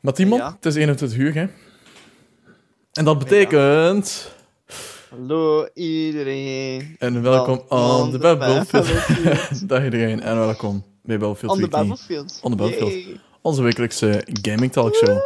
Maar 0.00 0.12
Timon, 0.12 0.38
Ja. 0.38 0.52
het 0.54 0.66
is 0.66 0.74
21 0.74 1.18
uur, 1.18 1.34
hè. 1.34 1.46
En 2.92 3.04
dat 3.04 3.18
betekent... 3.18 4.34
Hallo 5.10 5.66
iedereen. 5.74 6.96
En 6.98 7.22
welkom 7.22 7.56
the 7.58 8.08
the 8.10 8.18
Battlefield. 8.18 8.88
Dag 9.68 9.84
iedereen, 9.84 10.20
en 10.20 10.36
welkom 10.36 10.84
bij 11.02 11.18
Battlefield 11.18 11.52
On 11.52 11.58
the 11.60 11.68
3. 11.68 11.86
battlefield. 11.86 12.38
On 12.42 12.50
the 12.50 12.56
battlefield. 12.56 12.92
Yay. 12.92 13.20
Onze 13.40 13.62
wekelijkse 13.62 14.26
gaming 14.42 14.72
talkshow. 14.72 15.18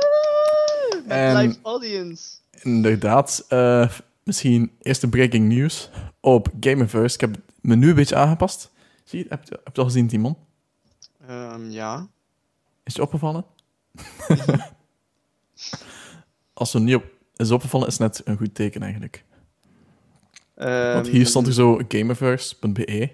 En- 1.09 1.37
live 1.37 1.59
audience. 1.63 2.25
Inderdaad, 2.63 3.45
eh, 3.49 3.89
misschien 4.23 4.71
eerste 4.83 5.09
breaking 5.09 5.49
news 5.49 5.91
op 6.21 6.49
Gamerverse. 6.61 7.15
Ik 7.15 7.21
heb 7.21 7.31
het 7.35 7.41
menu 7.61 7.89
een 7.89 7.95
beetje 7.95 8.17
aangepast. 8.17 8.71
Zie 9.05 9.19
je, 9.19 9.27
heb 9.29 9.43
je, 9.45 9.51
heb 9.51 9.61
je 9.63 9.69
het 9.69 9.79
al 9.79 9.85
gezien, 9.85 10.09
Timon? 10.09 10.37
Ehm, 11.29 11.71
ja. 11.71 11.97
Is 11.99 12.07
het 12.85 12.95
je 12.97 13.03
opgevallen? 13.03 13.45
Als 16.55 16.73
het 16.73 16.83
niet 16.83 16.95
op 16.95 17.05
is 17.37 17.51
opgevallen, 17.51 17.87
is 17.87 17.99
het 17.99 18.03
net 18.03 18.27
een 18.27 18.37
goed 18.37 18.55
teken 18.55 18.83
eigenlijk. 18.83 19.25
Want 20.55 21.07
hier 21.07 21.27
stond 21.27 21.47
er 21.47 21.53
zo 21.53 21.81
gamerverse.be. 21.89 23.11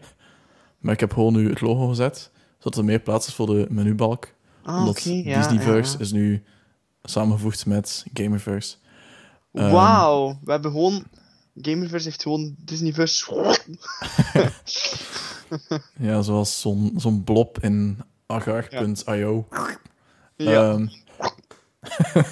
Maar 0.78 0.94
ik 0.94 1.00
heb 1.00 1.12
gewoon 1.12 1.32
nu 1.32 1.48
het 1.48 1.60
logo 1.60 1.88
gezet, 1.88 2.30
zodat 2.58 2.78
er 2.78 2.84
meer 2.84 3.00
plaats 3.00 3.26
is 3.26 3.34
voor 3.34 3.46
de 3.46 3.66
menubalk. 3.68 4.28
Ah, 4.62 4.78
omdat 4.78 4.98
oké, 4.98 5.10
ja, 5.10 5.38
Disneyverse 5.38 5.92
ja. 5.92 5.98
is 5.98 6.12
nu 6.12 6.42
samengevoegd 7.02 7.66
met 7.66 8.04
Gamerverse. 8.12 8.76
Ehm, 9.52 9.70
Wauw, 9.70 10.38
we 10.44 10.50
hebben 10.50 10.70
gewoon... 10.70 11.04
Gamerverse 11.54 12.08
heeft 12.08 12.22
gewoon 12.22 12.54
Disneyverse... 12.58 13.56
Ja, 15.98 16.22
zoals 16.22 16.60
zo'n 16.60 16.92
zo'n 16.96 17.24
blob 17.24 17.58
in 17.58 17.98
agar.io. 18.26 19.46
ja. 19.50 19.78
Ehm, 20.46 20.86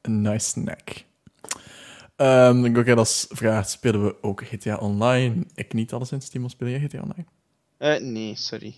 een 0.00 0.22
nice 0.22 0.48
snack. 0.48 1.04
Ehm 2.16 2.64
ik 2.64 2.78
ook 2.78 2.88
als 2.88 3.26
vraag, 3.28 3.68
spelen 3.68 4.04
we 4.04 4.22
ook 4.22 4.42
GTA 4.44 4.76
Online? 4.76 5.34
Ik 5.54 5.72
niet 5.72 5.92
alleszins, 5.92 6.28
Timon, 6.28 6.50
speel 6.50 6.68
jij 6.68 6.80
GTA 6.80 7.00
Online? 7.00 7.24
Eh, 7.76 8.00
nee, 8.00 8.36
sorry. 8.36 8.74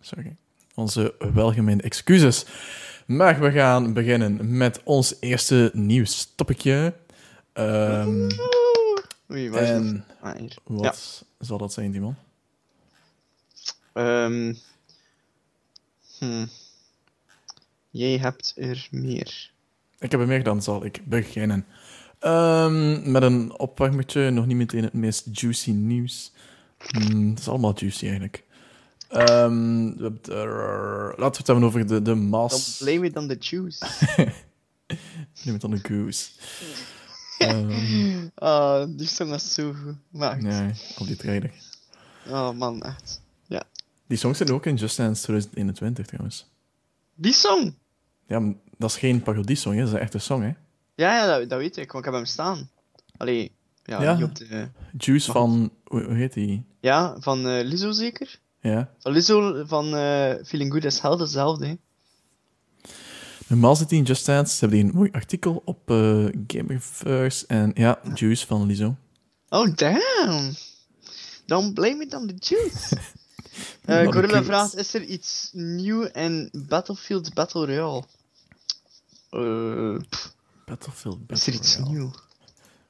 Sorry. 0.00 0.36
Onze 0.74 1.14
welgemeende 1.34 1.82
excuses. 1.82 2.46
Maar 3.06 3.40
we 3.40 3.50
gaan 3.50 3.92
beginnen 3.92 4.56
met 4.56 4.80
ons 4.84 5.16
eerste 5.20 5.70
nieuwstopicje. 5.74 6.94
Ehm 7.52 8.28
Oei, 9.30 9.50
waar 9.50 9.62
en? 9.62 10.04
Ah, 10.20 10.34
wat 10.64 11.24
zal 11.38 11.58
dat 11.58 11.72
zijn, 11.72 11.92
Timon? 11.92 12.16
Ehm. 13.92 14.54
Hm. 16.18 16.46
Jij 17.90 18.18
hebt 18.18 18.52
er 18.56 18.88
meer. 18.90 19.50
Ik 19.98 20.10
heb 20.10 20.20
er 20.20 20.26
meer 20.26 20.42
dan 20.42 20.62
zal 20.62 20.84
ik 20.84 21.00
beginnen. 21.04 21.66
Ehm, 22.18 23.10
met 23.10 23.22
een 23.22 23.58
opwarmertje, 23.58 24.30
nog 24.30 24.46
niet 24.46 24.56
meteen 24.56 24.82
het 24.82 24.92
meest 24.92 25.26
juicy 25.32 25.70
nieuws. 25.70 26.32
Hmm, 26.78 27.30
het 27.30 27.38
is 27.38 27.48
allemaal 27.48 27.74
juicy 27.78 28.04
eigenlijk. 28.04 28.44
Ehm, 29.08 29.84
we 29.96 30.02
hebben 30.02 30.18
het 30.22 30.28
laten 31.18 31.30
we 31.30 31.36
het 31.36 31.46
hebben 31.46 31.64
over 31.64 31.80
de, 31.80 31.86
de 31.86 32.02
Dan 32.02 32.28
Mas. 32.28 32.76
blame 32.78 33.06
it 33.06 33.16
on 33.16 33.28
the 33.28 33.36
juice. 33.38 33.86
Neem 35.44 35.52
het 35.52 35.60
dan 35.60 35.70
de 35.70 35.78
goose. 35.82 36.30
Ah, 38.34 38.84
die 38.88 39.06
song 39.06 39.30
was 39.30 39.54
zo 39.54 39.72
goed. 39.72 39.96
Maar, 40.08 40.40
ja, 40.42 40.70
op 40.98 41.06
die 41.06 41.16
trailer. 41.16 41.52
oh 42.28 42.50
man, 42.50 42.82
echt. 42.82 43.20
Die 44.06 44.18
song 44.18 44.34
zit 44.34 44.50
ook 44.50 44.66
in 44.66 44.74
Just 44.74 44.96
Dance 44.96 45.22
2021 45.22 46.06
trouwens. 46.06 46.46
Die 47.14 47.32
song! 47.32 47.74
Ja, 48.30 48.38
maar 48.38 48.54
dat 48.78 48.90
is 48.90 48.96
geen 48.96 49.22
parodiesong, 49.22 49.74
hè? 49.74 49.80
dat 49.80 49.88
is 49.88 49.94
een 49.94 50.00
echte 50.00 50.18
song. 50.18 50.42
Hè? 50.42 50.52
Ja, 50.94 51.16
ja 51.16 51.26
dat, 51.26 51.48
dat 51.48 51.58
weet 51.58 51.76
ik, 51.76 51.92
want 51.92 52.04
ik 52.04 52.10
heb 52.10 52.20
hem 52.20 52.30
staan. 52.30 52.70
Allee, 53.16 53.52
ja, 53.84 54.22
op 54.22 54.34
de... 54.34 54.68
Juice 54.98 55.32
van. 55.32 55.72
Hoe, 55.84 56.02
hoe 56.02 56.14
heet 56.14 56.32
die? 56.32 56.64
Ja, 56.80 57.16
van 57.20 57.46
eh, 57.46 57.64
Lizzo 57.64 57.90
zeker? 57.90 58.38
Ja. 58.60 58.90
Van 58.98 59.12
Lizzo 59.12 59.64
van 59.66 59.84
eh, 59.94 60.34
Feeling 60.44 60.72
Good 60.72 60.84
as 60.84 61.00
Hell, 61.00 61.16
hetzelfde, 61.16 61.66
hè. 61.66 61.74
Normaal 63.46 63.76
zit 63.76 63.88
die 63.88 63.98
in 63.98 64.04
Just 64.04 64.26
Dance. 64.26 64.54
Ze 64.54 64.60
hebben 64.60 64.78
die 64.78 64.88
een 64.88 64.96
mooi 64.96 65.10
artikel 65.12 65.62
op 65.64 65.90
eh 65.90 66.26
Gamerverse. 66.46 67.46
En 67.46 67.70
ja, 67.74 68.00
Juice 68.14 68.46
van 68.46 68.66
Lizzo. 68.66 68.96
Oh, 69.48 69.74
damn! 69.74 70.54
Don't 71.46 71.74
blame 71.74 72.04
it 72.04 72.14
on 72.14 72.26
the 72.26 72.34
juice. 72.38 72.96
The 73.84 74.12
Gorilla 74.12 74.42
vraagt, 74.42 74.76
is 74.76 74.94
er 74.94 75.02
iets 75.02 75.50
nieuw 75.52 76.02
in 76.02 76.48
Battlefield 76.68 77.34
Battle 77.34 77.66
Royale? 77.66 78.04
Eh, 79.30 79.96
Battlefield. 80.66 81.18
is 81.26 81.46
er 81.46 81.52
iets 81.52 81.76
Royale. 81.76 81.94
nieuw? 81.96 82.10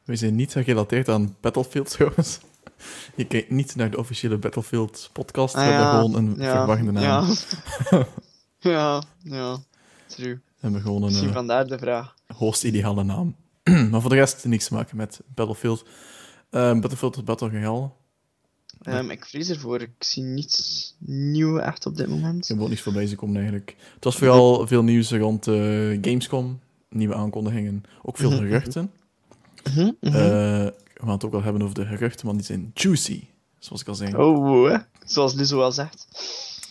We 0.04 0.16
zijn 0.16 0.34
niet 0.34 0.52
gerelateerd 0.52 1.08
aan 1.08 1.36
Battlefield 1.40 1.90
trouwens. 1.96 2.38
Je 3.14 3.24
kijkt 3.26 3.50
niet 3.50 3.76
naar 3.76 3.90
de 3.90 3.98
officiële 3.98 4.38
Battlefield 4.38 5.10
podcast. 5.12 5.54
We 5.54 5.60
Ah, 5.60 5.66
hebben 5.66 5.84
ja, 5.86 5.90
gewoon 6.00 6.14
een 6.14 6.34
ja, 6.38 6.52
verwarrende 6.56 6.92
naam. 6.92 7.26
Ja. 7.90 8.06
ja, 8.70 9.02
ja, 9.22 9.58
true. 10.06 10.34
We 10.34 10.40
hebben 10.60 10.80
gewoon 10.80 11.02
een 11.02 11.08
Misschien 11.08 11.28
eh, 11.28 11.34
vandaar 11.34 11.66
de 11.66 11.78
vraag. 11.78 12.14
hoogst 12.36 12.64
ideale 12.64 13.02
naam. 13.04 13.36
maar 13.90 14.00
voor 14.00 14.10
de 14.10 14.16
rest 14.16 14.44
niks 14.44 14.66
te 14.68 14.74
maken 14.74 14.96
met 14.96 15.20
Battlefield. 15.34 15.84
Eh, 16.50 16.72
Battlefield 16.72 17.16
is 17.16 17.22
Battle 17.24 17.48
Royale. 17.50 17.90
Ehm, 18.82 19.10
ik 19.10 19.24
vrees 19.26 19.48
ervoor, 19.50 19.80
ik 19.80 19.90
zie 19.98 20.22
niets 20.22 20.94
nieuw 21.06 21.58
echt 21.58 21.86
op 21.86 21.96
dit 21.96 22.08
moment. 22.08 22.42
Ik 22.42 22.48
heb 22.48 22.60
ook 22.60 22.68
niets 22.68 22.80
voorbij 22.80 23.06
zien 23.06 23.16
komen 23.16 23.36
eigenlijk. 23.36 23.76
Het 23.94 24.04
was 24.04 24.16
vooral 24.16 24.66
veel 24.66 24.82
nieuws 24.82 25.10
rond 25.10 25.46
eh, 25.46 25.54
Gamescom. 26.00 26.60
Nieuwe 26.88 27.14
aankondigingen. 27.14 27.82
Ook 28.02 28.16
veel 28.16 28.30
Mhm, 28.30 28.38
geruchten. 28.40 28.90
Mhm, 29.74 29.90
mhm. 30.00 30.06
Eh, 30.06 30.12
we 30.12 30.74
gaan 30.94 31.08
het 31.10 31.24
ook 31.24 31.32
wel 31.32 31.42
hebben 31.42 31.62
over 31.62 31.74
de 31.74 31.86
geruchten, 31.86 32.26
want 32.26 32.38
die 32.38 32.46
zijn 32.46 32.70
juicy. 32.74 33.24
Zoals 33.58 33.80
ik 33.82 33.88
al 33.88 33.94
zei. 33.94 34.14
oh, 34.16 34.70
hè. 34.70 34.76
zoals 35.04 35.34
Lizzo 35.34 35.60
al 35.62 35.72
zegt. 35.72 36.06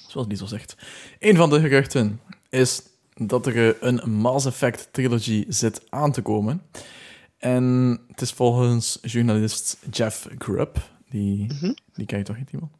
Zoals 0.07 0.27
Liesel 0.27 0.47
zegt. 0.47 0.75
Een 1.19 1.35
van 1.35 1.49
de 1.49 1.59
geruchten 1.59 2.19
is 2.49 2.81
dat 3.15 3.45
er 3.45 3.69
eh, 3.69 3.75
een 3.79 4.11
Mass 4.11 4.45
Effect 4.45 4.87
trilogy 4.91 5.45
zit 5.47 5.81
aan 5.89 6.11
te 6.11 6.21
komen. 6.21 6.61
En 7.37 7.97
het 8.07 8.21
is 8.21 8.31
volgens 8.31 8.97
journalist 9.01 9.77
Jeff 9.91 10.27
Grubb. 10.37 10.77
Die, 11.09 11.45
Mhm. 11.53 11.73
die 11.93 12.05
ken 12.05 12.17
je 12.17 12.23
toch 12.23 12.37
niet, 12.37 12.51
iemand? 12.51 12.71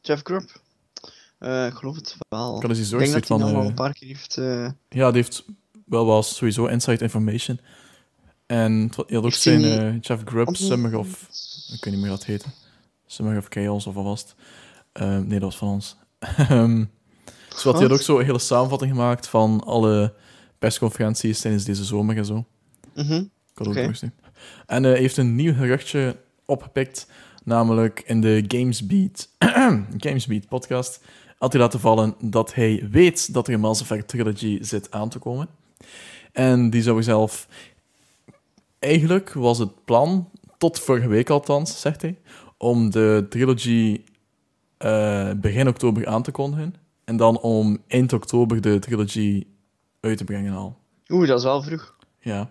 Jeff 0.00 0.22
Grubb. 0.22 0.60
Eh, 1.38 1.66
ik 1.66 1.72
geloof 1.74 1.94
het 1.96 2.16
wel. 2.28 2.62
Ik 2.62 2.68
dus 2.68 2.92
ik 2.92 2.98
denk 2.98 3.12
dat 3.12 3.12
hij 3.12 3.22
van... 3.22 3.40
nog 3.40 3.50
wel 3.50 3.60
eh, 3.60 3.66
een 3.66 3.74
paar 3.74 3.92
keer 3.92 4.08
heeft... 4.08 4.36
eh, 4.36 4.70
ja, 4.88 5.10
die 5.10 5.22
heeft 5.22 5.44
wel 5.84 6.06
wel 6.06 6.22
sowieso 6.22 6.66
inside 6.66 7.02
information. 7.02 7.60
En 8.46 8.72
je 9.06 9.14
had 9.14 9.16
ook 9.16 9.22
hij 9.22 9.30
zijn 9.30 9.98
Jeff 10.00 10.22
Grubb, 10.24 10.56
Summer 10.56 10.98
of... 10.98 11.22
Ik 11.72 11.84
weet 11.84 11.92
niet 11.94 12.02
meer 12.02 12.10
wat 12.10 12.18
het 12.18 12.28
heette. 12.28 12.48
Summer 13.06 13.36
of 13.38 13.46
Chaos 13.48 13.86
of 13.86 13.94
wat 13.94 14.04
was 14.04 14.20
het? 14.20 14.34
Eh, 14.92 15.18
nee, 15.18 15.28
dat 15.40 15.42
was 15.42 15.56
van 15.56 15.68
ons. 15.68 15.96
Ehm, 16.36 16.84
dus 17.48 17.62
wat 17.62 17.74
hij 17.74 17.82
had 17.82 17.92
ook 17.92 18.00
zo 18.02 18.18
een 18.18 18.24
hele 18.24 18.38
samenvatting 18.38 18.90
gemaakt 18.90 19.26
van 19.28 19.60
alle 19.64 20.14
persconferenties 20.58 21.40
tijdens 21.40 21.64
deze 21.64 21.84
zomer 21.84 22.16
en 22.16 22.24
zo. 22.24 22.44
mhm. 22.94 23.12
Ik 23.12 23.58
had 23.58 23.66
ook 23.66 23.72
Oké. 23.72 23.80
doorgestuurd. 23.82 24.12
En 24.66 24.82
hij 24.82 24.98
heeft 24.98 25.16
een 25.16 25.34
nieuw 25.34 25.54
geruchtje 25.54 26.16
opgepikt, 26.44 27.06
namelijk 27.44 28.02
in 28.06 28.20
de 28.20 28.44
Gamesbeat, 28.48 29.28
Gamesbeat 30.04 30.48
podcast 30.48 31.04
had 31.38 31.52
hij 31.52 31.60
laten 31.60 31.80
vallen 31.80 32.14
dat 32.20 32.54
hij 32.54 32.88
weet 32.90 33.34
dat 33.34 33.48
er 33.48 33.54
een 33.54 33.60
Mass 33.60 33.80
Effect 33.80 34.08
trilogy 34.08 34.58
zit 34.62 34.90
aan 34.90 35.08
te 35.08 35.18
komen. 35.18 35.48
En 36.32 36.70
die 36.70 36.82
zou 36.82 37.02
zelf... 37.02 37.48
Eigenlijk 38.78 39.32
was 39.32 39.58
het 39.58 39.84
plan, 39.84 40.30
tot 40.58 40.80
vorige 40.80 41.08
week 41.08 41.30
althans, 41.30 41.80
zegt 41.80 42.02
hij, 42.02 42.18
om 42.56 42.90
de 42.90 43.26
trilogy 43.28 44.04
eh, 44.76 45.30
begin 45.36 45.68
oktober 45.68 46.06
aan 46.06 46.22
te 46.22 46.30
kondigen. 46.30 46.74
En 47.04 47.16
dan 47.16 47.40
om 47.40 47.78
eind 47.86 48.12
oktober 48.12 48.60
de 48.60 48.78
trilogy 48.78 49.46
uit 50.00 50.18
te 50.18 50.24
brengen 50.24 50.54
al. 50.54 50.76
Oeh, 51.08 51.28
dat 51.28 51.38
is 51.38 51.44
wel 51.44 51.62
vroeg. 51.62 51.96
Ja. 52.18 52.50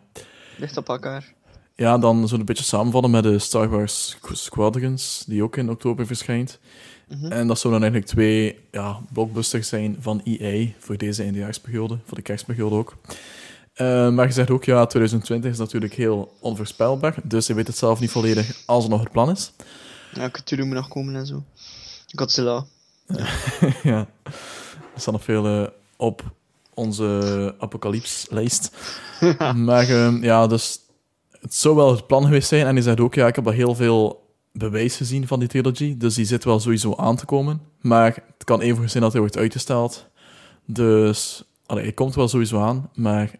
Ligt 0.57 0.77
op 0.77 0.89
elkaar. 0.89 1.33
Ja, 1.81 1.97
dan 1.97 2.15
zullen 2.15 2.29
we 2.29 2.39
een 2.39 2.45
beetje 2.45 2.63
samenvallen 2.63 3.11
met 3.11 3.23
de 3.23 3.39
Star 3.39 3.69
Wars 3.69 4.17
Squadrons, 4.31 5.23
die 5.27 5.43
ook 5.43 5.57
in 5.57 5.69
oktober 5.69 6.05
verschijnt. 6.05 6.59
Mhm. 7.07 7.31
En 7.31 7.47
dat 7.47 7.59
zouden 7.59 7.81
dan 7.81 7.91
eigenlijk 7.91 8.05
twee 8.05 8.59
ja, 8.71 8.99
blockbusters 9.13 9.67
zijn 9.67 9.97
van 9.99 10.21
EA 10.23 10.67
voor 10.79 10.97
deze 10.97 11.23
eindejaarsperiode, 11.23 11.97
voor 12.05 12.17
de 12.17 12.23
kerstperiode 12.23 12.75
ook. 12.75 12.97
Eh, 13.73 14.09
maar 14.09 14.27
je 14.27 14.33
zegt 14.33 14.49
ook, 14.49 14.63
ja, 14.63 14.85
2020 14.85 15.51
is 15.51 15.57
natuurlijk 15.57 15.93
heel 15.93 16.37
onvoorspelbaar, 16.39 17.15
dus 17.23 17.47
je 17.47 17.53
weet 17.53 17.67
het 17.67 17.77
zelf 17.77 17.99
niet 17.99 18.11
volledig 18.11 18.63
als 18.65 18.83
het 18.83 18.91
nog 18.91 19.01
het 19.01 19.11
plan 19.11 19.29
is. 19.29 19.51
Ja, 20.13 20.29
Cthulhu 20.29 20.65
moet 20.65 20.75
nog 20.75 20.87
komen 20.87 21.15
en 21.15 21.25
zo. 21.25 21.43
Godzilla. 22.15 22.65
ja, 23.83 24.07
er 24.93 25.01
staan 25.01 25.13
nog 25.13 25.23
veel 25.23 25.45
eh, 25.45 25.67
op 25.97 26.23
onze 26.73 27.55
apocalypslijst. 27.59 28.71
maar 29.55 29.89
ehm, 29.89 30.23
ja, 30.23 30.47
dus 30.47 30.79
het 31.41 31.55
zou 31.55 31.75
wel 31.75 31.91
het 31.91 32.07
plan 32.07 32.23
geweest 32.23 32.47
zijn. 32.47 32.65
En 32.65 32.73
hij 32.73 32.83
zegt 32.83 32.99
ook, 32.99 33.13
ja, 33.13 33.27
ik 33.27 33.35
heb 33.35 33.45
al 33.45 33.51
heel 33.51 33.75
veel 33.75 34.29
bewijs 34.53 34.97
gezien 34.97 35.27
van 35.27 35.39
die 35.39 35.47
trilogy, 35.47 35.97
dus 35.97 36.15
die 36.15 36.25
zit 36.25 36.43
wel 36.43 36.59
sowieso 36.59 36.95
aan 36.95 37.15
te 37.15 37.25
komen. 37.25 37.61
Maar 37.81 38.23
het 38.33 38.43
kan 38.43 38.61
even 38.61 38.89
zijn 38.89 39.03
dat 39.03 39.11
hij 39.11 39.21
wordt 39.21 39.38
uitgesteld. 39.38 40.07
Dus 40.65 41.43
allee, 41.65 41.83
hij 41.83 41.93
komt 41.93 42.15
wel 42.15 42.27
sowieso 42.27 42.59
aan, 42.59 42.89
maar 42.93 43.31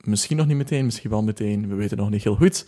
misschien 0.00 0.36
nog 0.36 0.46
niet 0.46 0.56
meteen, 0.56 0.84
misschien 0.84 1.10
wel 1.10 1.22
meteen. 1.22 1.68
We 1.68 1.74
weten 1.74 1.96
nog 1.96 2.10
niet 2.10 2.22
heel 2.22 2.36
goed. 2.36 2.66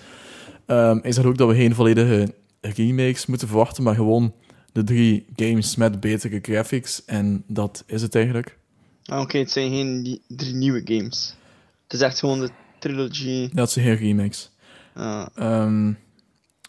Ehm 0.67 0.99
hij 1.03 1.13
zegt 1.13 1.27
ook 1.27 1.39
dat 1.39 1.49
we 1.49 1.55
geen 1.55 1.75
volledige 1.75 2.35
remakes 2.61 3.27
moeten 3.27 3.49
verwachten, 3.49 3.83
maar 3.83 3.95
gewoon 3.95 4.35
de 4.73 4.85
drie 4.85 5.27
games 5.37 5.77
met 5.77 6.01
betere 6.01 6.39
graphics. 6.43 7.05
En 7.05 7.45
dat 7.47 7.85
is 7.87 8.03
het 8.03 8.15
eigenlijk. 8.15 8.59
Ah, 9.05 9.21
Oké, 9.21 9.39
het 9.39 9.51
zijn 9.51 9.71
geen 9.71 10.21
drie 10.27 10.55
nieuwe 10.55 10.81
games. 10.85 11.37
Het 11.83 11.93
is 11.93 12.01
echt 12.01 12.19
gewoon 12.19 12.41
de 12.41 12.51
trilogy. 12.79 13.51
Dat 13.53 13.71
zijn 13.71 13.85
geen 13.85 13.97
remakes. 13.97 14.51
Ah, 14.95 15.27
Ehm 15.35 15.93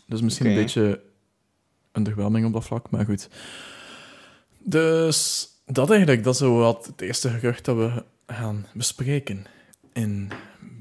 dus 0.10 0.22
misschien 0.22 0.46
een 0.46 0.56
beetje 0.56 1.02
underwhelming 1.92 2.46
op 2.46 2.54
dat 2.54 2.66
vlak, 2.66 2.90
maar 2.90 3.06
goed. 3.06 3.30
Dus 4.60 5.48
dat 5.66 5.90
eigenlijk, 5.90 6.24
dat 6.24 6.34
is 6.34 6.40
zo 6.40 6.58
wat 6.58 6.86
het 6.86 7.02
eerste 7.02 7.30
gerucht 7.30 7.66
dat 7.66 7.76
we 7.76 8.04
gaan 8.28 8.66
bespreken 8.74 9.46
in 9.94 10.32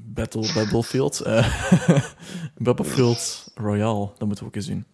Battle 0.05 0.53
Battlefield. 0.53 1.19
Eh, 1.19 1.63
Battlefield 2.57 3.51
Royale, 3.55 4.11
dat 4.17 4.27
moeten 4.27 4.43
we 4.43 4.49
ook 4.49 4.55
eens 4.55 4.65
zien. 4.65 4.85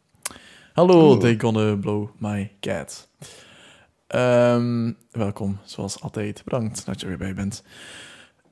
Hallo, 0.73 1.17
they 1.17 1.39
gonna 1.39 1.75
blow 1.75 2.09
my 2.17 2.51
cat. 2.59 3.09
Ehm, 4.07 4.91
welkom, 5.11 5.59
zoals 5.63 6.01
altijd. 6.01 6.43
Bedankt 6.43 6.85
dat 6.85 6.99
je 6.99 7.07
er 7.07 7.17
weer 7.17 7.17
bij 7.17 7.33
bent. 7.33 7.63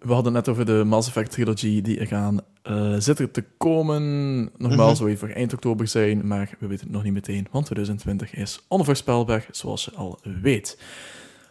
We 0.03 0.13
hadden 0.13 0.33
net 0.33 0.47
over 0.47 0.65
de 0.65 0.83
Mass 0.85 1.07
Effect 1.07 1.31
trilogy 1.31 1.81
die 1.81 1.99
er 1.99 2.07
gaan 2.07 2.39
eh 2.63 2.95
zitten 2.97 3.31
te 3.31 3.43
komen. 3.57 4.03
Nogmaals, 4.57 4.87
Mhm. 4.89 4.95
zou 4.97 5.09
je 5.09 5.17
voor 5.17 5.29
eind 5.29 5.53
oktober 5.53 5.87
zijn, 5.87 6.27
maar 6.27 6.55
we 6.59 6.67
weten 6.67 6.85
het 6.85 6.93
nog 6.95 7.03
niet 7.03 7.13
meteen, 7.13 7.47
want 7.51 7.65
2020 7.65 8.33
is 8.35 8.59
onvoorspelbaar, 8.67 9.47
zoals 9.51 9.85
je 9.85 9.91
al 9.95 10.19
weet. 10.41 10.77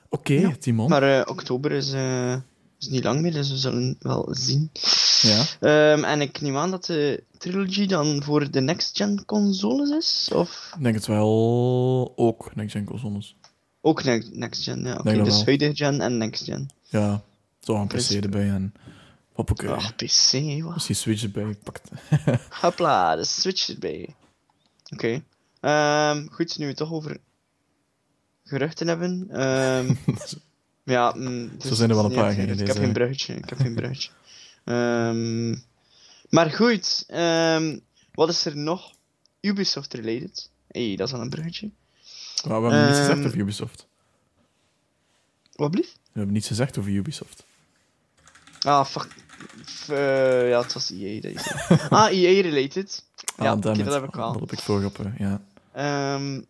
Oké, 0.08 0.32
Ja, 0.32 0.52
Timon. 0.58 0.88
Maar 0.88 1.02
eh, 1.02 1.22
oktober 1.30 1.72
is, 1.72 1.92
eh, 1.92 2.34
is 2.80 2.88
niet 2.88 3.04
lang 3.04 3.20
meer, 3.20 3.32
dus 3.32 3.50
we 3.50 3.56
zullen 3.56 3.96
wel 4.00 4.28
zien. 4.30 4.70
Ja. 5.20 5.44
Ehm, 5.60 6.04
en 6.04 6.20
ik 6.20 6.40
neem 6.40 6.56
aan 6.56 6.70
dat 6.70 6.84
de 6.86 7.22
trilogy 7.38 7.86
dan 7.86 8.22
voor 8.22 8.50
de 8.50 8.60
next-gen 8.60 9.24
consoles 9.24 9.90
is? 9.90 10.30
Of 10.34 10.72
Ik 10.76 10.82
denk 10.82 10.94
het 10.94 11.06
wel 11.06 12.12
ook, 12.16 12.54
next-gen 12.54 12.84
consoles. 12.84 13.36
ook 13.80 14.04
ne- 14.04 14.28
next-gen? 14.32 14.82
Ja, 14.84 14.94
oké. 14.96 15.22
Dus 15.22 15.34
wel. 15.36 15.44
huidige 15.44 15.74
gen 15.74 16.00
en 16.00 16.18
next-gen. 16.18 16.70
Ja, 16.88 17.22
zo 17.62 17.74
een 17.74 17.86
PC 17.86 17.88
Principe. 17.88 18.22
erbij 18.24 18.48
en 18.50 18.74
hoppakee. 19.32 19.70
Ach, 19.70 19.94
PC, 19.96 20.62
wat? 20.62 20.74
Misschien 20.74 20.96
Switch 20.96 21.22
erbij 21.22 21.54
pakt. 21.62 21.90
Hopla, 22.60 23.16
de 23.16 23.24
Switch 23.24 23.68
erbij. 23.68 24.14
Oké. 24.92 25.22
Ehm, 25.60 26.26
goed, 26.26 26.58
nu 26.58 26.64
we 26.64 26.70
het 26.70 26.76
toch 26.76 26.92
over 26.92 27.20
geruchten 28.44 28.88
hebben. 28.88 29.26
ehm, 29.30 29.94
ja, 30.94 31.12
mm, 31.16 31.50
dus- 31.58 31.76
zijn 31.76 31.90
er 31.90 31.96
wel 31.96 32.04
een 32.04 32.10
ja, 32.10 32.16
paar 32.16 32.38
in 32.38 32.58
Ik 32.58 32.66
heb 32.66 32.76
geen 32.76 32.92
bruggetje. 32.92 33.34
Ik 33.34 33.48
heb 33.48 33.58
geen 33.58 33.74
bruggetje. 33.74 34.10
Ehm, 34.64 35.56
maar 36.28 36.50
goed, 36.50 37.06
wat 38.12 38.28
is 38.28 38.44
er 38.44 38.56
nog? 38.56 38.92
Ubisoft 39.40 39.94
related. 39.94 40.50
hey, 40.68 40.96
dat 40.96 41.08
is 41.08 41.14
al 41.14 41.20
een 41.20 41.30
bruggetje. 41.30 41.70
Maar 42.48 42.62
we 42.62 42.68
hebben 42.68 42.86
niets 42.86 42.98
gezegd 42.98 43.26
over 43.26 43.38
Ubisoft. 43.38 43.86
Wat 45.52 45.70
blieft? 45.70 45.92
We 45.92 46.18
hebben 46.18 46.32
niets 46.32 46.46
gezegd 46.46 46.78
over 46.78 46.90
Ubisoft. 46.90 47.44
Ah, 48.64 48.84
fuck. 48.84 49.08
Eh, 49.88 50.48
ja, 50.48 50.60
het 50.60 50.72
was 50.72 50.90
EA 50.90 51.20
je 51.22 51.38
zei. 51.38 51.80
ah, 51.90 52.12
EA 52.12 52.42
related. 52.42 53.04
Ja, 53.36 53.50
ah, 53.50 53.60
dat 53.60 53.76
heb 53.76 54.04
ik 54.04 54.16
al. 54.16 54.32
Dat 54.32 54.40
heb 54.40 54.52
ik 54.52 54.58
voor 54.58 54.84
op, 54.84 54.98
eh, 54.98 55.18
ja. 55.18 55.40
Ehm 55.72 56.40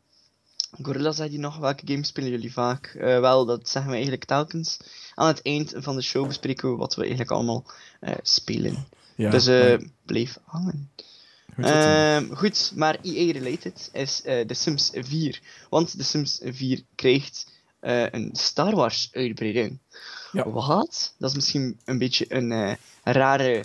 Gorilla 0.83 1.13
zei 1.13 1.31
die 1.31 1.39
nog, 1.39 1.57
welke 1.57 1.87
games 1.87 2.09
spelen 2.09 2.31
jullie 2.31 2.53
vaak? 2.53 2.87
Eh, 2.87 3.21
wel, 3.21 3.45
dat 3.45 3.69
zeggen 3.69 3.91
we 3.91 3.97
eigenlijk 3.97 4.25
telkens. 4.25 4.79
Aan 5.15 5.27
het 5.27 5.43
eind 5.43 5.73
van 5.77 5.97
de 5.97 6.03
show 6.03 6.27
bespreken 6.27 6.71
we 6.71 6.77
wat 6.77 6.95
we 6.95 7.01
eigenlijk 7.01 7.31
allemaal 7.31 7.65
eh, 8.01 8.15
spelen. 8.23 8.87
ja 9.17 9.31
dus 9.31 9.47
eh 9.47 9.69
maar 9.69 9.89
blijf 10.07 10.39
hangen. 10.45 10.91
goed. 11.55 11.65
Ehm, 11.65 12.35
goed, 12.35 12.73
maar 12.75 12.99
EA-related 13.03 13.91
is 13.93 14.21
The 14.21 14.55
Sims 14.55 14.91
4. 14.95 15.41
Want 15.71 15.97
The 15.97 16.05
Sims 16.05 16.41
4 16.45 16.83
krijgt 16.95 17.47
eh, 17.83 18.11
een 18.11 18.31
Star 18.33 18.75
Wars 18.75 19.09
uitbreiding. 19.13 19.79
Ja. 20.33 20.51
Wat? 20.51 21.15
Dat 21.19 21.31
is 21.31 21.37
misschien 21.37 21.81
een 21.85 21.99
beetje 21.99 22.25
een 22.29 22.53
eh, 22.53 22.73
rare 23.03 23.65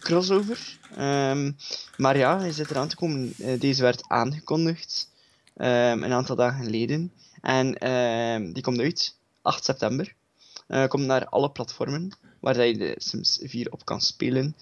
crossover. 0.00 0.78
Ehm, 0.96 1.52
maar 1.96 2.16
ja, 2.16 2.38
hij 2.38 2.52
zit 2.52 2.70
eraan 2.70 2.88
te 2.88 2.96
komen. 2.96 3.34
Eh, 3.38 3.60
deze 3.60 3.82
werd 3.82 4.08
aangekondigd 4.08 5.08
ehm, 5.56 6.02
een 6.02 6.12
aantal 6.12 6.36
dagen 6.36 6.64
geleden. 6.64 7.12
En 7.40 7.78
ehm, 7.78 8.52
die 8.52 8.62
komt 8.62 8.80
uit 8.80 9.14
8 9.42 9.64
september. 9.64 10.14
Komt 10.88 11.06
naar 11.06 11.26
alle 11.28 11.50
platformen 11.50 12.16
waar 12.40 12.66
je 12.66 12.76
de 12.76 12.94
Sims 12.98 13.38
4 13.42 13.72
op 13.72 13.84
kan 13.84 14.00
spelen. 14.00 14.56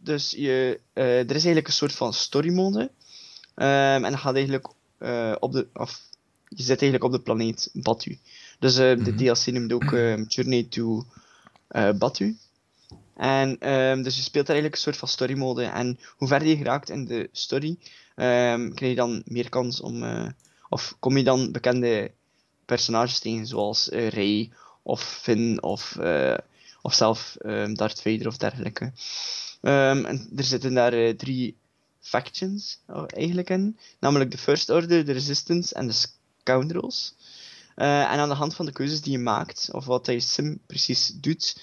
Dus 0.00 0.30
je, 0.30 0.80
er 0.92 1.24
is 1.24 1.30
eigenlijk 1.30 1.66
een 1.66 1.72
soort 1.72 1.92
van 1.92 2.12
story 2.12 2.52
mode. 2.52 2.90
En 3.54 4.02
dat 4.02 4.16
gaat 4.16 4.34
eigenlijk 4.34 4.68
op 5.40 5.52
de. 5.52 5.66
Of, 5.74 6.05
je 6.48 6.62
zit 6.62 6.82
eigenlijk 6.82 7.04
op 7.04 7.12
de 7.12 7.20
planeet 7.20 7.70
Batu. 7.72 8.18
Dus 8.58 8.76
eh, 8.76 9.04
de 9.04 9.12
Mhm. 9.12 9.16
DLC 9.16 9.46
noemt 9.46 9.72
ook 9.72 9.92
ehm, 9.92 10.22
Journey 10.28 10.62
to 10.62 11.04
eh, 11.68 11.90
Batu. 11.92 12.36
En 13.16 13.58
ehm, 13.58 14.02
dus 14.02 14.16
je 14.16 14.22
speelt 14.22 14.46
daar 14.46 14.56
eigenlijk 14.56 14.74
een 14.74 14.80
soort 14.92 14.96
van 14.96 15.08
story 15.08 15.38
mode. 15.38 15.64
En 15.64 15.98
hoe 16.16 16.28
verder 16.28 16.48
je 16.48 16.56
geraakt 16.56 16.90
in 16.90 17.04
de 17.04 17.28
story, 17.32 17.78
ehm, 18.14 18.70
krijg 18.74 18.90
je 18.90 18.94
dan 18.94 19.22
meer 19.24 19.48
kans 19.48 19.80
om. 19.80 20.02
eh, 20.02 20.28
of 20.68 20.96
kom 20.98 21.16
je 21.16 21.24
dan 21.24 21.52
bekende 21.52 22.10
personages 22.64 23.18
tegen, 23.18 23.46
zoals 23.46 23.88
Ray 23.88 24.50
of 24.82 25.02
Finn 25.22 25.62
of, 25.62 25.96
of 26.82 26.94
zelf 26.94 27.36
Darth 27.72 28.02
Vader 28.02 28.26
of 28.26 28.36
dergelijke. 28.36 28.92
En 29.60 30.28
er 30.36 30.44
zitten 30.44 30.74
daar 30.74 31.16
drie 31.16 31.56
factions 32.00 32.78
oh, 32.86 33.04
eigenlijk 33.06 33.50
in, 33.50 33.78
namelijk 34.00 34.30
de 34.30 34.38
First 34.38 34.70
Order, 34.70 35.04
de 35.04 35.12
Resistance 35.12 35.74
en 35.74 35.86
de 35.86 36.06
Scoundrels. 36.46 37.14
Eh, 37.74 38.12
en 38.12 38.18
aan 38.18 38.28
de 38.28 38.34
hand 38.34 38.54
van 38.54 38.66
de 38.66 38.72
keuzes 38.72 39.00
die 39.00 39.12
je 39.12 39.18
maakt, 39.18 39.68
of 39.72 39.84
wat 39.84 40.06
je 40.06 40.20
sim 40.20 40.58
precies 40.66 41.12
doet, 41.14 41.60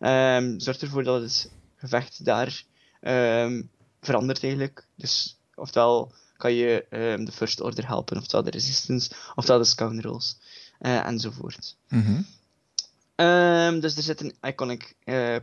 ehm, 0.00 0.58
zorgt 0.58 0.82
ervoor 0.82 1.04
dat 1.04 1.22
het 1.22 1.50
gevecht 1.76 2.24
daar 2.24 2.64
ehm, 3.00 3.62
verandert 4.00 4.42
eigenlijk. 4.42 4.86
Dus 4.94 5.38
oftewel 5.54 6.12
kan 6.36 6.52
je 6.52 6.86
ehm, 6.90 7.24
de 7.24 7.32
First 7.32 7.60
Order 7.60 7.86
helpen, 7.86 8.16
oftewel 8.16 8.44
de 8.44 8.50
Resistance, 8.50 9.10
oftewel 9.34 9.60
de 9.60 9.66
Scoundrels, 9.66 10.36
eh, 10.78 11.06
enzovoort. 11.06 11.76
Mhm. 11.88 12.22
Dus 13.80 13.96
er 13.96 14.02
zitten 14.02 14.32
iconic 14.42 14.94
eh 15.04 15.36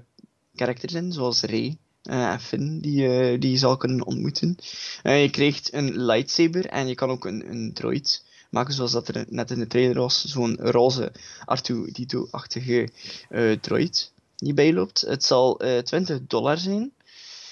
characters 0.55 0.93
in, 0.93 1.11
zoals 1.11 1.41
Rey 1.41 1.77
en 2.03 2.39
Finn, 2.39 2.79
die, 2.79 3.37
die 3.37 3.51
je 3.51 3.57
zal 3.57 3.77
kunnen 3.77 4.05
ontmoeten. 4.05 4.57
Je 5.03 5.29
krijgt 5.31 5.73
een 5.73 6.05
lightsaber 6.05 6.65
en 6.65 6.87
je 6.87 6.95
kan 6.95 7.09
ook 7.09 7.25
een, 7.25 7.49
een 7.49 7.73
droid 7.73 8.23
maken, 8.53 8.73
zoals 8.73 8.91
dat 8.91 9.07
er 9.07 9.25
net 9.29 9.51
in 9.51 9.59
de 9.59 9.67
trailer 9.67 9.99
was. 9.99 10.25
Zo'n 10.25 10.57
roze 10.59 11.11
R2-D2-achtige 11.41 12.89
eh, 13.29 13.51
droid 13.51 14.11
die 14.35 14.53
bijloopt. 14.53 15.01
Het 15.01 15.23
zal 15.23 15.59
eh 15.59 15.77
20 15.77 16.19
dollar 16.27 16.57
zijn. 16.57 16.91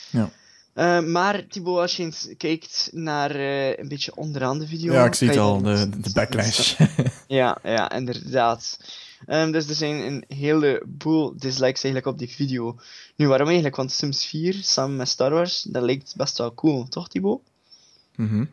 Ja. 0.10 0.32
Eh, 0.74 1.02
maar 1.02 1.48
Thibaut, 1.48 1.78
als 1.80 1.98
je 1.98 2.04
eens 2.04 2.28
kijkt 2.38 2.90
naar 2.92 3.36
een 3.80 3.88
beetje 3.88 4.16
onderaan 4.16 4.60
de 4.60 4.68
video. 4.68 4.94
Ja, 4.94 5.06
ik 5.06 5.14
zie 5.14 5.28
het 5.28 5.38
al, 5.38 5.62
de, 5.62 5.90
de 5.90 6.12
backlash. 6.14 6.80
ja, 7.28 7.58
ja, 7.64 7.92
inderdaad. 7.92 8.78
Ehm, 9.26 9.52
dus 9.52 9.68
er 9.68 9.76
zijn 9.76 9.96
een 9.96 10.24
heleboel 10.28 11.34
dislikes 11.38 11.84
eigenlijk 11.84 12.06
op 12.06 12.18
die 12.18 12.30
video. 12.30 12.80
Nu, 13.16 13.28
waarom 13.28 13.48
eigenlijk? 13.48 13.76
Want 13.76 13.92
Sims 13.92 14.26
4 14.26 14.54
samen 14.62 14.96
met 14.96 15.10
Star 15.10 15.32
Wars, 15.32 15.62
dat 15.62 15.84
lijkt 15.84 16.14
best 16.16 16.38
wel 16.38 16.54
cool, 16.54 16.88
toch 16.88 17.08
Thibaut? 17.08 17.42
Mhm. 18.16 18.46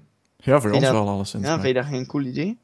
Ja, 0.45 0.53
voor 0.61 0.71
Vind 0.71 0.75
ons 0.75 0.83
dat- 0.85 0.93
wel 0.93 1.09
alleszins. 1.09 1.45
Ja, 1.45 1.51
maar- 1.51 1.61
vind 1.65 1.75
je 1.77 1.83
dat 1.83 1.91
geen 1.91 2.07
cool 2.07 2.25
idee? 2.25 2.59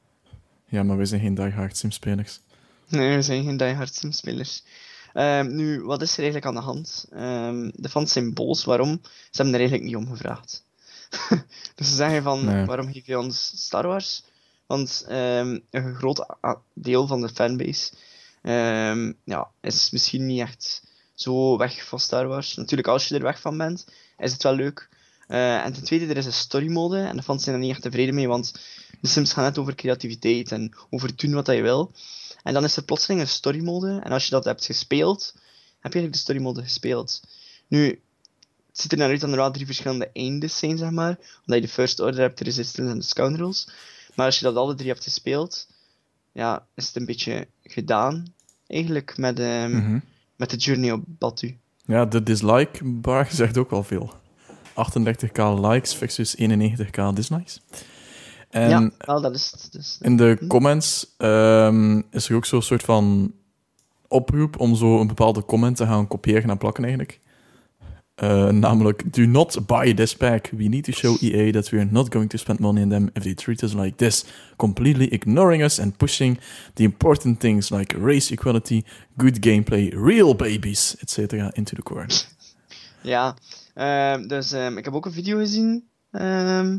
Ja, 0.65 0.83
maar 0.83 0.97
wij 0.97 1.07
zijn 1.07 1.21
geen 1.21 1.35
diehard 1.35 1.77
simspelers. 1.77 2.41
Nee, 2.89 3.15
we 3.17 3.23
zijn 3.23 3.45
geen 3.45 3.57
diehard 3.57 3.95
Sims-spelers. 3.95 4.65
Ehm, 5.13 5.55
nu, 5.55 5.83
wat 5.83 6.03
is 6.03 6.13
er 6.13 6.17
eigenlijk 6.23 6.47
aan 6.47 6.55
de 6.55 6.61
hand? 6.61 7.07
Ehm, 7.13 7.71
de 7.75 7.89
fans 7.89 8.13
zijn 8.13 8.35
boos, 8.35 8.65
waarom? 8.65 9.01
Ze 9.03 9.09
hebben 9.43 9.55
er 9.55 9.61
eigenlijk 9.61 9.89
niet 9.91 9.97
om 9.97 10.09
gevraagd. 10.09 10.65
dus 11.75 11.89
ze 11.89 11.95
zeggen 11.95 12.23
van, 12.23 12.45
Nee. 12.45 12.65
waarom 12.65 12.93
geef 12.93 13.07
je 13.07 13.19
ons 13.19 13.53
Star 13.57 13.87
Wars? 13.87 14.25
Want 14.67 15.05
ehm, 15.09 15.59
een 15.71 15.95
groot 15.95 16.27
deel 16.75 17.07
van 17.07 17.21
de 17.21 17.29
fanbase 17.29 17.93
ja, 19.25 19.51
is 19.61 19.91
misschien 19.91 20.27
niet 20.27 20.41
echt 20.41 20.83
zo 21.15 21.57
weg 21.59 21.85
van 21.85 22.01
Star 22.01 22.27
Wars. 22.27 22.55
Natuurlijk, 22.57 22.89
als 22.89 23.09
je 23.09 23.15
er 23.15 23.23
weg 23.23 23.41
van 23.41 23.59
bent, 23.59 23.87
is 24.19 24.33
het 24.33 24.43
wel 24.43 24.55
leuk. 24.55 24.89
Eh, 25.27 25.65
en 25.65 25.73
ten 25.73 25.85
tweede, 25.85 26.07
er 26.07 26.17
is 26.17 26.27
een 26.27 26.33
story 26.33 26.71
mode 26.71 26.99
en 26.99 27.17
de 27.17 27.23
fans 27.23 27.43
zijn 27.45 27.55
er 27.55 27.61
niet 27.61 27.71
echt 27.71 27.83
tevreden 27.83 28.15
mee, 28.15 28.29
want 28.29 28.55
de 29.01 29.09
Sims 29.09 29.33
gaan 29.33 29.45
net 29.45 29.59
over 29.59 29.75
creativiteit 29.75 30.53
en 30.53 30.73
over 30.91 31.17
doen 31.17 31.33
wat 31.35 31.47
je 31.47 31.63
wil. 31.63 31.93
En 32.43 32.55
dan 32.55 32.65
is 32.65 32.77
er 32.77 32.85
plotseling 32.85 33.21
een 33.21 33.29
story 33.29 33.63
mode. 33.63 34.01
En 34.03 34.13
als 34.13 34.25
je 34.25 34.31
dat 34.31 34.45
hebt 34.45 34.65
gespeeld, 34.65 35.33
heb 35.81 35.93
je 35.93 35.99
eigenlijk 35.99 36.13
de 36.13 36.19
story 36.19 36.39
mode 36.41 36.63
gespeeld. 36.63 37.21
Nu, 37.69 37.87
het 37.89 38.81
ziet 38.81 38.93
er 38.93 38.99
naar 38.99 39.09
uit 39.09 39.21
dat 39.21 39.31
er 39.31 39.37
wel 39.37 39.51
drie 39.51 39.67
verschillende 39.67 40.11
eindes 40.13 40.59
zijn, 40.59 40.79
zeg 40.79 40.91
maar. 40.91 41.19
Omdat 41.19 41.55
je 41.55 41.61
de 41.61 41.69
First 41.69 42.01
Order 42.01 42.21
hebt, 42.21 42.39
de 42.39 42.45
Resistance 42.45 42.93
en 42.93 42.99
de 42.99 43.05
Scoundrels. 43.05 43.69
Maar 44.15 44.27
als 44.27 44.39
je 44.39 44.45
dat 44.45 44.57
alle 44.57 44.75
drie 44.75 44.89
hebt 44.89 45.03
gespeeld, 45.05 45.67
ja, 46.33 46.67
is 46.75 46.87
het 46.87 46.97
een 46.97 47.07
beetje 47.07 47.49
gedaan. 47.63 48.33
eigenlijk 48.67 49.17
met, 49.17 49.39
Mhm. 49.39 49.99
met 50.37 50.51
de 50.51 50.57
journey 50.57 50.93
op 50.93 51.03
Batu. 51.07 51.57
Ja, 51.85 52.05
de 52.05 52.23
dislike 52.23 52.85
bar 52.85 53.29
zegt 53.31 53.59
ook 53.59 53.71
wel 53.71 53.83
veel. 53.83 54.13
38k 54.77 55.61
likes 55.61 55.95
versus 55.95 56.37
91k 56.37 57.13
dislikes. 57.15 57.61
En 58.51 58.69
ja, 58.69 58.91
wel, 58.99 59.21
dat 59.21 59.35
is 59.35 59.51
het. 59.51 59.69
Dus, 59.73 59.99
in 60.01 60.17
de 60.17 60.37
Hm. 60.41 60.47
comments 60.47 61.15
ehm, 61.19 62.01
is 62.11 62.29
er 62.29 62.37
ook 62.37 62.45
zo'n 62.45 62.63
soort 62.63 62.83
van 62.83 63.33
oproep 64.09 64.61
om 64.61 64.75
zo 64.77 65.01
een 65.01 65.07
bepaalde 65.07 65.45
comment 65.45 65.77
te 65.77 65.87
gaan 65.87 66.09
kopiëren 66.09 66.51
en 66.51 66.59
plakken 66.59 66.85
eigenlijk. 66.85 67.21
Eh, 68.15 68.49
namelijk, 68.49 69.15
do 69.15 69.27
not 69.27 69.67
buy 69.67 69.95
this 69.95 70.17
pack. 70.17 70.51
We 70.57 70.65
need 70.65 70.85
to 70.85 70.93
show 70.93 71.17
EA 71.23 71.51
that 71.53 71.71
we 71.71 71.77
are 71.79 71.89
not 71.91 72.13
going 72.13 72.31
to 72.31 72.39
spend 72.39 72.59
money 72.59 72.83
on 72.83 72.89
them 72.89 73.11
if 73.13 73.23
they 73.23 73.35
treat 73.35 73.63
us 73.63 73.73
like 73.73 73.97
this, 73.97 74.25
completely 74.57 75.07
ignoring 75.07 75.63
us 75.63 75.79
and 75.81 75.97
pushing 75.97 76.39
the 76.75 76.85
important 76.85 77.41
things 77.41 77.71
like 77.71 77.97
race 77.99 78.33
equality, 78.33 78.85
good 79.17 79.47
gameplay, 79.47 79.93
real 79.95 80.35
babies, 80.35 80.97
etc. 81.01 81.51
into 81.53 81.75
the 81.75 81.83
corner. 81.83 82.25
Ja, 83.01 83.35
dus 84.29 84.53
ehm, 84.53 84.77
ik 84.77 84.85
heb 84.85 84.95
ook 84.95 85.07
een 85.07 85.13
video 85.13 85.39
gezien 85.39 85.89
ehm, 86.11 86.79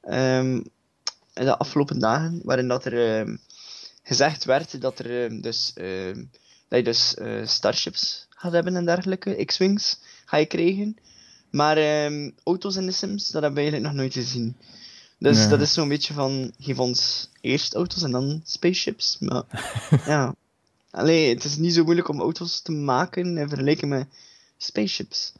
ehm, 0.00 0.54
in 1.34 1.44
de 1.44 1.58
afgelopen 1.58 1.98
dagen, 1.98 2.40
waarin 2.42 2.68
dat 2.68 2.84
er 2.84 3.18
ehm, 3.18 3.36
gezegd 4.02 4.44
werd 4.44 4.80
dat, 4.80 4.98
er, 4.98 5.24
ehm, 5.24 5.40
dus, 5.40 5.72
ehm, 5.74 6.24
dat 6.68 6.78
je 6.78 6.84
dus 6.84 7.14
eh, 7.14 7.46
starships 7.46 8.26
gaat 8.30 8.52
hebben 8.52 8.76
en 8.76 8.84
dergelijke, 8.84 9.44
X-Wings 9.44 10.00
ga 10.24 10.36
je 10.36 10.46
krijgen. 10.46 10.96
Maar 11.50 11.76
ehm, 11.76 12.30
auto's 12.44 12.76
in 12.76 12.86
de 12.86 12.92
Sims, 12.92 13.24
dat 13.24 13.42
hebben 13.42 13.54
we 13.54 13.60
eigenlijk 13.60 13.92
nog 13.92 14.00
nooit 14.00 14.12
gezien. 14.12 14.56
Dus 15.18 15.48
dat 15.48 15.60
is 15.60 15.72
zo'n 15.72 15.88
beetje 15.88 16.14
van, 16.14 16.52
geef 16.58 16.78
ons 16.78 17.28
eerst 17.40 17.74
auto's 17.74 18.02
en 18.02 18.10
dan 18.10 18.40
spaceships. 18.44 19.16
Maar 19.20 19.42
ja, 20.06 20.34
Allee, 20.94 21.34
het 21.34 21.44
is 21.44 21.56
niet 21.56 21.74
zo 21.74 21.84
moeilijk 21.84 22.08
om 22.08 22.20
auto's 22.20 22.60
te 22.60 22.72
maken 22.72 23.38
in 23.38 23.48
vergelijking 23.48 23.90
met 23.90 24.06
spaceships. 24.56 25.32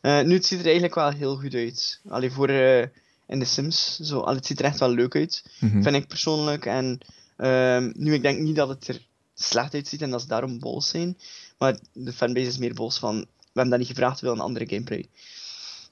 Eh, 0.00 0.20
nu, 0.22 0.34
het 0.34 0.46
ziet 0.46 0.58
er 0.58 0.64
eigenlijk 0.64 0.94
wel 0.94 1.10
heel 1.10 1.36
goed 1.36 1.54
uit. 1.54 2.00
Allee, 2.08 2.30
voor 2.30 2.48
eh, 2.48 2.80
in 3.26 3.38
de 3.38 3.44
Sims, 3.44 3.98
zo, 4.00 4.20
allee, 4.20 4.36
het 4.36 4.46
ziet 4.46 4.58
er 4.58 4.64
echt 4.64 4.78
wel 4.78 4.90
leuk 4.90 5.14
uit, 5.14 5.44
Mhm. 5.60 5.82
vind 5.82 5.96
ik 5.96 6.06
persoonlijk. 6.06 6.66
En 6.66 6.98
ehm, 7.36 7.92
nu, 7.94 8.14
ik 8.14 8.22
denk 8.22 8.38
niet 8.40 8.56
dat 8.56 8.68
het 8.68 8.88
er 8.88 9.06
slecht 9.34 9.74
uitziet 9.74 10.02
en 10.02 10.10
dat 10.10 10.20
ze 10.20 10.26
daarom 10.26 10.58
boos 10.58 10.88
zijn. 10.88 11.18
Maar 11.58 11.78
de 11.92 12.12
fanbase 12.12 12.46
is 12.46 12.58
meer 12.58 12.74
boos 12.74 12.98
van, 12.98 13.18
we 13.20 13.26
hebben 13.52 13.70
dat 13.70 13.78
niet 13.78 13.88
gevraagd, 13.88 14.20
we 14.20 14.26
willen 14.26 14.40
een 14.42 14.46
andere 14.46 14.66
gameplay. 14.68 15.06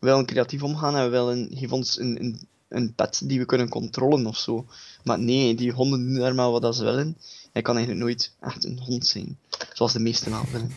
We 0.00 0.06
willen 0.06 0.26
creatief 0.26 0.62
omgaan 0.62 0.96
en 0.96 1.04
we 1.04 1.08
willen, 1.10 1.48
geef 1.54 1.72
ons 1.72 1.98
een, 1.98 2.20
een, 2.20 2.40
een 2.68 2.94
pet 2.94 3.20
die 3.24 3.38
we 3.38 3.44
kunnen 3.44 3.68
controleren 3.68 4.26
of 4.26 4.36
zo. 4.38 4.66
Maar 5.04 5.18
nee, 5.18 5.54
die 5.54 5.72
honden 5.72 6.04
doen 6.06 6.14
daar 6.18 6.34
maar 6.34 6.50
wat 6.50 6.62
dat 6.62 6.76
ze 6.76 6.84
willen. 6.84 7.16
Hij 7.52 7.62
kan 7.62 7.76
eigenlijk 7.76 8.04
nooit 8.06 8.32
echt 8.40 8.64
een 8.64 8.78
hond 8.78 9.06
zijn, 9.06 9.38
zoals 9.72 9.92
de 9.92 9.98
meesten 10.00 10.30
wel 10.30 10.44
willen. 10.52 10.72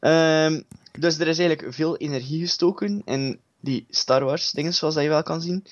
Ehm, 0.00 0.60
dus 0.98 1.18
er 1.18 1.28
is 1.28 1.38
eigenlijk 1.38 1.74
veel 1.74 1.96
energie 1.96 2.40
gestoken 2.40 3.02
in 3.04 3.40
die 3.60 3.86
Star 3.90 4.24
Wars 4.24 4.50
dingen, 4.50 4.74
zoals 4.74 4.94
dat 4.94 5.02
je 5.02 5.08
wel 5.08 5.22
kan 5.22 5.40
zien. 5.40 5.64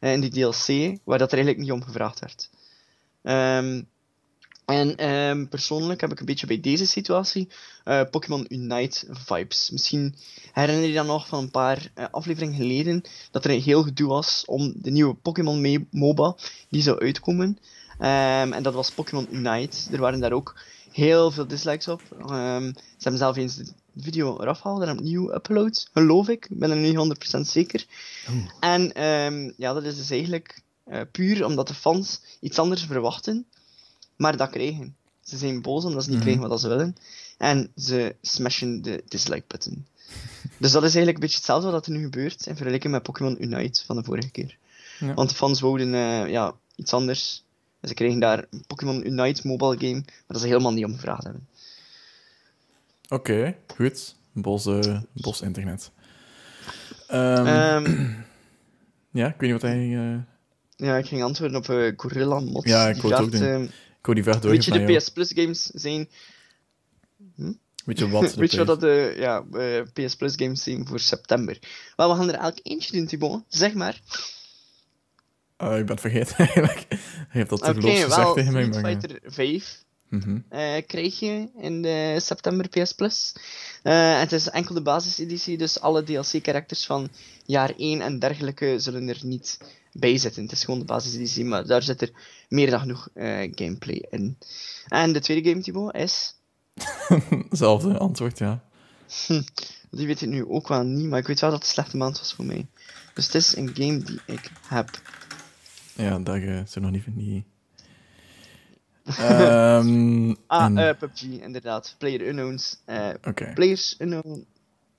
eh, 0.00 0.12
in 0.12 0.20
die 0.20 0.30
DLC, 0.30 0.98
waar 1.04 1.18
dat 1.18 1.32
er 1.32 1.38
eigenlijk 1.38 1.58
niet 1.58 1.72
om 1.72 1.82
gevraagd 1.82 2.20
werd. 2.20 2.50
Ehm, 3.22 3.82
en 4.64 4.96
ehm, 4.96 5.46
persoonlijk 5.46 6.00
heb 6.00 6.12
ik 6.12 6.20
een 6.20 6.26
beetje 6.26 6.46
bij 6.46 6.60
deze 6.60 6.86
situatie 6.86 7.48
eh, 7.84 8.02
Pokémon 8.10 8.46
Unite 8.48 9.06
vibes. 9.10 9.70
Misschien 9.70 10.14
herinner 10.52 10.88
je 10.88 10.94
dan 10.94 11.06
nog 11.06 11.26
van 11.26 11.38
een 11.42 11.50
paar 11.50 11.90
eh, 11.94 12.04
afleveringen 12.10 12.56
geleden 12.56 13.02
dat 13.30 13.44
er 13.44 13.50
een 13.50 13.60
heel 13.60 13.82
gedoe 13.82 14.08
was 14.08 14.42
om 14.46 14.72
de 14.76 14.90
nieuwe 14.90 15.14
Pokémon 15.14 15.86
MOBA 15.90 16.36
die 16.68 16.82
zou 16.82 16.98
uitkomen. 17.00 17.58
Ehm, 17.98 18.52
en 18.52 18.62
dat 18.62 18.74
was 18.74 18.90
Pokémon 18.90 19.28
Unite. 19.30 19.76
Er 19.92 20.00
waren 20.00 20.20
daar 20.20 20.32
ook 20.32 20.60
heel 20.92 21.30
veel 21.30 21.46
dislikes 21.46 21.88
op. 21.88 22.02
Ze 22.26 22.72
hebben 22.98 23.18
zelf 23.18 23.36
eens 23.36 23.56
de 23.56 23.72
video 24.00 24.40
eraf 24.40 24.60
gehaald 24.60 24.82
en 24.82 24.90
opnieuw 24.98 25.34
upload, 25.34 25.88
geloof 25.92 26.28
ik. 26.28 26.46
Ik 26.50 26.58
ben 26.58 26.70
er 26.70 26.76
niet 26.76 27.36
100% 27.36 27.40
zeker. 27.40 27.86
En 28.60 28.92
ehm, 28.92 29.50
ja, 29.56 29.72
dat 29.72 29.84
is 29.84 29.96
dus 29.96 30.10
eigenlijk 30.10 30.62
eh, 30.84 31.00
puur 31.12 31.44
omdat 31.44 31.68
de 31.68 31.74
fans 31.74 32.20
iets 32.40 32.58
anders 32.58 32.82
verwachten, 32.82 33.46
maar 34.16 34.36
dat 34.36 34.50
krijgen. 34.50 34.96
Ze 35.20 35.36
zijn 35.36 35.62
boos 35.62 35.84
omdat 35.84 36.02
ze 36.04 36.08
niet 36.10 36.18
Mhm. 36.18 36.28
krijgen 36.28 36.48
wat 36.48 36.60
ze 36.60 36.68
willen. 36.68 36.96
En 37.38 37.72
ze 37.76 38.16
smashen 38.22 38.82
de 38.82 39.02
dislike 39.08 39.44
button. 39.46 39.86
dus 40.58 40.72
dat 40.72 40.82
is 40.82 40.94
eigenlijk 40.94 41.14
een 41.14 41.20
beetje 41.20 41.36
hetzelfde 41.36 41.70
wat 41.70 41.86
er 41.86 41.92
nu 41.92 42.02
gebeurt 42.02 42.46
in 42.46 42.56
vergelijking 42.56 42.92
met 42.92 43.02
Pokémon 43.02 43.42
Unite 43.42 43.84
van 43.84 43.96
de 43.96 44.04
vorige 44.04 44.30
keer. 44.30 44.56
Ja. 45.00 45.14
Want 45.14 45.28
de 45.28 45.34
fans 45.34 45.60
wouden 45.60 45.94
eh, 45.94 46.30
ja, 46.30 46.54
iets 46.76 46.92
anders. 46.92 47.44
En 47.80 47.88
ze 47.88 47.94
kregen 47.94 48.18
daar 48.20 48.46
een 48.50 48.64
Pokémon 48.66 49.06
Unite 49.06 49.46
mobile 49.46 49.78
game, 49.78 49.92
maar 50.04 50.24
dat 50.26 50.40
ze 50.40 50.46
helemaal 50.46 50.72
niet 50.72 50.84
om 50.84 50.94
gevraagd 50.94 51.24
hebben. 51.24 51.47
Oké, 53.08 53.56
goed. 53.76 54.16
Bos, 54.32 54.66
eh, 54.66 55.00
bos 55.12 55.40
internet. 55.40 55.90
Ehm, 57.06 57.46
Ehm, 57.46 58.10
ja, 59.20 59.26
ik 59.26 59.34
weet 59.38 59.50
niet 59.50 59.62
wat 59.62 59.70
hij... 59.70 59.78
eh, 59.78 60.18
ja, 60.76 60.96
ik 60.96 61.06
ging 61.06 61.22
antwoorden 61.22 61.56
op 61.56 61.68
eh 61.68 61.92
Gorilla 61.96 62.40
Mod. 62.40 62.64
Ja, 62.68 62.88
ik 62.88 62.92
Die 62.94 63.02
wou 63.02 63.14
het 63.14 63.22
ook 63.24 63.30
doen. 63.40 63.48
ehm, 63.48 63.62
ik 63.62 64.24
wou 64.24 64.40
die 64.40 64.50
weet 64.50 64.64
je, 64.64 64.70
de. 64.86 64.96
PS 64.96 65.08
Plus 65.08 65.32
games 65.34 65.62
zijn 65.62 66.08
Weet 67.84 67.98
je 67.98 68.08
wat? 68.08 68.34
Weet 68.34 68.50
je 68.50 68.64
wat 68.64 68.80
de 68.80 69.14
ja, 69.26 69.44
PS 69.92 70.14
Plus 70.16 70.34
games 70.36 70.62
zijn 70.62 70.86
voor 70.86 71.00
september? 71.00 71.58
Wel, 71.96 72.10
we 72.10 72.16
gaan 72.16 72.28
er 72.28 72.34
elk 72.38 72.58
eentje 72.62 72.92
doen, 72.96 73.06
Thibaut. 73.06 73.42
Zeg 73.48 73.74
maar. 73.74 74.00
Eh, 75.56 75.78
ik 75.78 75.86
ben 75.86 75.96
het 75.96 76.00
vergeten 76.00 76.36
eigenlijk. 76.46 76.86
Hij 76.88 76.98
heeft 77.28 77.50
dat 77.50 77.62
Oké, 77.62 77.72
terloops 77.72 78.02
gezegd 78.02 78.34
tegen 78.34 78.52
mij. 78.52 78.64
Street 78.72 78.86
Fighter 78.86 79.20
5 79.32 79.84
mhm. 80.08 80.38
eh, 80.48 80.82
krijg 80.86 81.18
je 81.18 81.48
in 81.56 81.82
de 81.82 82.16
september 82.20 82.68
PS 82.68 82.92
Plus. 82.92 83.34
Eh, 83.82 84.18
het 84.18 84.32
is 84.32 84.48
enkel 84.48 84.74
de 84.74 84.82
basiseditie, 84.82 85.58
dus 85.58 85.80
alle 85.80 86.02
DLC-karakters 86.02 86.86
van 86.86 87.08
jaar 87.44 87.72
1 87.76 88.00
en 88.00 88.18
dergelijke 88.18 88.78
zullen 88.78 89.08
er 89.08 89.20
niet 89.22 89.58
bij 89.92 90.18
zitten. 90.18 90.42
Het 90.42 90.52
is 90.52 90.64
gewoon 90.64 90.80
de 90.80 90.86
basiseditie, 90.86 91.44
maar 91.44 91.66
daar 91.66 91.82
zit 91.82 92.02
er 92.02 92.10
meer 92.48 92.70
dan 92.70 92.80
genoeg 92.80 93.08
eh, 93.14 93.48
gameplay 93.54 94.06
in. 94.10 94.38
En 94.88 95.12
de 95.12 95.20
tweede 95.20 95.48
game, 95.48 95.62
Thibaut, 95.62 95.94
is... 95.94 96.34
Hetzelfde 97.48 97.98
antwoord, 97.98 98.38
ja. 98.38 98.64
Die 99.90 100.06
weet 100.06 100.22
ik 100.22 100.28
nu 100.28 100.46
ook 100.46 100.68
wel 100.68 100.82
niet, 100.82 101.06
maar 101.06 101.18
ik 101.18 101.26
weet 101.26 101.40
wel 101.40 101.50
dat 101.50 101.58
het 101.58 101.68
een 101.68 101.74
slechte 101.74 101.96
maand 101.96 102.18
was 102.18 102.34
voor 102.34 102.44
mij. 102.44 102.66
Dus 103.14 103.26
het 103.26 103.34
is 103.34 103.56
een 103.56 103.70
game 103.74 103.98
die 103.98 104.20
ik 104.26 104.50
heb. 104.66 105.00
Ja, 105.94 106.18
daar 106.18 106.42
uh, 106.42 106.60
zijn 106.64 106.84
nog 106.84 106.92
niet... 106.92 107.16
niet... 107.16 107.44
Ehm, 109.18 110.34
Ah, 110.46 110.64
en- 110.64 110.78
eh, 110.78 110.96
PUBG, 110.98 111.22
inderdaad. 111.22 111.94
Player 111.98 112.26
Unknowns. 112.26 112.76
eh. 112.84 113.08
Players 113.54 113.94
Unknown... 113.98 114.46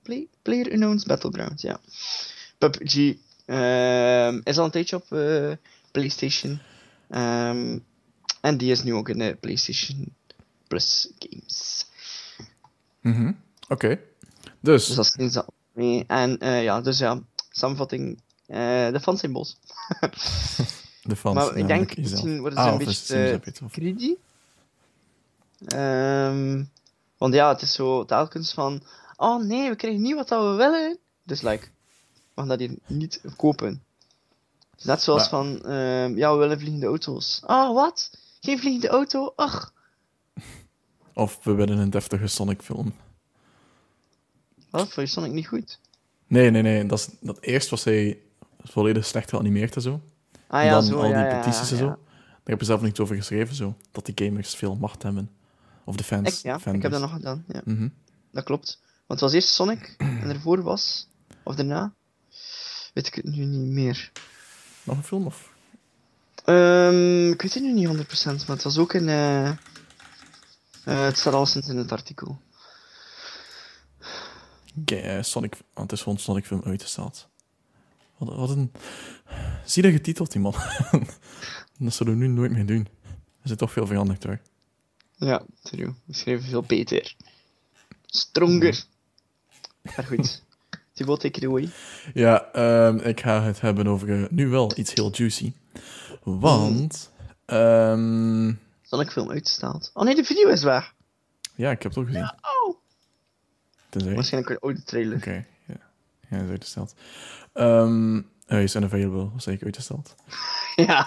Play, 0.02 0.28
Player 0.42 0.72
Unknowns 0.72 1.04
Battlegrounds, 1.04 1.62
ja. 1.62 1.80
PUBG 2.58 3.14
ehm, 3.46 4.40
is 4.44 4.58
al 4.58 4.64
een 4.64 4.70
tijdje 4.70 4.96
op 4.96 5.12
eh, 5.12 5.52
PlayStation. 5.90 6.60
Ehm, 7.10 7.78
en 8.40 8.56
die 8.56 8.70
is 8.70 8.82
nu 8.82 8.94
ook 8.94 9.08
in 9.08 9.18
de 9.18 9.36
PlayStation 9.40 10.14
Plus 10.68 11.10
games. 11.18 11.86
Mhm. 13.00 13.32
Oké. 13.68 14.00
Dus, 14.60 14.86
Dus 14.86 14.94
dat 14.96 15.44
is. 15.74 16.04
En 16.06 16.36
ja, 16.62 16.80
dus 16.80 16.98
ja, 16.98 17.20
samenvatting. 17.50 18.20
de 18.46 18.98
fans 19.02 19.20
zijn 19.20 19.32
boos. 19.32 19.56
de 21.10 21.16
fans. 21.16 21.34
maar 21.34 21.56
ik 21.56 21.66
denk, 21.66 21.96
misschien 21.96 22.40
worden 22.40 22.58
ze 22.58 22.64
Ah, 22.64 22.72
een 22.72 23.40
beetje 23.44 23.68
greedy. 23.70 24.14
Ehm, 25.66 26.64
want 27.18 27.34
ja, 27.34 27.48
het 27.48 27.62
is 27.62 27.72
zo 27.72 28.04
telkens 28.04 28.52
van... 28.52 28.82
Oh 29.16 29.42
nee, 29.44 29.68
we 29.68 29.76
krijgen 29.76 30.02
niet 30.02 30.14
wat 30.14 30.28
dat 30.28 30.50
we 30.50 30.56
willen. 30.56 30.98
Dus 31.22 31.40
like, 31.42 31.64
we 32.34 32.40
gaan 32.40 32.48
dat 32.48 32.58
hier 32.58 32.74
niet 32.86 33.20
kopen. 33.36 33.82
Dus 34.76 34.84
net 34.84 35.02
zoals 35.02 35.28
van... 35.28 35.64
ehm, 35.64 36.16
ja, 36.16 36.32
we 36.32 36.38
willen 36.38 36.58
vliegende 36.58 36.86
auto's. 36.86 37.42
Oh, 37.46 37.74
wat? 37.74 38.10
Geen 38.40 38.58
vliegende 38.58 38.88
auto? 38.88 39.32
Ach. 39.36 39.72
Of 41.14 41.38
we 41.44 41.52
willen 41.54 41.78
een 41.78 41.90
deftige 41.90 42.26
Sonic 42.26 42.62
film. 42.62 42.94
Wat? 44.70 44.92
Vond 44.92 45.06
je 45.08 45.14
Sonic 45.14 45.32
niet 45.32 45.46
goed? 45.48 45.78
Nee, 46.26 46.50
nee, 46.50 46.62
nee. 46.62 46.86
Dat, 46.86 46.98
is, 46.98 47.08
dat 47.20 47.40
eerst 47.40 47.70
was 47.70 47.84
hij 47.84 48.18
volledig 48.62 49.06
slecht 49.06 49.30
geanimeerd 49.30 49.74
en 49.76 49.82
zo. 49.82 50.00
Ah 50.52 50.60
En 50.60 50.66
ja, 50.66 50.72
dan 50.72 50.82
zo, 50.84 50.96
al 50.96 51.02
die 51.02 51.10
ja, 51.12 51.26
ja, 51.28 51.36
petities 51.38 51.70
en 51.70 51.76
zo. 51.76 51.86
Daar 51.86 51.96
heb 52.44 52.58
je 52.60 52.64
zelf 52.64 52.80
niks 52.80 53.00
over 53.00 53.16
geschreven, 53.16 53.54
zo. 53.54 53.76
Dat 53.92 54.06
die 54.06 54.26
gamers 54.26 54.54
veel 54.54 54.76
macht 54.76 55.02
hebben. 55.02 55.30
Of 55.84 55.96
de 55.96 56.04
fans. 56.04 56.28
Ik, 56.38 56.42
ja, 56.42 56.56
ik 56.72 56.82
heb 56.82 56.92
dat 56.92 57.00
nog 57.00 57.12
gedaan. 57.12 57.44
Ja, 57.48 57.60
Mhm. 57.64 57.88
dat 58.32 58.44
klopt. 58.44 58.78
Want 59.06 59.20
het 59.20 59.20
was 59.20 59.32
eerst 59.32 59.48
Sonic 59.48 59.94
en 59.98 60.28
ervoor 60.28 60.62
was... 60.62 61.08
Of 61.42 61.54
daarna? 61.54 61.92
Weet 62.94 63.06
ik 63.06 63.14
het 63.14 63.24
nu 63.24 63.44
niet 63.44 63.70
meer. 63.70 64.12
Nog 64.82 64.96
een 64.96 65.02
film, 65.04 65.26
of? 65.26 65.52
Ehm, 66.44 67.30
ik 67.30 67.42
weet 67.42 67.54
het 67.54 67.62
nu 67.62 67.72
niet 67.72 67.86
100%, 67.86 68.46
maar 68.46 68.56
het 68.56 68.62
was 68.62 68.78
ook 68.78 68.92
in. 68.94 69.08
eh 69.08 69.48
eh, 69.48 69.56
het 70.84 71.18
staat 71.18 71.34
alleszins 71.34 71.68
in 71.68 71.76
het 71.76 71.92
artikel. 71.92 72.40
Ga- 74.84 74.96
eh, 74.96 75.22
Sonic... 75.22 75.50
Want 75.74 75.90
het 75.90 75.92
is 75.98 76.02
gewoon 76.02 76.18
Sonic 76.18 76.46
film 76.46 76.62
uitgesteld. 76.64 77.28
Wat, 78.20 78.36
wat 78.36 78.50
een... 78.50 78.72
Zie 79.64 79.82
dat 79.82 79.92
getiteld, 79.92 80.32
die 80.32 80.40
man. 80.40 80.54
dat 81.78 81.94
zullen 81.94 82.18
we 82.18 82.18
nu 82.18 82.28
nooit 82.28 82.50
meer 82.50 82.66
doen. 82.66 82.88
Er 83.42 83.48
zit 83.48 83.58
toch 83.58 83.72
veel 83.72 83.86
veranderd, 83.86 84.24
hoor. 84.24 84.40
Ja, 85.16 85.42
true. 85.62 85.94
We 86.04 86.14
schreven 86.14 86.48
veel 86.48 86.62
beter. 86.62 87.14
Stronger. 88.06 88.84
Maar 89.82 90.04
goed. 90.04 90.42
Thibaut, 90.94 91.20
take 91.20 91.38
it 91.38 91.44
away. 91.44 91.68
Ja, 92.14 92.52
ehm, 92.52 92.96
ik 92.96 93.20
ga 93.20 93.42
het 93.42 93.60
hebben 93.60 93.86
over 93.86 94.22
eh, 94.22 94.30
nu 94.30 94.48
wel 94.48 94.72
iets 94.78 94.94
heel 94.94 95.10
juicy. 95.12 95.52
Want... 96.22 97.10
ehm, 97.46 98.52
Sonic 98.82 99.10
film 99.10 99.30
uitgesteld. 99.30 99.90
Oh 99.94 100.04
nee, 100.04 100.14
de 100.14 100.24
video 100.24 100.48
is 100.48 100.62
weg. 100.62 100.94
ja, 101.54 101.70
ik 101.70 101.82
heb 101.82 101.94
het 101.94 102.00
ook 102.00 102.06
gezien. 102.06 102.22
Oh. 102.22 102.76
Tenzij... 103.88 104.14
Waarschijnlijk 104.14 104.52
een 104.52 104.58
oude 104.60 104.82
trailer. 104.82 105.16
Oké, 105.16 105.32
ja. 105.32 105.44
Ja, 106.30 106.36
is 106.38 106.48
uitgesteld. 106.50 106.94
Ehm 107.52 108.20
hij 108.46 108.62
is 108.62 108.74
unavailable, 108.74 109.30
was 109.32 109.44
zeker 109.44 109.64
uitgesteld. 109.64 110.14
ja, 110.76 111.06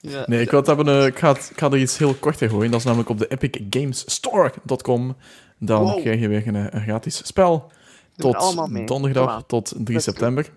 ja. 0.00 0.24
Nee, 0.26 0.40
ik, 0.40 0.50
het 0.50 0.66
hebben, 0.66 0.88
eh, 0.88 1.06
ik, 1.06 1.18
ga 1.18 1.32
het- 1.32 1.48
ik 1.52 1.58
ga 1.58 1.70
er 1.70 1.78
iets 1.78 1.98
heel 1.98 2.14
kort 2.14 2.40
in 2.40 2.48
gooien. 2.48 2.70
Dat 2.70 2.78
is 2.80 2.84
namelijk 2.86 3.08
op 3.10 3.18
de 3.18 3.28
epicgamesstore.com. 3.28 5.16
Dan 5.58 5.82
Wow. 5.82 6.00
krijg 6.00 6.20
je 6.20 6.28
weer 6.28 6.46
een, 6.46 6.56
eh, 6.56 6.66
een 6.70 6.82
gratis 6.82 7.26
spel. 7.26 7.72
Doe 8.16 8.32
Tot 8.32 8.86
donderdag, 8.88 9.44
tot 9.46 9.68
3 9.68 9.84
Let's 9.84 10.04
go. 10.04 10.10
september. 10.10 10.50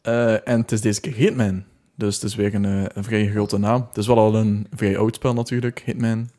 Eh, 0.00 0.48
en 0.48 0.60
het 0.60 0.72
is 0.72 0.80
deze 0.80 1.00
keer 1.00 1.14
Hitman. 1.14 1.64
Dus 1.94 2.14
het 2.14 2.24
is 2.24 2.34
weer 2.34 2.54
een, 2.54 2.64
een 2.98 3.04
vrij 3.04 3.28
grote 3.30 3.58
naam. 3.58 3.84
Het 3.88 3.96
is 3.96 4.06
wel 4.06 4.18
al 4.18 4.34
een 4.34 4.66
vrij 4.74 4.98
oud 4.98 5.14
spel 5.14 5.34
natuurlijk, 5.34 5.78
Hitman. 5.84 6.30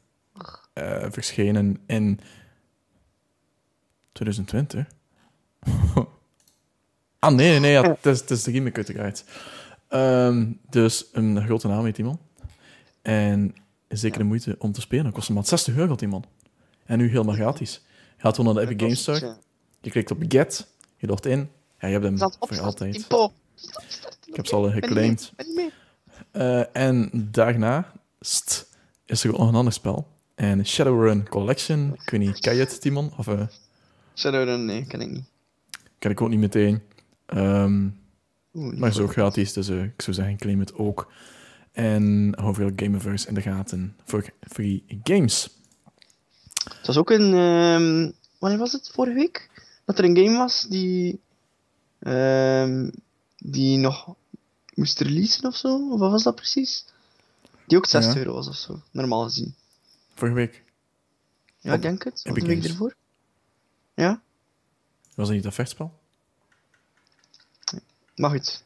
Eh, 0.73 1.05
verschenen 1.09 1.77
in 1.87 2.19
2020. 4.11 4.87
ah, 7.25 7.35
nee, 7.35 7.49
nee, 7.49 7.59
nee 7.59 7.71
ja, 7.71 7.81
het, 7.81 8.05
is, 8.05 8.19
het 8.19 8.31
is 8.31 8.43
de 8.43 8.51
remake 8.51 8.75
uiteraard. 8.75 9.23
Ehm, 9.87 10.51
dus 10.69 11.05
een 11.11 11.45
grote 11.45 11.67
naam 11.67 11.85
heet 11.85 11.97
iemand. 11.97 12.19
En 13.01 13.55
zeker 13.87 14.17
de 14.17 14.23
moeite 14.23 14.55
om 14.59 14.71
te 14.71 14.81
spelen. 14.81 15.11
Kost 15.11 15.27
hem 15.27 15.35
maar 15.35 15.45
60 15.45 15.75
euro, 15.75 15.89
had 15.89 16.01
iemand. 16.01 16.25
En 16.85 16.97
nu 16.97 17.07
helemaal 17.07 17.35
gratis. 17.35 17.81
Je 18.15 18.21
gaat 18.21 18.35
gewoon 18.35 18.55
naar 18.55 18.65
de 18.65 18.71
Epic 18.71 18.83
Games 18.83 19.01
Store. 19.01 19.37
Je 19.81 19.89
klikt 19.89 20.11
op 20.11 20.23
Get, 20.27 20.67
je 20.97 21.07
logt 21.07 21.25
in. 21.25 21.49
Ja, 21.79 21.87
je 21.87 21.93
hebt 21.93 22.03
hem 22.05 22.17
dat 22.17 22.37
voor 22.39 22.59
altijd. 22.59 22.95
Ik 24.25 24.35
heb 24.35 24.47
ze 24.47 24.55
al 24.55 24.71
geclaimd. 24.71 25.33
Eh, 26.31 26.75
en 26.75 27.09
daarna 27.31 27.91
st, 28.19 28.69
is 29.05 29.23
er 29.23 29.31
nog 29.31 29.47
een 29.47 29.55
ander 29.55 29.73
spel. 29.73 30.07
En 30.35 30.65
Shadowrun 30.65 31.29
Collection. 31.29 31.93
Ik 31.93 32.09
weet 32.09 32.19
niet, 32.19 32.39
ken 32.39 32.53
je 32.53 32.59
het, 32.59 32.81
Timon? 32.81 33.11
Of 33.17 33.27
eh, 33.27 33.47
Shadowrun, 34.15 34.65
nee, 34.65 34.85
ken 34.85 35.01
ik 35.01 35.11
niet. 35.11 35.25
ken 35.99 36.11
ik 36.11 36.21
ook 36.21 36.29
niet 36.29 36.39
meteen. 36.39 36.81
Niet 38.51 38.77
maar 38.79 38.89
is 38.89 38.99
ook 38.99 39.11
gratis, 39.11 39.53
dus 39.53 39.69
eh, 39.69 39.83
ik 39.83 40.01
zou 40.01 40.15
zeggen, 40.15 40.37
claim 40.37 40.59
het 40.59 40.73
ook. 40.73 41.11
En 41.71 42.33
hou 42.39 42.53
veel 42.53 42.71
Gameverse 42.75 43.27
in 43.27 43.33
de 43.33 43.41
gaten 43.41 43.95
voor 44.05 44.25
free 44.39 44.83
games. 45.03 45.49
Het 46.77 46.87
was 46.87 46.97
ook 46.97 47.09
een... 47.09 47.33
ehm, 47.33 48.11
wanneer 48.39 48.59
was 48.59 48.71
het? 48.71 48.89
Vorige 48.93 49.15
week? 49.15 49.49
Dat 49.85 49.97
er 49.99 50.05
een 50.05 50.17
game 50.17 50.37
was 50.37 50.65
die... 50.69 51.19
ehm, 51.99 52.89
die 53.37 53.77
nog 53.77 54.15
moest 54.73 54.99
releasen 54.99 55.45
of 55.45 55.55
zo? 55.55 55.89
Of 55.91 55.99
wat 55.99 56.11
was 56.11 56.23
dat 56.23 56.35
precies? 56.35 56.85
Die 57.67 57.77
ook 57.77 57.85
60 57.85 58.13
Ja. 58.13 58.19
euro 58.19 58.33
was 58.33 58.47
of 58.47 58.55
zo, 58.55 58.81
normaal 58.91 59.23
gezien. 59.23 59.55
Vorige 60.13 60.35
week 60.35 60.63
Ja, 61.59 61.73
ik 61.73 61.81
denk 61.81 62.03
het. 62.03 62.13
Of 62.13 62.23
Epic 62.31 62.43
de 62.43 62.47
week 62.47 62.63
ervoor. 62.63 62.95
Ja, 63.93 64.21
was 65.15 65.25
dat 65.27 65.35
niet 65.35 65.43
dat 65.43 65.53
vechtspel. 65.53 65.93
Maar 68.15 68.29
goed. 68.29 68.63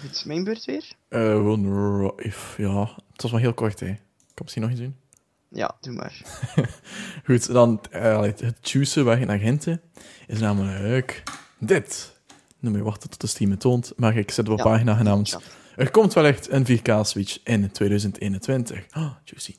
Goed, 0.00 0.24
mijn 0.26 0.44
beurt 0.44 0.64
weer? 0.64 0.84
Eh, 1.08 1.20
gewoon, 1.20 2.12
ja, 2.56 2.80
het 3.12 3.22
was 3.22 3.30
maar 3.30 3.40
heel 3.40 3.54
kort, 3.54 3.80
hè. 3.80 3.86
Ik 3.86 3.98
kan 4.34 4.44
misschien 4.44 4.62
nog 4.62 4.70
iets 4.70 4.80
doen. 4.80 4.96
Ja, 5.48 5.76
doe 5.80 5.92
maar. 5.94 6.22
Goed, 7.26 7.46
dan 7.46 7.80
eh, 7.90 8.20
het 8.22 8.70
juice 8.70 9.02
waar 9.02 9.18
je 9.18 9.26
naar 9.26 9.38
hinten 9.38 9.80
is 10.26 10.38
namelijk 10.40 11.22
dit. 11.58 12.14
Nu 12.60 12.68
moet 12.68 12.78
je 12.78 12.84
wachten 12.84 13.10
tot 13.10 13.20
de 13.20 13.26
stream 13.26 13.50
het 13.50 13.60
toont, 13.60 13.92
maar 13.96 14.16
ik 14.16 14.30
zet 14.30 14.48
op 14.48 14.58
Ja. 14.58 14.64
pagina 14.64 14.94
genaamd 14.94 15.28
Ja. 15.30 15.40
Er 15.76 15.90
komt 15.90 16.12
wellicht 16.12 16.50
een 16.50 16.64
4K-switch 16.66 17.38
in 17.44 17.70
2021. 17.72 18.84
Oh, 18.96 19.10
juicy. 19.24 19.54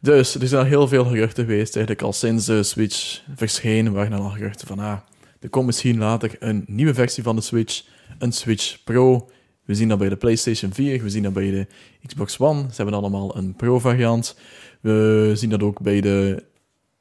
Dus 0.00 0.34
er 0.34 0.48
zijn 0.48 0.60
al 0.62 0.68
heel 0.68 0.88
veel 0.88 1.04
geruchten 1.04 1.44
geweest, 1.44 1.76
eigenlijk 1.76 2.06
al 2.06 2.12
sinds 2.12 2.46
de 2.46 2.62
Switch 2.62 3.22
verscheen, 3.34 3.92
waren 3.92 4.12
er 4.12 4.18
al 4.18 4.30
geruchten 4.30 4.66
van, 4.66 4.78
ah, 4.78 4.98
er 5.40 5.48
komt 5.48 5.66
misschien 5.66 5.98
later 5.98 6.36
een 6.38 6.64
nieuwe 6.66 6.94
versie 6.94 7.22
van 7.22 7.36
de 7.36 7.42
Switch, 7.42 7.84
een 8.18 8.32
Switch 8.32 8.84
Pro. 8.84 9.30
We 9.64 9.74
zien 9.74 9.88
dat 9.88 9.98
bij 9.98 10.08
de 10.08 10.16
PlayStation 10.16 10.72
4, 10.72 11.02
we 11.02 11.10
zien 11.10 11.22
dat 11.22 11.32
bij 11.32 11.50
de 11.50 11.66
Xbox 12.06 12.38
One, 12.38 12.60
ze 12.60 12.76
hebben 12.76 12.94
allemaal 12.94 13.36
een 13.36 13.54
Pro-variant. 13.54 14.36
We 14.80 15.32
zien 15.34 15.50
dat 15.50 15.62
ook 15.62 15.80
bij 15.80 16.00
de, 16.00 16.44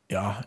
ja, 0.07 0.45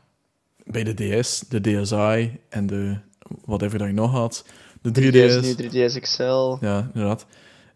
bij 0.64 0.84
de 0.84 0.94
DS, 1.20 1.44
de 1.48 1.60
DSi 1.60 2.38
en 2.48 2.66
de 2.66 2.98
whatever 3.44 3.78
dat 3.78 3.88
je 3.88 3.94
nog 3.94 4.10
had. 4.10 4.44
De 4.82 4.90
3DS. 4.90 5.44
3DS 5.44 5.58
nu, 5.58 5.68
3DS 5.68 6.00
XL. 6.00 6.56
Ja, 6.60 6.90
inderdaad. 6.94 7.26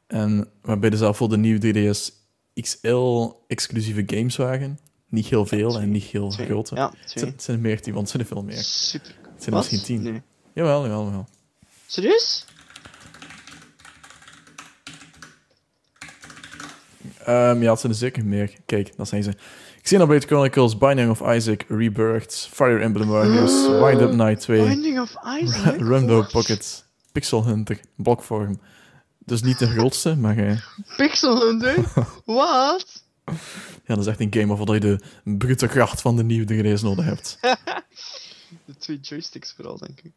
En 0.07 0.49
waarbij 0.63 0.91
er 0.91 0.97
zelf 0.97 1.17
voor 1.17 1.29
de 1.29 1.37
nieuwe 1.37 1.93
3DS 1.95 2.23
XL 2.55 3.31
exclusieve 3.47 4.03
games 4.07 4.37
waren. 4.37 4.79
Niet 5.09 5.27
heel 5.27 5.47
veel 5.47 5.81
en 5.81 5.91
niet 5.91 6.05
heel 6.05 6.31
grote. 6.31 6.75
Ja, 6.75 6.93
Het 7.15 7.43
zijn, 7.43 7.57
er 7.57 7.63
meer, 7.63 7.83
die, 7.83 7.93
want 7.93 8.13
het 8.13 8.17
zijn 8.17 8.23
er 8.23 8.29
veel 8.29 8.43
meer. 8.43 8.63
Super. 8.63 9.15
Zijn 9.45 9.57
er 9.57 9.63
misschien 9.63 9.83
tien. 9.83 10.03
Nee. 10.03 10.23
Jawel, 10.55 10.83
jawel, 10.83 11.05
jawel. 11.05 11.29
Serieus? 11.87 12.45
Ehm, 17.25 17.63
ja, 17.63 17.71
het 17.71 17.81
zijn 17.81 17.93
er 17.93 17.99
zeker 17.99 18.25
meer. 18.25 18.53
Kijk, 18.67 18.97
dat 18.97 19.09
zijn 19.09 19.23
ze. 19.23 19.35
Xenoblade 19.83 20.27
Chronicles, 20.27 20.79
Binding 20.79 21.11
of 21.11 21.35
Isaac, 21.35 21.65
Rebirth, 21.69 22.49
Fire 22.53 22.79
Emblem 22.79 23.09
Warriors, 23.09 23.67
Wind 23.67 24.01
Up 24.01 24.13
Night 24.13 24.41
2, 24.41 24.69
Binding 24.69 25.01
of 25.01 25.15
Isaac? 25.41 26.31
Pocket, 26.33 26.85
Pixel 27.13 27.45
Hunter, 27.45 27.81
Blockform. 27.97 28.61
Dus 29.19 29.43
niet 29.43 29.59
de 29.59 29.67
grootste, 29.67 30.17
maar 30.17 30.37
eh, 30.37 30.59
Pixel 30.97 31.41
Hunter? 31.41 31.77
Wat? 32.25 33.05
ja, 33.85 33.95
dat 33.95 33.99
is 33.99 34.07
echt 34.07 34.21
een 34.21 34.33
game 34.35 34.57
waarvan 34.57 34.75
je 34.75 34.81
de 34.81 35.01
brute 35.25 35.67
kracht 35.67 36.01
van 36.01 36.17
de 36.17 36.25
nieuwe 36.25 36.77
3DS 36.77 36.83
nodig 36.83 37.05
hebt. 37.05 37.39
De 38.67 38.77
twee 38.79 39.01
joysticks 39.01 39.53
vooral, 39.53 39.79
denk 39.79 40.01
ik. 40.01 40.13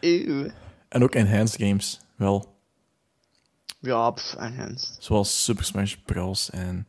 Eeuw. 0.00 0.50
En 0.88 1.02
ook 1.02 1.14
enhanced 1.14 1.60
games, 1.62 2.00
wel. 2.16 2.52
Ja, 3.80 4.10
pff, 4.10 4.34
enhanced. 4.34 4.96
Zoals 4.98 5.44
Super 5.44 5.64
Smash 5.64 5.94
Bros. 6.04 6.50
en... 6.50 6.84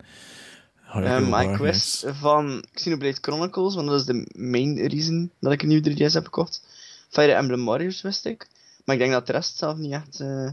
Ja, 0.92 1.02
Eh, 1.02 1.24
belangrijk. 1.24 1.58
wist 1.58 2.04
van 2.06 2.64
Xenoblade 2.72 3.18
Chronicles, 3.20 3.74
want 3.74 3.88
dat 3.88 4.00
is 4.00 4.06
de 4.06 4.26
main 4.34 4.78
reason 4.86 5.30
dat 5.40 5.52
ik 5.52 5.62
een 5.62 5.68
nieuwe 5.68 5.90
3DS 5.94 6.12
heb 6.12 6.24
gekocht. 6.24 6.66
Fire 7.08 7.32
Emblem 7.32 7.64
Warriors 7.64 8.02
wist 8.02 8.24
ik. 8.24 8.48
Maar 8.84 8.94
ik 8.94 9.00
denk 9.00 9.12
dat 9.12 9.26
de 9.26 9.32
rest 9.32 9.56
zelf 9.56 9.76
niet 9.76 9.92
echt... 9.92 10.20
eh, 10.20 10.50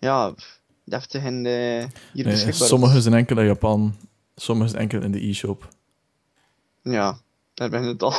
ja, 0.00 0.34
deftig 0.84 1.22
in 1.22 1.42
de, 1.42 1.86
hier 2.12 2.24
Nee, 2.24 2.32
beschikbaar 2.34 2.68
sommige 2.68 3.00
zijn 3.00 3.14
enkel 3.14 3.38
in 3.38 3.46
Japan, 3.46 3.94
sommige 4.36 4.68
zijn 4.70 4.82
enkel 4.82 5.02
in 5.02 5.12
de 5.12 5.26
e-shop. 5.28 5.68
Ja, 6.82 7.18
daar 7.54 7.70
ben 7.70 7.82
je 7.82 7.88
het 7.88 8.02
al. 8.02 8.14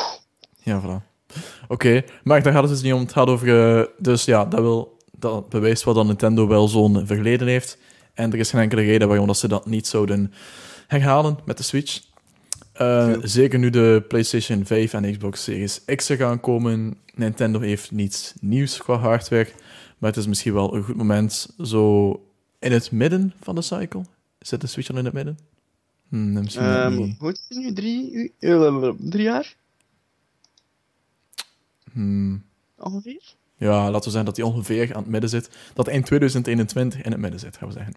Ja, 0.67 0.81
voilà. 0.81 1.05
Oké, 1.67 2.03
maar 2.23 2.43
daar 2.43 2.53
gaat 2.53 2.61
het 2.63 2.71
dus 2.71 2.81
niet 2.81 2.93
om. 2.93 2.99
Het 2.99 3.11
gaat 3.11 3.27
over... 3.27 3.77
eh, 3.79 3.85
dus 3.97 4.25
ja, 4.25 4.45
dat, 4.45 4.59
wil, 4.59 4.97
dat 5.19 5.49
bewijst 5.49 5.83
wel 5.83 5.93
dat 5.93 6.05
Nintendo 6.05 6.47
wel 6.47 6.67
zo'n 6.67 7.07
verleden 7.07 7.47
heeft. 7.47 7.77
En 8.13 8.31
er 8.33 8.39
is 8.39 8.49
geen 8.49 8.61
enkele 8.61 8.81
reden 8.81 9.07
waarom 9.07 9.27
dat 9.27 9.37
ze 9.37 9.47
dat 9.47 9.65
niet 9.65 9.87
zouden 9.87 10.33
herhalen 10.87 11.37
met 11.45 11.57
de 11.57 11.63
Switch. 11.63 12.01
Eh, 12.73 13.13
zeker 13.21 13.59
nu 13.59 13.69
de 13.69 14.05
PlayStation 14.07 14.65
5 14.65 14.93
en 14.93 15.11
Xbox 15.11 15.43
Series 15.43 15.81
X 15.95 16.09
er 16.09 16.17
gaan 16.17 16.39
komen. 16.39 16.97
Nintendo 17.15 17.59
heeft 17.59 17.91
niets 17.91 18.33
nieuws 18.41 18.77
qua 18.77 18.95
hardware. 18.95 19.47
Maar 19.97 20.09
het 20.09 20.19
is 20.19 20.27
misschien 20.27 20.53
wel 20.53 20.75
een 20.75 20.83
goed 20.83 20.95
moment 20.95 21.47
zo 21.63 22.09
in 22.59 22.71
het 22.71 22.91
midden 22.91 23.33
van 23.41 23.55
de 23.55 23.61
cycle. 23.61 24.01
Zit 24.39 24.61
de 24.61 24.67
Switch 24.67 24.89
al 24.91 24.97
in 24.97 25.05
het 25.05 25.13
midden? 25.13 25.37
Hm, 26.09 26.33
misschien 26.33 26.63
Ehm, 26.65 26.95
niet. 26.95 27.17
hoe 27.19 27.31
is 27.31 27.45
het 27.47 27.57
nu? 27.57 27.73
Drie, 27.73 28.33
eh, 28.39 28.89
drie 28.99 29.23
jaar? 29.23 29.55
Hm. 31.97 32.37
Ongeveer? 32.77 33.35
Ja, 33.55 33.83
laten 33.83 34.03
we 34.03 34.09
zeggen 34.09 34.25
dat 34.25 34.37
hij 34.37 34.45
ongeveer 34.45 34.95
aan 34.95 35.01
het 35.01 35.11
midden 35.11 35.29
zit. 35.29 35.49
Dat 35.73 35.87
eind 35.87 36.05
2021 36.05 37.01
in 37.01 37.11
het 37.11 37.19
midden 37.19 37.39
zit, 37.39 37.57
gaan 37.57 37.67
we 37.67 37.73
zeggen. 37.73 37.93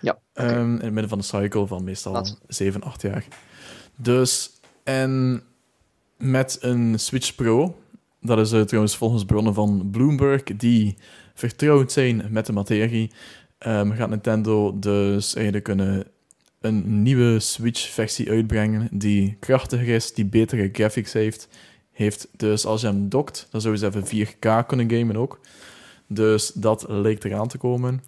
Ja. 0.00 0.18
Ehm, 0.32 0.74
in 0.74 0.80
het 0.80 0.92
midden 0.92 1.08
van 1.08 1.18
de 1.18 1.24
cycle 1.24 1.66
van 1.66 1.84
meestal 1.84 2.12
Laat. 2.12 2.38
7, 2.46 2.82
8 2.82 3.02
jaar. 3.02 3.26
Dus, 3.96 4.60
en 4.84 5.42
met 6.16 6.58
een 6.60 6.98
Switch 6.98 7.34
Pro, 7.34 7.78
dat 8.20 8.38
is 8.38 8.52
eh, 8.52 8.60
trouwens 8.60 8.96
volgens 8.96 9.24
bronnen 9.24 9.54
van 9.54 9.88
Bloomberg, 9.90 10.42
die 10.42 10.96
vertrouwd 11.34 11.92
zijn 11.92 12.26
met 12.30 12.46
de 12.46 12.52
materie, 12.52 13.10
ehm, 13.58 13.90
gaat 13.90 14.08
Nintendo 14.08 14.78
dus 14.78 15.34
eigenlijk 15.34 15.68
een, 15.68 16.04
een 16.60 17.02
nieuwe 17.02 17.40
Switch-versie 17.40 18.30
uitbrengen 18.30 18.88
die 18.90 19.36
krachtiger 19.40 19.88
is, 19.88 20.14
die 20.14 20.26
betere 20.26 20.68
graphics 20.72 21.12
heeft. 21.12 21.48
Heeft. 21.92 22.28
Dus 22.36 22.66
als 22.66 22.80
je 22.80 22.86
hem 22.86 23.08
dokt, 23.08 23.46
dan 23.50 23.60
zou 23.60 23.74
je 23.74 23.84
eens 23.84 23.94
even 23.94 24.26
4K 24.28 24.66
kunnen 24.66 24.90
gamen 24.90 25.16
ook. 25.16 25.40
Dus 26.06 26.52
dat 26.54 26.84
leek 26.88 27.24
eraan 27.24 27.48
te 27.48 27.58
komen. 27.58 28.02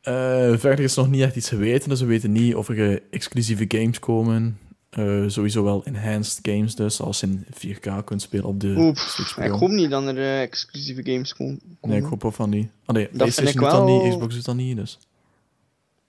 Eh, 0.00 0.58
verder 0.58 0.80
is 0.80 0.94
nog 0.94 1.08
niet 1.08 1.22
echt 1.22 1.36
iets 1.36 1.48
geweten, 1.48 1.88
dus 1.88 2.00
we 2.00 2.06
weten 2.06 2.32
niet 2.32 2.54
of 2.54 2.68
er 2.68 2.90
eh, 2.90 2.98
exclusieve 3.10 3.64
games 3.68 3.98
komen. 3.98 4.58
Eh, 4.90 5.24
sowieso 5.26 5.64
wel 5.64 5.84
enhanced 5.84 6.38
games 6.42 6.74
dus, 6.74 7.00
als 7.00 7.20
je 7.20 7.26
in 7.26 7.46
4K 7.50 8.04
kunt 8.04 8.22
spelen 8.22 8.44
op 8.44 8.60
de 8.60 8.92
Switch 8.94 9.38
ik 9.38 9.50
hoop 9.50 9.70
niet 9.70 9.90
dat 9.90 10.04
er 10.06 10.40
exclusieve 10.40 11.02
games 11.12 11.34
komen. 11.34 11.60
Nee, 11.80 11.98
ik 11.98 12.04
hoop 12.04 12.24
ook 12.24 12.32
van 12.32 12.50
niet. 12.50 12.70
Ah 12.84 12.94
nee, 12.94 13.04
vind 13.04 13.16
PlayStation 13.16 13.62
doet 13.62 13.70
dat 13.70 13.84
wel- 13.84 14.02
niet, 14.02 14.12
Xbox 14.12 14.34
doet 14.34 14.44
dat 14.44 14.54
niet, 14.54 14.76
dus... 14.76 14.98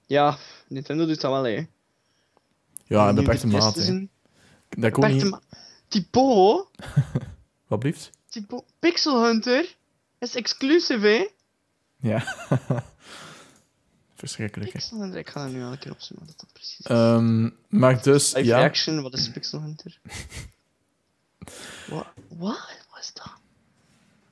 Ja, 0.06 0.38
Nintendo 0.68 1.06
doet 1.06 1.22
dat 1.22 1.32
wel, 1.32 1.44
hè. 1.44 1.66
Ja, 2.86 3.10
in 3.10 3.16
beperkte 3.16 3.48
mate. 3.48 4.08
Dat 4.70 4.80
beperkte 4.80 5.26
niet... 5.26 5.40
Typo, 5.90 6.68
Wat 7.70 7.80
blieft? 7.80 8.10
Typo, 8.30 8.66
Pixel 8.80 9.24
Hunter 9.24 9.76
is 10.20 10.36
exclusive, 10.36 11.08
hè. 11.08 11.28
Ja. 12.10 12.36
Verschrikkelijk. 14.16 14.72
Pixel 14.72 15.00
Hunter, 15.00 15.20
ik 15.20 15.30
ga 15.30 15.44
dat 15.44 15.52
nu 15.52 15.60
wel 15.60 15.72
een 15.72 15.80
keer 15.80 15.92
opzoeken 15.92 16.26
wat 16.26 16.40
dat 16.40 16.54
precies 16.54 16.80
is. 16.80 16.86
Ehm, 16.86 17.50
maar 17.68 18.02
dus, 18.02 18.34
Live 18.34 18.48
ja... 18.48 18.58
reaction, 18.58 19.02
wat 19.02 19.14
is 19.14 19.32
Pixel 19.32 19.62
Hunter? 19.62 20.00
Wat? 21.90 22.08
Wat? 22.28 22.78
Is 23.00 23.14
dat? 23.14 23.32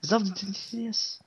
Is 0.01 0.09
dat 0.09 0.25
de 0.25 0.31
DCS? 0.33 1.19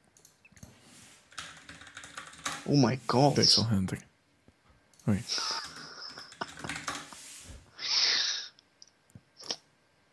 Oh 2.64 2.84
my 2.84 3.00
god. 3.06 3.34
Pixel 3.34 3.68
Hunter. 3.68 4.02
Oei. 5.08 5.24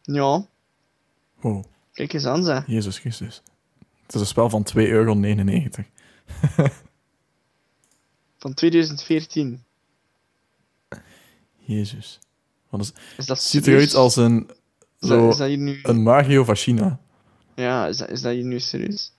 Ja, 0.07 0.45
Wow, 1.39 1.63
kijk 1.93 2.13
eens 2.13 2.25
aan, 2.25 2.43
zeg. 2.43 2.67
Jezus 2.67 2.99
Christus. 2.99 3.41
Het 4.01 4.15
is 4.15 4.21
een 4.21 4.27
spel 4.27 4.49
van 4.49 4.67
2,99 4.75 4.79
euro. 4.81 5.15
Van 8.37 8.53
2014. 8.53 9.63
Jezus. 11.57 12.19
Wat 12.69 12.81
is... 12.81 12.93
Is 13.17 13.25
dat 13.25 13.37
Het 13.37 13.45
ziet 13.45 13.67
eruit 13.67 13.95
als 13.95 14.15
een... 14.15 14.49
Is 14.99 15.07
dat, 15.07 15.19
Zo, 15.19 15.29
is 15.29 15.37
dat 15.37 15.47
hier 15.47 15.57
nu... 15.57 15.79
een 15.83 16.03
Mario 16.03 16.43
van 16.43 16.55
China. 16.55 16.99
Ja, 17.55 17.87
is 17.87 17.97
dat, 17.97 18.09
is 18.09 18.21
dat 18.21 18.33
hier 18.33 18.43
nu 18.43 18.59
serieus? 18.59 19.13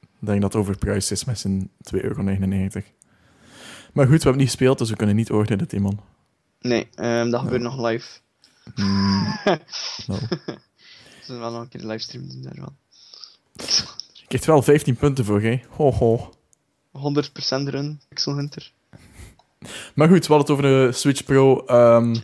Ik 0.00 0.26
denk 0.26 0.40
dat 0.40 0.52
het 0.52 0.62
overprijsd 0.62 1.10
is 1.10 1.24
met 1.24 1.38
zijn 1.38 1.70
2,99 1.94 2.00
euro. 2.02 2.22
Maar 3.92 4.06
goed, 4.06 4.16
we 4.16 4.22
hebben 4.22 4.36
niet 4.36 4.46
gespeeld, 4.46 4.78
dus 4.78 4.90
we 4.90 4.96
kunnen 4.96 5.16
niet 5.16 5.30
oordelen, 5.30 5.68
Timon. 5.68 6.00
Nee, 6.60 6.88
ehm, 6.94 7.30
dat 7.30 7.40
gebeurt 7.40 7.62
nog 7.62 7.86
live. 7.86 8.20
Nou. 10.06 10.20
We 10.28 11.24
zullen 11.24 11.40
wel 11.40 11.52
nog 11.52 11.60
een 11.60 11.68
keer 11.68 11.80
de 11.80 11.86
livestream 11.86 12.28
doen 12.28 12.42
daarvan. 12.42 12.76
Je 14.12 14.26
krijgt 14.26 14.46
wel 14.46 14.62
15 14.62 14.96
punten 14.96 15.24
voor, 15.24 15.40
hè? 15.40 15.60
Ho, 15.68 15.92
ho. 15.92 16.30
100% 16.92 17.68
run, 17.68 18.00
Pixel 18.08 18.34
Hunter. 18.34 18.72
Maar 19.94 20.08
goed, 20.08 20.26
we 20.26 20.32
hadden 20.32 20.38
het 20.38 20.50
over 20.50 20.62
de 20.62 20.92
Switch 20.92 21.24
Pro. 21.24 21.64
Ehm, 21.66 22.14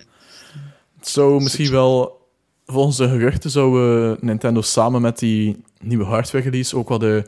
het 0.99 1.09
zou 1.09 1.43
misschien 1.43 1.71
wel, 1.71 2.21
volgens 2.67 2.97
de 2.97 3.09
geruchten, 3.09 3.51
zou 3.51 4.01
eh, 4.13 4.21
Nintendo 4.21 4.61
samen 4.61 5.03
met 5.03 5.19
die 5.19 5.63
nieuwe 5.81 6.05
hardware 6.05 6.45
release 6.45 6.77
ook 6.77 6.89
wel 6.89 6.99
de 6.99 7.27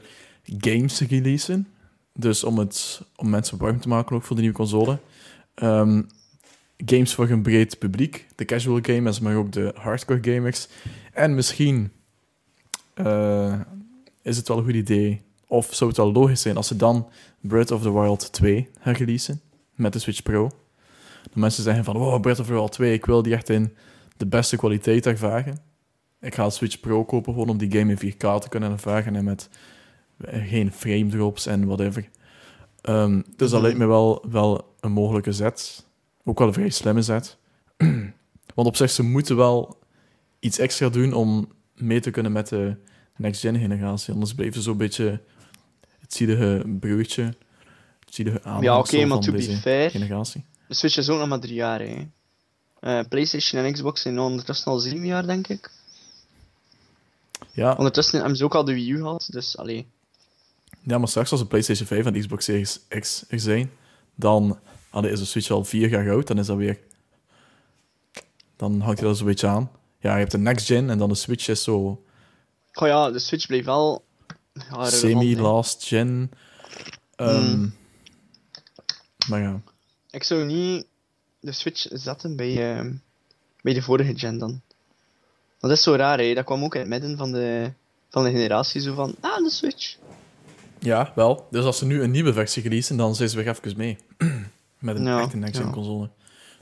games 0.59 1.00
releasen. 1.00 1.68
Dus 2.12 2.44
om, 2.44 2.59
het, 2.59 3.02
om 3.16 3.31
mensen 3.31 3.59
warm 3.59 3.81
te 3.81 3.88
maken 3.88 4.16
ook 4.16 4.22
voor 4.24 4.37
de 4.37 4.42
nieuwe 4.42 4.57
console. 4.57 4.98
Ehm, 5.55 6.02
games 6.85 7.15
voor 7.15 7.31
een 7.31 7.43
breed 7.43 7.79
publiek. 7.79 8.27
De 8.35 8.45
casual 8.45 8.79
gamers, 8.83 9.21
maar 9.21 9.37
ook 9.37 9.53
de 9.53 9.73
hardcore 9.77 10.33
gamers. 10.35 10.69
En 11.12 11.35
misschien 11.35 11.93
eh, 12.95 13.61
is 14.23 14.37
het 14.37 14.49
wel 14.49 14.59
een 14.59 14.65
goed 14.65 14.75
idee, 14.75 15.23
of 15.47 15.75
zou 15.75 15.91
het 15.91 15.99
wel 15.99 16.12
logisch 16.12 16.41
zijn 16.41 16.57
als 16.57 16.67
ze 16.67 16.77
dan 16.77 17.09
Breath 17.41 17.71
of 17.71 17.83
the 17.83 17.93
Wild 17.93 18.33
2 18.33 18.69
gaan 18.81 18.95
releasen 18.95 19.41
met 19.75 19.93
de 19.93 19.99
Switch 19.99 20.23
Pro. 20.23 20.51
De 21.23 21.41
mensen 21.41 21.62
zeggen 21.62 21.85
van, 21.85 21.97
wow, 21.97 22.21
Breath 22.21 22.41
of 22.41 22.47
the 22.47 22.53
Wild 22.53 22.73
2, 22.73 22.93
ik 22.93 23.07
wil 23.07 23.23
die 23.23 23.35
echt 23.35 23.49
in 23.49 23.77
de 24.17 24.27
beste 24.27 24.57
kwaliteit 24.57 25.07
ervaren. 25.07 25.59
Ik 26.21 26.35
ga 26.35 26.45
een 26.45 26.51
Switch 26.51 26.81
Pro 26.81 27.05
kopen 27.05 27.33
gewoon 27.33 27.49
om 27.49 27.59
die 27.59 27.79
game 27.79 27.97
in 27.97 28.12
4K 28.12 28.17
te 28.17 28.49
kunnen 28.49 28.73
ervaren 28.73 29.17
en 29.17 29.25
met 29.25 29.49
eh, 30.19 30.49
geen 30.49 30.73
frame 30.73 31.07
drops 31.07 31.47
en 31.47 31.67
whatever. 31.67 32.09
Ehm, 32.81 33.23
dus 33.37 33.51
dat 33.51 33.62
lijkt 33.62 33.79
me 33.79 33.87
wel, 33.87 34.25
wel 34.31 34.75
een 34.81 34.93
mogelijke 34.93 35.33
zet. 35.33 35.86
Ook 36.29 36.39
wel 36.39 36.49
een 36.49 36.53
vrij 36.55 36.71
slimme 36.71 37.03
zet. 37.03 37.37
Want 38.55 38.69
op 38.69 38.77
zich, 38.77 38.91
ze 38.91 39.03
moeten 39.03 39.37
wel 39.37 39.79
iets 40.41 40.59
extra 40.59 40.89
doen 40.89 41.12
om 41.12 41.53
mee 41.75 42.01
te 42.01 42.11
kunnen 42.11 42.33
met 42.33 42.49
de 42.49 42.77
next-gen 43.17 43.59
generatie. 43.59 44.12
Anders 44.12 44.35
blijven 44.35 44.57
ze 44.57 44.62
zo'n 44.62 44.77
beetje 44.77 45.21
het 46.01 46.15
zielige 46.15 46.62
broertje, 46.81 47.23
het 48.05 48.15
zielige 48.15 48.41
Ja, 48.45 48.51
aanhangsel 48.51 48.99
oké, 48.99 49.07
maar 49.09 49.23
van 49.23 49.33
to 49.33 49.33
be 49.33 49.57
fair, 49.57 49.91
generatie. 49.91 50.45
de 50.69 50.75
Switch 50.75 50.97
is 50.97 51.09
ook 51.09 51.19
nog 51.19 51.29
maar 51.29 51.41
drie 51.41 51.55
jaar, 51.55 51.81
hè. 51.81 52.07
Eh, 52.81 53.01
PlayStation 53.09 53.65
en 53.65 53.73
Xbox 53.73 54.01
zijn 54.03 54.19
ondertussen 54.19 54.73
al 54.73 54.79
zeven 54.79 55.07
jaar, 55.07 55.27
denk 55.27 55.47
ik. 55.49 55.71
Ja, 57.53 57.73
Ondertussen 57.75 58.19
hebben 58.19 58.37
ze 58.37 58.45
ook 58.45 58.55
al 58.55 58.65
de 58.65 58.73
Wii 58.75 58.91
U 58.91 58.97
gehad, 58.97 59.29
dus 59.31 59.57
allee. 59.57 59.87
ja, 60.83 60.99
maar 60.99 61.09
straks 61.09 61.31
als 61.31 61.41
de 61.41 61.47
PlayStation 61.47 61.87
5 61.87 62.07
en 62.07 62.12
de 62.12 62.19
Xbox 62.19 62.45
Series 62.45 62.81
X 63.01 63.25
er 63.29 63.41
zijn, 63.41 63.71
dan 64.15 64.59
allee, 64.96 65.11
is 65.11 65.18
de 65.18 65.24
Switch 65.24 65.50
al 65.50 65.64
vier 65.64 65.88
jaar 65.88 66.11
oud, 66.11 66.26
dan 66.26 66.38
is 66.38 66.46
dat 66.46 66.56
weer... 66.56 66.78
Dan 68.56 68.80
hangt 68.80 68.98
je 68.98 69.04
dat 69.04 69.16
zo'n 69.16 69.26
beetje 69.26 69.46
aan. 69.46 69.70
Ja, 70.00 70.12
je 70.12 70.18
hebt 70.18 70.30
de 70.30 70.38
next-gen 70.38 70.90
en 70.90 70.98
dan 70.98 71.09
de 71.09 71.14
Switch 71.14 71.48
is 71.48 71.62
zo 71.62 72.02
Oh 72.72 72.87
ja, 72.88 73.11
de 73.11 73.18
Switch 73.18 73.46
bleef 73.46 73.64
wel... 73.64 74.04
Ja, 74.70 74.85
semi-last 74.90 75.85
gen. 75.85 76.30
Ehm, 77.16 77.52
Mm. 77.56 77.74
Maar 79.28 79.40
ja, 79.40 79.61
Ik 80.11 80.22
zou 80.22 80.44
niet 80.44 80.87
de 81.40 81.52
Switch 81.52 81.87
zetten 81.90 82.37
bij, 82.37 82.74
ehm, 82.76 82.92
bij 83.62 83.74
de 83.74 83.82
vorige 83.82 84.18
gen 84.18 84.38
dan. 84.38 84.61
Dat 85.59 85.70
is 85.70 85.82
zo 85.82 85.94
raar, 85.94 86.18
hè. 86.18 86.35
Dat 86.35 86.44
kwam 86.44 86.64
ook 86.64 86.74
in 86.74 86.80
het 86.80 86.88
midden 86.88 87.16
van 87.16 87.32
de, 87.32 87.72
van 88.11 88.24
de 88.24 88.30
generatie, 88.30 88.80
zo 88.80 88.94
van... 88.94 89.14
Ah, 89.20 89.37
de 89.37 89.50
Switch. 89.50 89.96
ja, 90.78 91.12
wel. 91.14 91.46
Dus 91.50 91.64
als 91.64 91.78
ze 91.78 91.87
nu 91.87 92.02
een 92.02 92.11
nieuwe 92.11 92.32
versie 92.32 92.62
releasen, 92.62 92.96
dan 92.96 93.14
zijn 93.14 93.28
ze 93.28 93.37
weer 93.37 93.48
even 93.48 93.76
mee. 93.76 93.98
Met 94.87 94.96
een 94.96 95.05
Ja, 95.05 95.20
echte 95.20 95.37
next-gen 95.37 95.66
ja. 95.66 95.72
console. 95.72 96.11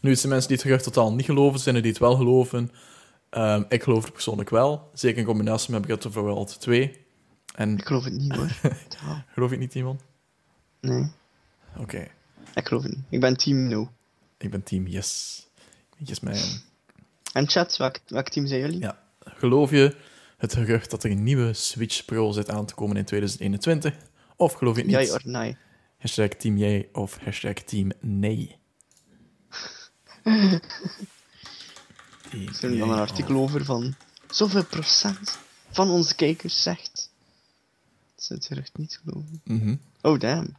Nu, 0.01 0.11
het 0.11 0.19
zijn 0.19 0.33
mensen 0.33 0.49
die 0.49 0.57
het 0.57 0.67
gerucht 0.67 0.85
totaal 0.85 1.13
niet 1.15 1.25
geloven, 1.25 1.61
zijn 1.61 1.75
er 1.75 1.83
die 1.83 1.91
het 1.91 2.01
wel 2.01 2.17
geloven. 2.17 2.71
Ehm, 3.31 3.63
ik 3.69 3.83
geloof 3.83 4.05
het 4.05 4.13
persoonlijk 4.13 4.51
wel. 4.51 4.91
Zeker 4.95 5.19
in 5.19 5.25
combinatie 5.25 5.73
met 5.73 5.81
Breath 5.83 6.07
of 6.07 6.13
the 6.13 6.23
Wild 6.25 6.61
2. 6.61 7.05
En 7.55 7.79
Ik 7.79 7.87
geloof 7.87 8.05
het 8.05 8.13
niet, 8.13 8.35
hoor. 8.37 8.47
Ja, 9.07 9.25
geloof 9.33 9.49
je 9.51 9.55
het 9.57 9.59
niet, 9.59 9.71
Timon? 9.71 10.01
nee, 10.81 11.11
Oké, 11.79 12.07
ik 12.55 12.67
geloof 12.69 12.83
het 12.83 12.95
niet. 12.97 13.05
Ik 13.09 13.21
ben 13.21 13.37
team 13.37 13.69
no. 13.69 13.91
ik 14.39 14.51
ben 14.51 14.63
team 14.63 14.87
yes. 14.87 15.43
Yes, 15.99 16.21
man. 16.21 16.35
En 17.33 17.49
chat, 17.49 17.77
welk, 17.77 17.99
welk 18.07 18.29
team 18.29 18.47
zijn 18.47 18.61
jullie? 18.61 18.81
Ja. 18.81 18.99
Geloof 19.21 19.71
je 19.71 19.97
het 20.37 20.55
gerucht 20.55 20.91
dat 20.91 21.05
er 21.05 21.11
een 21.11 21.23
nieuwe 21.23 21.53
Switch 21.53 22.05
Pro 22.05 22.33
zit 22.33 22.51
aan 22.51 22.67
te 22.67 22.75
komen 22.75 22.97
in 22.97 23.05
2021? 23.05 23.95
Of 24.37 24.53
geloof 24.53 24.77
je 24.77 24.83
het 24.83 25.01
niet? 25.01 25.13
Or 25.13 25.21
nee? 25.25 25.57
Hashtag 26.05 26.29
team 26.29 26.57
jij 26.57 26.89
of 26.93 27.19
hashtag 27.19 27.55
team 27.55 27.91
nee. 28.01 28.57
Team 30.23 30.61
Er 32.31 32.49
is 32.51 32.61
dan 32.61 32.91
een 32.91 32.99
artikel 32.99 33.37
over 33.37 33.65
van... 33.65 33.95
Zoveel 34.31 34.65
procent 34.65 35.39
van 35.71 35.91
onze 35.91 36.15
kijkers 36.15 36.63
zegt... 36.63 37.11
Dat 38.15 38.25
ze 38.25 38.35
het 38.35 38.47
gerucht 38.47 38.79
niet 38.79 39.01
geloven. 39.03 39.41
Mhm. 39.45 39.77
Oh, 40.03 40.19
damn. 40.19 40.57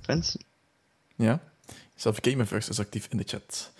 Fancy. 0.00 0.38
Ja. 1.16 1.40
Zelf 1.94 2.18
Gamerverse 2.20 2.70
is 2.70 2.80
actief 2.80 3.06
in 3.10 3.16
de 3.16 3.24
chat. 3.26 3.72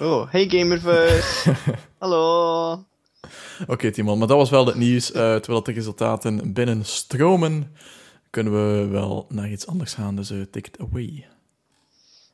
Oh, 0.00 0.30
hey 0.30 0.48
Gamerverse. 0.48 1.54
Hallo. 1.98 2.84
Oké, 3.66 3.90
Timon, 3.90 4.18
maar 4.18 4.28
dat 4.28 4.36
was 4.36 4.50
wel 4.50 4.66
het 4.66 4.76
nieuws. 4.76 5.12
Eh, 5.12 5.36
terwijl 5.36 5.62
de 5.62 5.72
resultaten 5.72 6.52
binnenstromen, 6.52 7.72
kunnen 8.30 8.52
we 8.52 8.86
wel 8.86 9.26
naar 9.28 9.50
iets 9.50 9.66
anders 9.66 9.94
gaan. 9.94 10.16
Dus 10.16 10.30
eh, 10.30 10.42
take 10.42 10.68
it 10.68 10.80
away. 10.80 11.26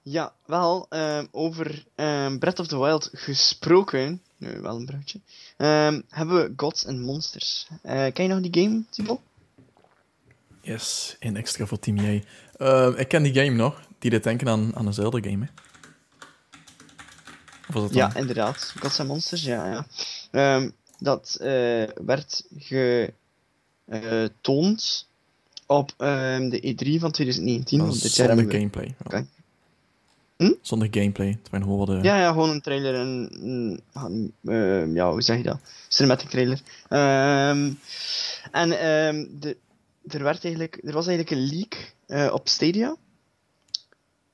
Ja, 0.03 0.35
wel, 0.47 0.87
ehm, 0.89 1.27
over 1.31 1.85
ehm 1.95 2.39
Breath 2.39 2.59
of 2.59 2.67
the 2.67 2.79
Wild 2.79 3.11
gesproken, 3.13 4.23
nu 4.37 4.61
wel 4.61 4.77
een 4.77 4.87
bruidje, 4.87 5.21
ehm, 5.57 6.01
hebben 6.09 6.37
we 6.37 6.53
Gods 6.57 6.87
and 6.87 6.99
Monsters. 6.99 7.69
Eh, 7.83 8.13
ken 8.13 8.25
je 8.25 8.35
nog 8.35 8.41
die 8.41 8.63
game, 8.63 8.83
Timo? 8.91 9.23
Yes, 10.61 11.17
één 11.19 11.37
extra 11.37 11.67
voor 11.67 11.79
team 11.79 11.97
jij. 11.97 12.25
Eh, 12.57 12.93
ik 12.97 13.09
ken 13.09 13.23
die 13.23 13.35
game 13.35 13.51
nog. 13.51 13.81
Die 13.99 14.11
deed 14.11 14.23
denken 14.23 14.49
aan, 14.49 14.77
aan 14.77 14.87
een 14.87 14.95
Zelda-game, 14.95 15.45
hè? 15.45 15.51
Of 17.69 17.75
was 17.75 17.83
dat 17.83 17.93
dan? 17.93 18.11
Ja, 18.11 18.15
inderdaad. 18.15 18.75
Gods 18.79 19.01
and 19.01 19.09
Monsters, 19.09 19.43
ja, 19.43 19.87
ja. 20.31 20.71
Dat 20.99 21.37
eh, 21.41 21.89
werd 22.05 22.45
getoond 23.89 25.09
op 25.79 25.95
ehm, 25.97 26.49
de 26.49 26.59
E3 26.61 27.01
van 27.01 27.11
2019. 27.11 27.79
Dat 27.79 27.87
want 27.87 27.97
is 27.97 28.03
dit 28.03 28.15
jaar 28.15 28.37
zonder 28.37 28.53
gameplay. 28.55 28.95
wel. 28.99 29.21
Oké. 29.21 29.27
Hm? 30.37 30.53
Zonder 30.61 30.89
gameplay. 30.91 31.39
Het 31.43 31.65
waren 31.65 31.97
eh, 31.97 32.03
Ja, 32.03 32.21
ja, 32.21 32.33
gewoon 32.33 32.51
een 32.51 32.61
trailer 32.61 32.95
en... 32.95 33.81
ehm, 34.45 34.95
ja, 34.95 35.11
hoe 35.11 35.23
zeg 35.23 35.37
je 35.37 35.43
dat? 35.43 35.59
Cinematic 35.89 36.29
trailer. 36.29 36.61
Ehm, 36.89 37.73
en 38.51 38.81
ehm, 38.81 39.27
de, 39.41 39.57
er, 40.07 40.23
werd 40.23 40.45
eigenlijk, 40.45 40.81
er 40.85 40.93
was 40.93 41.07
eigenlijk 41.07 41.37
een 41.37 41.57
leak 41.57 41.95
eh, 42.07 42.33
op 42.33 42.49
Stadia. 42.49 42.97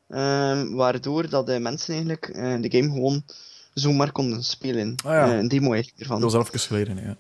Ehm, 0.09 0.71
waardoor 0.71 1.29
dat 1.29 1.47
de 1.47 1.59
mensen 1.59 1.95
eigenlijk 1.95 2.29
eh, 2.29 2.61
de 2.61 2.71
game 2.71 2.93
gewoon 2.93 3.25
zomaar 3.75 4.13
konden 4.13 4.45
spelen. 4.45 4.95
Ja. 5.05 5.33
Eh, 5.33 5.39
een 5.39 5.49
demo 5.49 5.73
eigenlijk 5.73 6.03
ervan. 6.03 6.21
Dat 6.21 6.33
was 6.33 6.47
even 6.47 6.61
geleden, 6.61 6.97
ja. 6.97 7.17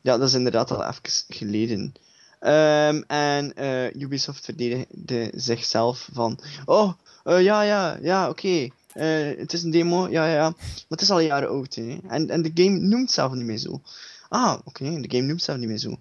Ja, 0.00 0.18
dat 0.18 0.28
is 0.28 0.34
inderdaad 0.34 0.70
al 0.70 0.84
even 0.84 1.24
geleden. 1.28 1.94
Ehm, 2.40 3.02
en 3.06 3.54
eh, 3.54 3.94
Ubisoft 3.94 4.44
verdedigde 4.44 5.30
zichzelf 5.34 6.08
van... 6.12 6.38
Oh, 6.64 6.92
eh, 7.24 7.42
ja, 7.42 7.62
ja, 7.62 7.98
ja, 8.02 8.28
oké. 8.28 8.68
eh, 8.92 9.38
het 9.38 9.52
is 9.52 9.62
een 9.62 9.70
demo, 9.70 10.08
ja, 10.08 10.26
ja. 10.26 10.48
Maar 10.50 10.84
het 10.88 11.00
is 11.00 11.10
al 11.10 11.20
jaren 11.20 11.48
oud, 11.48 11.74
hè. 11.74 11.98
En, 12.08 12.30
en 12.30 12.42
de 12.42 12.50
game 12.54 12.78
noemt 12.78 13.10
zelf 13.10 13.32
niet 13.32 13.44
meer 13.44 13.58
zo. 13.58 13.80
Ah, 14.28 14.58
oké, 14.64 15.00
de 15.00 15.16
game 15.16 15.26
noemt 15.26 15.42
zelf 15.42 15.58
niet 15.58 15.68
meer 15.68 15.78
zo. 15.78 15.98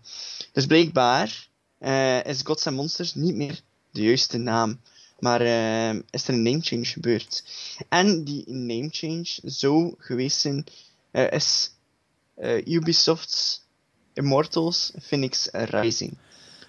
Dus 0.52 0.66
blijkbaar 0.66 1.48
is 2.24 2.42
Gods 2.44 2.70
Monsters 2.70 3.14
niet 3.14 3.36
meer 3.36 3.62
de 3.92 4.02
juiste 4.02 4.38
naam. 4.38 4.80
Maar 5.20 5.42
ehm, 5.42 6.02
is 6.10 6.28
er 6.28 6.34
een 6.34 6.44
name 6.44 6.62
change 6.62 6.86
gebeurd. 6.86 7.44
En 7.90 8.24
die 8.24 8.44
name 8.48 8.88
change 8.92 9.28
zou 9.44 9.94
geweest 9.98 10.40
zijn... 10.40 10.66
is 11.12 11.72
Ubisoft's 12.66 13.65
Immortals 14.16 14.92
Phoenix 15.02 15.50
Rising. 15.52 16.18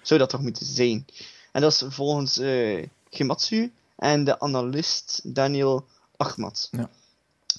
Zou 0.01 0.19
dat 0.19 0.29
toch 0.29 0.41
moeten 0.41 0.65
zijn? 0.65 1.05
En 1.51 1.61
dat 1.61 1.71
is 1.71 1.83
volgens 1.87 2.37
eh 2.37 2.87
Gematsu 3.09 3.71
en 3.95 4.23
de 4.23 4.39
analist 4.39 5.21
Daniel 5.23 5.85
Ahmad. 6.17 6.67
Ja. 6.71 6.89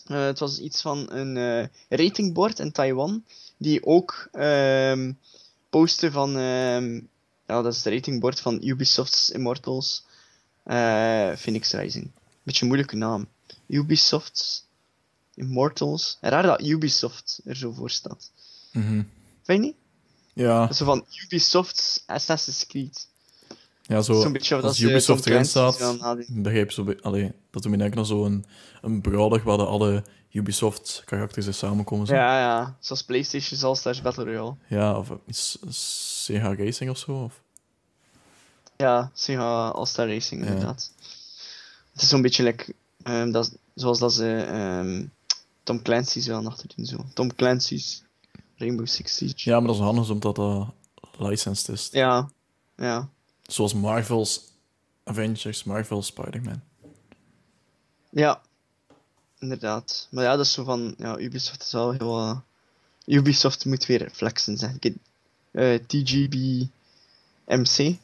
Eh, 0.06 0.24
het 0.24 0.38
was 0.38 0.58
iets 0.58 0.80
van 0.80 1.10
een 1.10 1.36
eh, 1.36 1.98
ratingboard 1.98 2.58
in 2.58 2.72
Taiwan, 2.72 3.24
die 3.56 3.86
ook 3.86 4.30
postte 5.70 6.10
van, 6.10 6.36
ehm, 6.36 6.94
ja, 7.46 7.62
dat 7.62 7.66
is 7.66 7.84
het 7.84 7.94
ratingboard 7.94 8.40
van 8.40 8.60
Ubisoft's 8.62 9.30
Immortals 9.30 10.04
Phoenix 11.36 11.72
Rising. 11.72 12.10
Beetje 12.42 12.62
een 12.62 12.68
moeilijke 12.68 12.96
naam. 12.96 13.28
Ubisoft's 13.66 14.66
Immortals. 15.34 16.18
Raar 16.20 16.42
dat 16.42 16.62
Ubisoft 16.62 17.40
er 17.44 17.56
zo 17.56 17.72
voor 17.72 17.90
staat. 17.90 18.30
Mhm. 18.72 19.02
Vind 19.48 19.60
je 19.60 19.66
niet? 19.66 19.76
Ja, 20.32 20.72
zo 20.72 20.84
van 20.84 21.04
Ubisoft's 21.24 22.02
Assassin's 22.06 22.66
Creed. 22.66 23.08
ja 23.82 24.02
zo, 24.02 24.30
beetje 24.30 24.62
als 24.62 24.78
Tom 24.78 24.88
Ubisoft 24.88 25.26
erin 25.26 25.44
staat, 25.44 25.78
begrijp 26.28 26.72
zo... 26.72 26.94
Allee, 27.00 27.32
dat 27.50 27.62
doet 27.62 27.72
me 27.72 27.78
denken 27.78 27.98
aan 27.98 28.06
zo'n 28.06 28.44
een 28.82 29.00
brouwdag 29.00 29.42
waar 29.42 29.56
de 29.56 29.64
alle 29.64 30.04
Ubisoft-karakters 30.32 31.46
er 31.46 31.54
samenkomen. 31.54 32.06
Zo. 32.06 32.14
Ja, 32.14 32.38
ja. 32.38 32.76
Zoals 32.80 33.02
PlayStation 33.02 33.60
All-Stars 33.62 34.00
Battle 34.00 34.24
Royale. 34.24 34.54
Ja, 34.68 34.98
of 34.98 35.12
Sega 35.68 36.54
Racing 36.54 36.90
of 36.90 36.98
zo. 36.98 37.22
Of... 37.24 37.42
Ja, 38.76 39.10
Sega 39.14 39.68
All-Star 39.68 40.08
Racing, 40.08 40.42
Ja. 40.42 40.48
inderdaad. 40.48 40.92
Het 41.92 42.02
is 42.02 42.08
zo'n 42.08 42.22
beetje 42.22 42.42
like, 42.42 42.74
ehm, 43.02 43.30
dat, 43.30 43.58
zoals 43.74 43.98
dat 43.98 44.12
ze 44.12 44.36
ehm, 44.36 45.06
Tom 45.62 45.82
Clancy's 45.82 46.26
wel 46.26 46.46
achter 46.46 46.70
doen. 46.76 46.86
Zo. 46.86 47.04
Tom 47.14 47.34
Clancy's 47.34 48.02
Rainbow 48.58 48.86
Six 48.86 49.16
Siege. 49.16 49.50
Ja, 49.50 49.58
maar 49.58 49.66
dat 49.66 49.76
is 49.76 49.82
handig 49.82 50.10
omdat 50.10 50.36
dat 50.36 50.66
licensed 51.18 51.68
is. 51.68 51.88
Ja. 51.92 52.30
ja. 52.76 53.08
Zoals 53.42 53.74
Marvel's 53.74 54.40
Avengers, 55.04 55.64
Marvel's 55.64 56.06
Spider-Man. 56.06 56.60
Ja, 58.10 58.42
inderdaad. 59.38 60.08
Maar 60.10 60.24
ja, 60.24 60.36
dat 60.36 60.44
is 60.46 60.52
zo 60.52 60.64
van, 60.64 60.94
ja, 60.98 61.18
Ubisoft 61.18 61.62
is 61.62 61.72
wel 61.72 61.92
heel... 61.92 62.18
eh, 62.18 62.38
Ubisoft 63.04 63.64
moet 63.64 63.86
weer 63.86 64.10
flexen, 64.12 64.56
zeg 64.56 64.72
ik. 64.80 64.94
Eh 65.50 65.74
TGB 65.86 66.66
MC. 67.46 67.76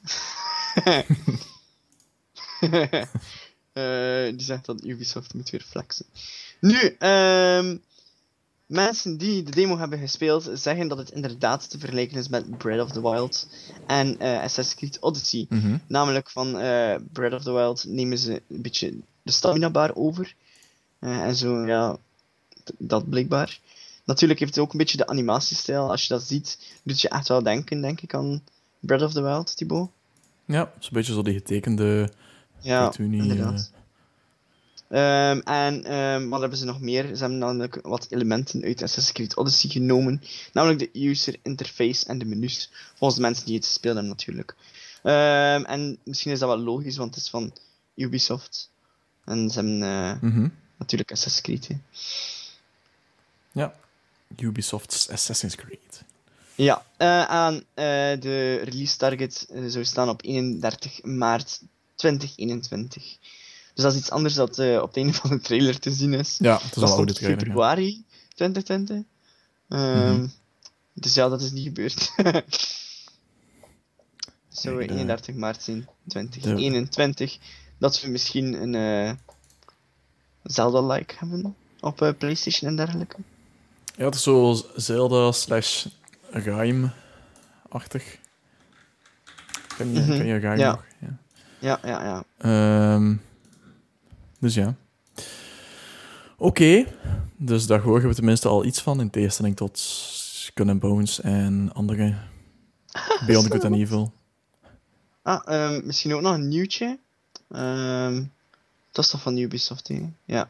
Die 4.36 4.44
zegt 4.44 4.64
dat 4.64 4.84
Ubisoft 4.84 5.34
moet 5.34 5.50
weer 5.50 5.64
flexen. 5.68 6.06
Nu, 6.60 6.96
ehm 6.98 7.76
mensen 8.66 9.16
die 9.16 9.42
de 9.42 9.50
demo 9.50 9.78
hebben 9.78 9.98
gespeeld 9.98 10.50
zeggen 10.54 10.88
dat 10.88 10.98
het 10.98 11.10
inderdaad 11.10 11.70
te 11.70 11.78
vergelijken 11.78 12.18
is 12.18 12.28
met 12.28 12.58
Breath 12.58 12.80
of 12.80 12.92
the 12.92 13.10
Wild 13.10 13.48
en 13.86 14.18
eh 14.18 14.42
Assassin's 14.42 14.74
Creed 14.74 14.98
Odyssey. 15.00 15.46
Mhm. 15.48 15.76
Namelijk 15.86 16.30
van 16.30 16.58
eh 16.58 16.94
Breath 17.12 17.32
of 17.32 17.42
the 17.42 17.52
Wild 17.52 17.84
nemen 17.88 18.18
ze 18.18 18.42
een 18.48 18.62
beetje 18.62 18.94
de 19.22 19.32
stamina 19.32 19.70
bar 19.70 19.94
over. 19.94 20.34
Eh, 20.98 21.22
en 21.22 21.36
zo, 21.36 21.66
ja, 21.66 21.96
dat 22.78 23.08
blijkbaar. 23.08 23.60
Natuurlijk 24.04 24.40
heeft 24.40 24.54
het 24.54 24.64
ook 24.64 24.72
een 24.72 24.78
beetje 24.78 24.96
de 24.96 25.06
animatiestijl. 25.06 25.90
Als 25.90 26.02
je 26.02 26.08
dat 26.08 26.22
ziet, 26.22 26.58
doet 26.82 27.00
je 27.00 27.08
echt 27.08 27.28
wel 27.28 27.42
denken, 27.42 27.80
denk 27.80 28.00
ik, 28.00 28.14
aan 28.14 28.42
Breath 28.80 29.02
of 29.02 29.12
the 29.12 29.22
Wild, 29.22 29.56
Thibaut. 29.56 29.90
Ja, 30.44 30.72
zo'n 30.78 30.90
beetje 30.92 31.12
zo 31.12 31.22
die 31.22 31.34
getekende 31.34 32.10
Ja, 32.60 32.92
inderdaad. 32.98 33.70
Ehm, 34.88 35.38
en 35.38 35.84
ehm, 35.84 36.28
wat 36.28 36.40
hebben 36.40 36.58
ze 36.58 36.64
nog 36.64 36.80
meer? 36.80 37.02
Ze 37.02 37.20
hebben 37.20 37.38
namelijk 37.38 37.78
wat 37.82 38.06
elementen 38.10 38.62
uit 38.62 38.82
Assassin's 38.82 39.12
Creed 39.12 39.36
Odyssey 39.36 39.70
genomen. 39.70 40.22
Namelijk 40.52 40.78
de 40.78 41.08
user 41.08 41.36
interface 41.42 42.06
en 42.06 42.18
de 42.18 42.24
menus. 42.24 42.70
Volgens 42.94 43.14
de 43.14 43.26
mensen 43.26 43.46
die 43.46 43.54
het 43.54 43.66
gespeeld 43.66 43.94
hebben, 43.94 44.12
natuurlijk. 44.12 44.54
Ehm, 45.02 45.64
en 45.64 45.98
misschien 46.04 46.32
is 46.32 46.38
dat 46.38 46.48
wel 46.48 46.58
logisch, 46.58 46.96
want 46.96 47.14
het 47.14 47.24
is 47.24 47.30
van 47.30 47.52
Ubisoft. 47.94 48.70
En 49.24 49.50
ze 49.50 49.60
hebben 49.60 49.82
eh, 49.82 50.20
mhm. 50.20 50.48
natuurlijk 50.76 51.12
Assassin's 51.12 51.40
Creed. 51.40 51.68
hè. 51.68 51.76
Ja. 53.52 53.74
Ubisoft's 54.36 55.08
Assassin's 55.10 55.54
Creed. 55.54 56.02
Ja, 56.54 56.84
aan 57.26 57.54
eh, 57.54 57.84
de 58.20 58.60
release 58.64 58.96
target 58.96 59.48
zou 59.66 59.84
staan 59.84 60.08
op 60.08 60.24
31 60.24 61.02
maart 61.02 61.60
2021. 61.94 63.18
Dus 63.74 63.84
dat 63.84 63.92
is 63.92 63.98
iets 63.98 64.10
anders 64.10 64.34
dat 64.34 64.58
eh, 64.58 64.76
op 64.80 64.86
het 64.88 64.96
einde 64.96 65.12
van 65.12 65.30
de 65.30 65.40
trailer 65.40 65.78
te 65.78 65.90
zien 65.92 66.12
is. 66.14 66.36
Ja, 66.38 66.54
het 66.54 66.62
is 66.62 66.70
dat 66.70 66.90
al 66.90 66.96
oude 66.96 67.12
trailer. 67.12 67.38
ja. 67.38 67.44
februari 67.44 68.04
2020. 68.34 69.02
Ehm, 69.68 70.12
Mhm. 70.14 70.26
Dus 70.92 71.14
ja, 71.14 71.28
dat 71.28 71.40
is 71.42 71.50
niet 71.50 71.64
gebeurd. 71.64 72.12
Kijk, 72.14 72.48
de- 74.62 74.94
31 74.94 75.34
maart 75.34 75.62
zijn 75.62 75.88
2021. 76.08 77.38
Dat 77.78 78.00
we 78.00 78.08
misschien 78.08 78.62
een 78.62 78.74
eh, 78.74 79.12
Zelda-like 80.42 81.14
hebben 81.18 81.56
op 81.80 82.02
eh, 82.02 82.10
PlayStation 82.18 82.70
en 82.70 82.76
dergelijke. 82.76 83.16
Ja, 83.96 84.04
het 84.04 84.14
is 84.14 84.22
zo 84.22 84.54
Zelda 84.76 85.32
slash 85.32 85.86
Rhyme-achtig. 86.30 88.18
Ken 89.76 89.94
je, 89.94 90.04
ken 90.06 90.26
je 90.26 90.40
ja. 90.40 90.70
nog? 90.70 90.84
Ja. 91.00 91.16
Ja, 91.58 91.80
ja, 91.84 92.04
ja. 92.04 92.24
Ehm, 92.38 93.14
dus 94.44 94.54
ja. 94.54 94.74
Oké, 96.38 96.84
dus 97.36 97.66
daar 97.66 97.80
horen 97.80 98.08
we 98.08 98.14
tenminste 98.14 98.48
al 98.48 98.64
iets 98.64 98.80
van, 98.80 99.00
in 99.00 99.10
tegenstelling 99.10 99.56
tot 99.56 99.78
Skull 99.78 100.68
and 100.68 100.80
Bones 100.80 101.20
en 101.20 101.70
andere 101.72 102.14
Beyond 103.26 103.46
Good 103.46 103.64
and 103.64 103.74
Evil. 103.74 104.12
Ah, 105.22 105.40
ehm, 105.44 105.86
misschien 105.86 106.14
ook 106.14 106.20
nog 106.20 106.34
een 106.34 106.48
nieuwtje. 106.48 106.98
Ehm, 107.50 108.22
dat 108.92 109.04
is 109.04 109.10
toch 109.10 109.22
van 109.22 109.36
Ubisoft, 109.36 109.88
hè? 109.88 110.02
Ja. 110.24 110.48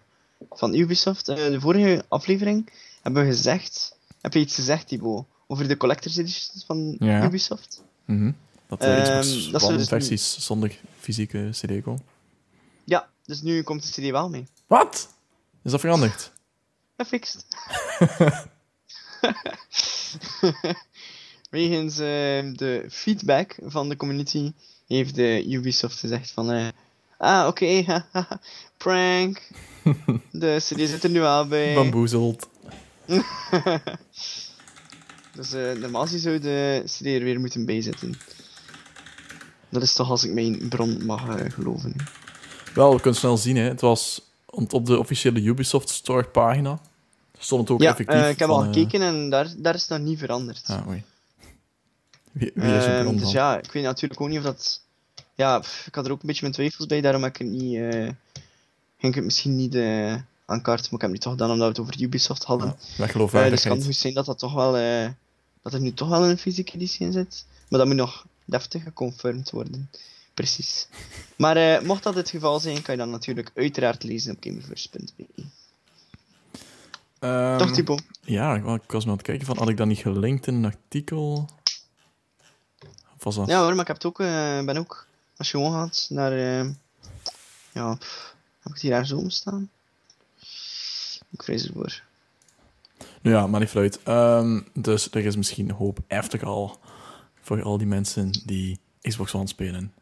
Van 0.50 0.74
Ubisoft. 0.74 1.28
Eh, 1.28 1.36
de 1.36 1.60
vorige 1.60 2.04
aflevering 2.08 2.70
hebben 3.02 3.22
we 3.22 3.28
gezegd... 3.28 3.96
Heb 4.20 4.32
je 4.32 4.38
iets 4.40 4.54
gezegd, 4.54 4.88
Thibaut? 4.88 5.24
Over 5.46 5.68
de 5.68 5.76
Collector's 5.76 6.16
Editions 6.16 6.64
van 6.66 6.96
Ja. 6.98 7.24
Ubisoft? 7.24 7.82
Mhm. 8.04 8.32
Dat 8.68 8.82
er 8.82 8.98
Ehm, 8.98 9.20
iets 9.20 9.50
dat 9.50 9.50
van 9.50 9.60
zou 9.60 9.76
dus 9.76 9.88
versies 9.88 10.36
zonder 10.44 10.76
fysieke 10.98 11.48
CD. 11.50 11.84
Dus 13.26 13.42
nu 13.42 13.62
komt 13.62 13.82
de 13.94 14.02
CD 14.02 14.10
wel 14.10 14.28
mee. 14.28 14.46
Wat? 14.66 15.08
Is 15.62 15.70
dat 15.70 15.80
veranderd? 15.80 16.32
Gefixt. 16.96 17.46
Wegens 21.50 21.98
ehm, 21.98 22.52
de 22.52 22.86
feedback 22.90 23.56
van 23.62 23.88
de 23.88 23.96
community 23.96 24.52
heeft 24.86 25.14
de 25.14 25.44
Ubisoft 25.48 25.98
gezegd 25.98 26.30
van... 26.30 26.50
eh, 26.50 26.68
ah, 27.18 27.46
oké, 27.46 28.04
prank. 28.76 29.42
de 30.30 30.56
CD 30.58 30.88
zit 30.88 31.04
er 31.04 31.10
nu 31.10 31.22
al 31.22 31.46
bij. 31.48 31.74
Bamboezeld. 31.74 32.48
Dus 35.34 35.52
eh, 35.52 35.72
normaal 35.72 36.06
zou 36.06 36.38
de 36.38 36.82
CD 36.86 37.06
er 37.06 37.22
weer 37.22 37.40
moeten 37.40 37.64
bijzitten. 37.64 38.14
Dat 39.68 39.82
is 39.82 39.92
toch 39.92 40.10
als 40.10 40.24
ik 40.24 40.32
mijn 40.32 40.68
bron 40.68 41.04
mag 41.04 41.36
eh, 41.36 41.50
geloven. 41.50 41.96
Wel, 42.74 42.94
we 42.94 43.00
kunnen 43.00 43.20
snel 43.20 43.36
zien, 43.36 43.56
hè. 43.56 43.62
Het 43.62 43.80
was 43.80 44.20
op 44.46 44.86
de 44.86 44.98
officiële 44.98 45.40
Ubisoft 45.42 45.88
Store 45.88 46.24
pagina. 46.24 46.80
Stond 47.38 47.60
het 47.60 47.70
ook 47.70 47.82
ja, 47.82 47.90
effectief. 47.90 48.20
eh, 48.20 48.28
ik 48.28 48.38
heb 48.38 48.48
al 48.48 48.58
van, 48.58 48.68
eh, 48.68 48.72
gekeken 48.74 49.02
en 49.02 49.30
daar, 49.30 49.54
daar 49.56 49.74
is 49.74 49.80
het 49.80 49.90
nog 49.90 49.98
niet 50.08 50.18
veranderd. 50.18 50.62
Ah, 50.66 50.88
oei. 50.88 51.02
Wie, 52.32 52.50
wie 52.54 52.76
is 52.76 52.84
er 52.84 53.02
bron 53.02 53.12
dus 53.12 53.22
dan? 53.22 53.32
ja, 53.32 53.58
ik 53.58 53.72
weet 53.72 53.82
natuurlijk 53.82 54.20
ook 54.20 54.28
niet 54.28 54.38
of 54.38 54.44
dat. 54.44 54.80
Ja, 55.34 55.58
pff, 55.58 55.86
ik 55.86 55.94
had 55.94 56.06
er 56.06 56.12
ook 56.12 56.20
een 56.20 56.26
beetje 56.26 56.42
mijn 56.42 56.54
twijfels 56.54 56.86
bij, 56.86 57.00
daarom 57.00 57.22
heb 57.22 57.32
ik 57.34 57.38
het 57.38 57.48
niet. 57.50 57.74
eh, 57.74 57.90
ging 58.98 59.12
ik 59.12 59.14
het 59.14 59.24
misschien 59.24 59.56
niet 59.56 59.76
aan 60.46 60.62
kaart, 60.62 60.82
maar 60.82 60.92
ik 60.92 61.00
heb 61.00 61.00
het 61.00 61.10
nu 61.10 61.18
toch 61.18 61.32
gedaan 61.32 61.50
omdat 61.50 61.66
we 61.66 61.72
het 61.72 61.80
over 61.80 62.02
Ubisoft 62.02 62.44
hadden. 62.44 62.76
Ja, 63.42 63.48
dus 63.50 63.64
het 63.64 63.72
kan 63.72 63.82
goed 63.82 63.96
zijn 63.96 64.14
dat 64.14 64.26
dat 64.26 64.38
toch 64.38 64.54
wel. 64.54 64.72
dat 65.62 65.72
er 65.72 65.80
nu 65.80 65.92
toch 65.94 66.08
wel 66.08 66.24
een 66.28 66.38
fysieke 66.38 66.74
editie 66.74 67.06
in 67.06 67.12
zit. 67.12 67.44
Maar 67.68 67.78
dat 67.78 67.88
moet 67.88 67.96
nog 67.96 68.26
deftig 68.44 68.82
geconfirmed 68.82 69.50
worden. 69.50 69.90
Precies. 70.34 70.88
Maar 71.36 71.56
eh, 71.56 71.80
mocht 71.80 72.02
dat 72.02 72.14
het 72.14 72.30
geval 72.30 72.60
zijn, 72.60 72.82
kan 72.82 72.94
je 72.94 73.00
dan 73.00 73.10
natuurlijk 73.10 73.50
uiteraard 73.54 74.02
lezen 74.02 74.34
op 74.34 74.42
gameverse.be. 74.44 75.26
Ehm, 77.18 77.58
Toch, 77.58 77.70
Typo? 77.72 77.98
Ja, 78.20 78.54
ik 78.54 78.62
wa- 78.62 78.74
ik 78.74 78.90
was 78.92 79.02
maar 79.04 79.12
aan 79.12 79.18
het 79.18 79.26
kijken 79.26 79.46
van, 79.46 79.58
had 79.58 79.68
ik 79.68 79.76
dat 79.76 79.86
niet 79.86 79.98
gelinkt 79.98 80.46
in 80.46 80.54
een 80.54 80.64
artikel? 80.64 81.48
Of 83.16 83.24
was 83.24 83.34
dat... 83.34 83.48
Ja 83.48 83.58
hoor, 83.62 83.70
maar 83.70 83.80
ik 83.80 83.86
heb 83.86 83.96
het 83.96 84.04
ook, 84.06 84.20
eh, 84.20 84.64
ben 84.64 84.76
ook, 84.76 85.06
als 85.36 85.50
je 85.50 85.56
gewoon 85.56 85.72
gaat 85.72 86.06
naar, 86.10 86.32
eh, 86.32 86.68
ja, 87.72 87.94
pff, 87.94 88.34
heb 88.58 88.66
ik 88.66 88.72
het 88.72 88.80
hier 88.80 88.90
daar 88.90 89.06
zo 89.06 89.24
staan? 89.28 89.70
Ik 91.30 91.42
vrees 91.42 91.66
ervoor. 91.66 92.02
Nou 93.22 93.36
ja, 93.36 93.46
maar 93.46 93.60
niet 93.60 93.68
fluit. 93.68 94.02
Ehm, 94.02 94.60
dus 94.74 95.10
er 95.10 95.24
is 95.24 95.36
misschien 95.36 95.70
hoop 95.70 95.98
after 96.08 96.44
al 96.46 96.78
voor 97.42 97.62
al 97.62 97.78
die 97.78 97.86
mensen 97.86 98.30
die 98.44 98.78
Xbox 99.00 99.34
One 99.34 99.46
spelen. 99.48 99.92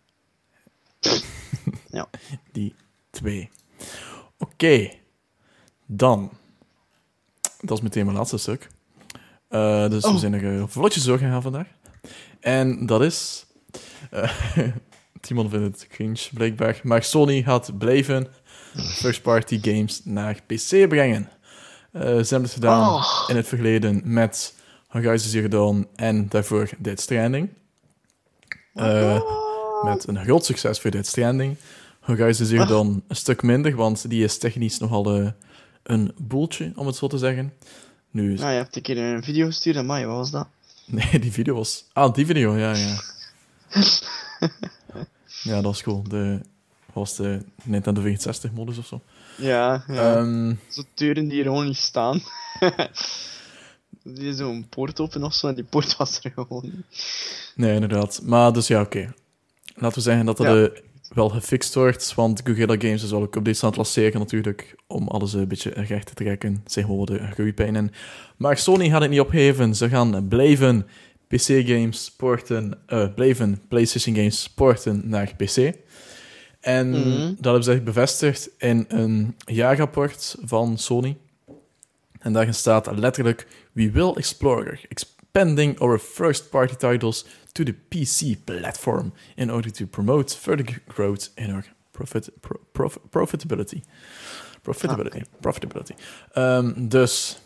Ja. 1.91 2.09
Die 2.53 2.75
twee. 3.11 3.51
Oké. 4.39 4.91
Dan. 5.87 6.31
Dat 7.61 7.77
is 7.77 7.83
meteen 7.83 8.05
mijn 8.05 8.17
laatste 8.17 8.39
stuk. 8.39 8.69
Eh, 9.49 9.89
dus 9.89 10.03
we 10.05 10.09
Oh. 10.11 10.17
zijn 10.17 10.33
er 10.35 10.43
uh, 10.43 10.65
vlotjes 10.67 11.05
doorgegaan 11.05 11.43
vandaag. 11.43 11.67
En 12.41 12.87
dat 12.87 13.03
is... 13.03 13.47
eh, 14.11 14.33
Timon 15.21 15.51
vindt 15.51 15.81
het 15.81 15.89
cringe, 15.91 16.29
blijkbaar. 16.35 16.81
Maar 16.83 17.03
Sony 17.03 17.43
gaat 17.43 17.79
blijven 17.79 18.27
first-party 18.77 19.59
games 19.63 20.01
naar 20.05 20.43
PC 20.47 20.89
brengen. 20.89 21.29
Eh, 21.93 22.03
ze 22.03 22.09
hebben 22.09 22.43
het 22.43 22.53
gedaan 22.53 22.89
Oh. 22.95 23.25
in 23.29 23.37
het 23.37 23.49
verleden 23.49 24.01
met 24.05 24.55
Horizon 24.89 25.31
Zero 25.31 25.49
Dawn 25.49 25.89
en 25.95 26.29
daarvoor 26.29 26.71
Dead 26.79 27.01
Stranding. 27.01 27.49
Eh, 28.75 29.21
met 29.83 30.09
een 30.09 30.25
groot 30.25 30.45
succes 30.45 30.81
voor 30.81 30.91
Dead 30.91 31.07
Stranding. 31.07 31.57
Horizon 32.01 32.47
Zero 32.47 32.63
Ah. 32.63 32.69
Dawn 32.69 33.03
een 33.09 33.17
stuk 33.17 33.43
minder, 33.43 33.77
want 33.77 34.09
die 34.09 34.25
is 34.25 34.39
technisch 34.39 34.79
nogal 34.79 35.15
eh, 35.21 35.31
een 35.83 36.13
boeltje, 36.17 36.73
om 36.75 36.87
het 36.87 36.97
zo 36.97 37.07
te 37.07 37.19
zeggen. 37.19 37.53
Nu, 38.11 38.35
Nou, 38.35 38.51
je 38.51 38.57
hebt 38.57 38.77
een 38.77 38.83
keer 38.83 38.99
een 38.99 39.23
video 39.23 39.47
gestuurd 39.47 39.77
aan 39.77 39.87
mij, 39.87 40.07
wat 40.07 40.17
was 40.17 40.31
dat? 40.31 40.47
nee, 40.87 41.19
die 41.19 41.33
video 41.33 41.55
was... 41.55 41.85
Ah, 41.93 42.15
die 42.15 42.27
video, 42.27 42.57
ja, 42.57 42.75
ja. 42.75 43.01
ja, 45.43 45.55
dat 45.55 45.63
was 45.63 45.83
cool. 45.83 46.03
De, 46.03 46.41
was 46.93 47.17
de 47.17 47.43
Nintendo 47.65 48.03
64-modus 48.03 48.79
of 48.79 48.87
zo. 48.87 49.01
Ja, 49.37 49.85
ja. 49.89 50.25
Zo 50.69 50.83
deuren 50.95 51.29
die 51.29 51.39
er 51.39 51.45
gewoon 51.45 51.67
niet 51.67 51.77
staan. 51.77 52.21
die 54.03 54.29
is 54.29 54.37
zo'n 54.37 54.67
poort 54.69 55.01
open 55.01 55.23
of 55.25 55.35
zo, 55.35 55.49
en 55.49 55.55
die 55.55 55.65
poort 55.65 55.97
was 55.97 56.21
er 56.23 56.31
gewoon 56.35 56.63
niet. 56.63 56.87
Nee, 57.55 57.75
inderdaad. 57.75 58.21
Maar 58.23 58.53
dus 58.53 58.67
ja, 58.67 58.81
oké. 58.81 59.15
Laten 59.75 59.97
we 59.99 60.05
zeggen 60.05 60.27
dat 60.27 60.37
dat 60.37 60.47
Ja. 60.47 60.63
eh, 60.65 60.71
wel 61.15 61.29
gefixt 61.29 61.75
wordt, 61.75 62.15
want 62.15 62.41
Gorilla 62.45 62.75
Games 62.79 63.03
is 63.03 63.11
wel 63.11 63.23
ook 63.23 63.37
updates 63.37 63.63
aan 63.63 63.69
het 63.69 63.77
lanceren 63.79 64.19
natuurlijk, 64.21 64.75
om 64.87 65.09
alles 65.09 65.33
een 65.33 65.49
beetje 65.49 65.71
recht 65.71 66.07
te 66.07 66.15
trekken. 66.15 66.53
Er 66.65 66.71
zijn 66.71 66.85
gewoon 66.85 67.07
wat 67.07 67.11
eh, 67.19 67.31
groeipijn 67.31 67.77
in. 67.77 67.91
Maar 68.37 68.59
Sony 68.59 68.89
gaat 68.89 69.01
het 69.01 69.11
niet 69.11 69.21
opgeven. 69.21 69.75
Ze 69.75 69.89
gaan 69.89 70.29
blijven 70.29 70.87
PC-games 71.29 72.13
porten, 72.17 72.79
eh, 72.87 73.15
blijven 73.15 73.63
PlayStation-games 73.69 74.49
porten 74.55 75.03
naar 75.09 75.35
PC. 75.37 75.73
En 76.61 76.91
Mhm. 76.91 77.27
dat 77.35 77.45
hebben 77.45 77.63
ze 77.65 77.73
echt 77.73 77.85
bevestigd 77.85 78.51
in 78.59 78.85
een 78.89 79.37
jaarrapport 79.45 80.37
van 80.45 80.79
Sony. 80.79 81.17
En 82.19 82.33
daarin 82.33 82.55
staat 82.55 82.99
letterlijk: 82.99 83.47
We 83.73 83.91
will 83.91 84.13
explore 84.17 84.79
expanding 84.89 85.79
our 85.79 85.99
first-party 85.99 86.75
titles 86.75 87.27
to 87.53 87.65
the 87.65 87.75
PC 87.89 88.45
platform 88.45 89.13
in 89.35 89.53
order 89.53 89.73
to 89.73 89.87
promote 89.87 90.37
further 90.37 90.83
growth 90.89 91.33
in 91.35 91.53
our 91.53 91.73
profit, 91.91 92.31
pro- 92.41 92.61
prof- 92.73 92.99
profitability. 93.11 93.81
Profitability. 94.63 95.17
Ah, 95.19 95.41
Profitability. 95.41 95.93
Ehm, 96.33 96.89
dus 96.89 97.41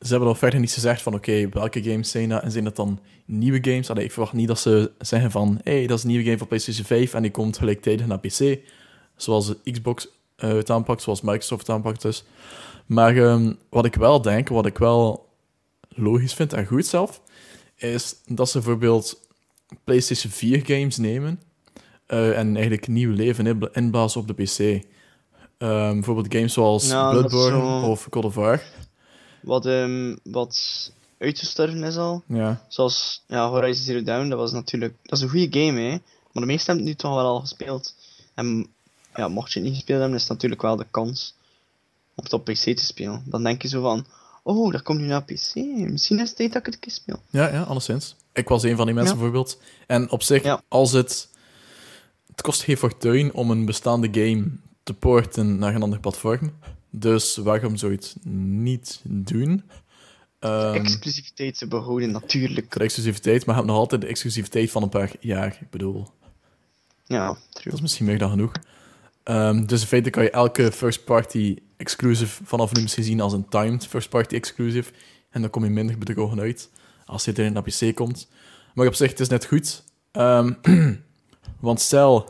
ze 0.00 0.10
hebben 0.10 0.28
al 0.28 0.34
verder 0.34 0.60
niet 0.60 0.72
gezegd 0.72 1.02
van 1.02 1.14
oké, 1.14 1.48
welke 1.48 1.82
games 1.82 2.10
zijn 2.10 2.28
dat? 2.28 2.42
En 2.42 2.50
zijn 2.50 2.64
dat 2.64 2.76
dan 2.76 3.00
nieuwe 3.24 3.58
games? 3.70 3.90
Allee, 3.90 4.04
ik 4.04 4.12
verwacht 4.12 4.32
niet 4.32 4.48
dat 4.48 4.58
ze 4.58 4.90
zeggen 4.98 5.30
van 5.30 5.60
hé, 5.64 5.76
hey, 5.78 5.86
dat 5.86 5.96
is 5.98 6.04
een 6.04 6.10
nieuwe 6.10 6.24
game 6.24 6.38
voor 6.38 6.46
PlayStation 6.46 6.86
5 6.86 7.14
en 7.14 7.22
die 7.22 7.30
komt 7.30 7.58
gelijktijdig 7.58 8.06
naar 8.06 8.18
PC. 8.18 8.58
Zoals 9.16 9.46
de 9.46 9.70
Xbox 9.72 10.08
eh, 10.36 10.52
het 10.52 10.70
aanpakt, 10.70 11.02
zoals 11.02 11.20
Microsoft 11.20 11.66
het 11.66 11.76
aanpakt 11.76 12.02
dus. 12.02 12.24
Maar 12.86 13.16
ehm, 13.16 13.52
wat 13.68 13.84
ik 13.84 13.94
wel 13.94 14.22
denk, 14.22 14.48
wat 14.48 14.66
ik 14.66 14.78
wel 14.78 15.28
logisch 15.88 16.34
vind 16.34 16.52
en 16.52 16.66
goed 16.66 16.86
zelf, 16.86 17.22
is 17.76 18.16
dat 18.26 18.48
ze 18.50 18.58
bijvoorbeeld 18.58 19.23
PlayStation 19.84 20.32
4 20.32 20.64
games 20.66 20.96
nemen 20.96 21.40
eh, 22.06 22.38
en 22.38 22.52
eigenlijk 22.54 22.88
nieuw 22.88 23.12
leven 23.12 23.46
inbla- 23.46 23.68
inblazen 23.72 24.20
op 24.20 24.26
de 24.26 24.34
PC. 24.34 24.84
Ehm, 25.58 25.92
bijvoorbeeld 25.92 26.34
games 26.34 26.52
zoals 26.52 26.88
Nou, 26.88 27.10
Bloodborne 27.18 27.58
zo- 27.80 27.90
of 27.90 28.06
God 28.10 28.24
of 28.24 28.34
War. 28.34 28.62
Wat, 29.42 29.66
ehm, 29.66 30.16
wat 30.22 30.90
uitgestorven 31.18 31.82
is 31.82 31.96
al. 31.96 32.22
Ja, 32.26 32.64
Zoals 32.68 33.22
ja, 33.26 33.48
Horizon 33.48 33.84
Zero 33.84 34.02
Dawn, 34.02 34.28
dat 34.28 34.38
was 34.38 34.52
natuurlijk... 34.52 34.94
Dat 35.02 35.18
is 35.18 35.24
een 35.24 35.30
goede 35.30 35.60
game, 35.60 35.80
hè. 35.80 35.90
Maar 36.32 36.42
de 36.42 36.46
meesten 36.46 36.66
hebben 36.74 36.76
het 36.92 37.02
nu 37.02 37.08
toch 37.08 37.14
wel 37.14 37.26
al 37.26 37.40
gespeeld. 37.40 37.94
En 38.34 38.66
ja, 39.16 39.28
mocht 39.28 39.52
je 39.52 39.58
het 39.58 39.68
niet 39.68 39.76
gespeeld 39.76 39.98
hebben, 40.00 40.16
is 40.16 40.22
het 40.24 40.32
natuurlijk 40.32 40.62
wel 40.62 40.76
de 40.76 40.86
kans 40.90 41.34
om 42.14 42.24
het 42.24 42.32
op 42.32 42.44
PC 42.44 42.54
te 42.76 42.84
spelen. 42.84 43.22
Dan 43.26 43.42
denk 43.42 43.62
je 43.62 43.68
zo 43.68 43.82
van... 43.82 44.06
Oh, 44.42 44.72
dat 44.72 44.82
komt 44.82 45.00
nu 45.00 45.06
naar 45.06 45.24
PC. 45.24 45.54
Misschien 45.76 46.18
is 46.20 46.28
het 46.28 46.36
tijd 46.36 46.52
dat 46.52 46.60
ik 46.60 46.66
het 46.66 46.74
een 46.74 46.80
keer 46.80 46.92
speel. 46.92 47.20
ja, 47.30 47.52
ja, 47.52 47.62
alleszins. 47.62 48.16
Ik 48.34 48.48
was 48.48 48.62
een 48.62 48.76
van 48.76 48.86
die 48.86 48.94
mensen 48.94 49.14
Ja. 49.14 49.20
bijvoorbeeld. 49.20 49.60
En 49.86 50.10
op 50.10 50.22
zich, 50.22 50.42
Ja. 50.42 50.62
als 50.68 50.92
het... 50.92 51.32
Het 52.30 52.42
kost 52.42 52.62
geen 52.62 52.76
fortuin 52.76 53.32
om 53.32 53.50
een 53.50 53.64
bestaande 53.64 54.08
game 54.12 54.44
te 54.82 54.94
porten 54.94 55.58
naar 55.58 55.74
een 55.74 55.82
ander 55.82 56.00
platform. 56.00 56.52
Dus 56.90 57.36
waarom 57.36 57.76
zou 57.76 57.92
je 57.92 57.98
het 57.98 58.16
niet 58.34 59.00
doen? 59.04 59.62
Ehm, 60.38 60.74
Exclusiviteit 60.74 61.58
te 61.58 61.68
behouden, 61.68 62.10
natuurlijk. 62.10 62.72
de 62.72 62.80
exclusiviteit, 62.84 63.38
maar 63.46 63.54
je 63.54 63.60
hebt 63.60 63.72
nog 63.72 63.80
altijd 63.80 64.00
de 64.00 64.06
exclusiviteit 64.06 64.70
van 64.70 64.82
een 64.82 64.88
paar 64.88 65.10
jaar. 65.20 65.58
Ik 65.60 65.70
bedoel, 65.70 66.08
Ja, 67.04 67.26
dat 67.26 67.38
true. 67.50 67.74
is 67.74 67.80
misschien 67.80 68.06
meer 68.06 68.18
dan 68.18 68.30
genoeg. 68.30 68.52
Ehm, 69.22 69.64
dus 69.66 69.80
in 69.80 69.86
feite 69.86 70.10
kan 70.10 70.22
je 70.22 70.30
elke 70.30 70.72
first-party 70.72 71.56
exclusive 71.76 72.44
vanaf 72.44 72.72
nu 72.72 72.82
misschien 72.82 73.04
zien 73.04 73.20
als 73.20 73.32
een 73.32 73.48
timed 73.48 73.86
first-party 73.86 74.34
exclusive. 74.34 74.92
En 75.30 75.40
dan 75.40 75.50
kom 75.50 75.64
je 75.64 75.70
minder 75.70 75.98
bedrogen 75.98 76.40
uit 76.40 76.70
als 77.04 77.24
je 77.24 77.32
er 77.32 77.52
naar 77.52 77.62
PC 77.62 77.94
komt. 77.94 78.28
Maar 78.74 78.86
op 78.86 78.94
zich, 78.94 79.10
het 79.10 79.20
is 79.20 79.28
net 79.28 79.44
goed. 79.46 79.82
Ehm, 80.10 80.52
want 81.60 81.80
stel, 81.80 82.28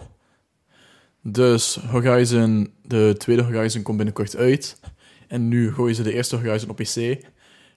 dus 1.23 1.79
Horizon, 1.91 2.73
de 2.83 3.15
tweede 3.19 3.43
Horizon 3.43 3.83
komt 3.83 3.97
binnenkort 3.97 4.37
uit. 4.37 4.81
En 5.29 5.49
nu 5.49 5.73
gooien 5.73 5.95
ze 5.95 6.03
de 6.03 6.13
eerste 6.13 6.37
Horizon 6.37 6.71
op 6.71 6.77
PC. 6.77 7.25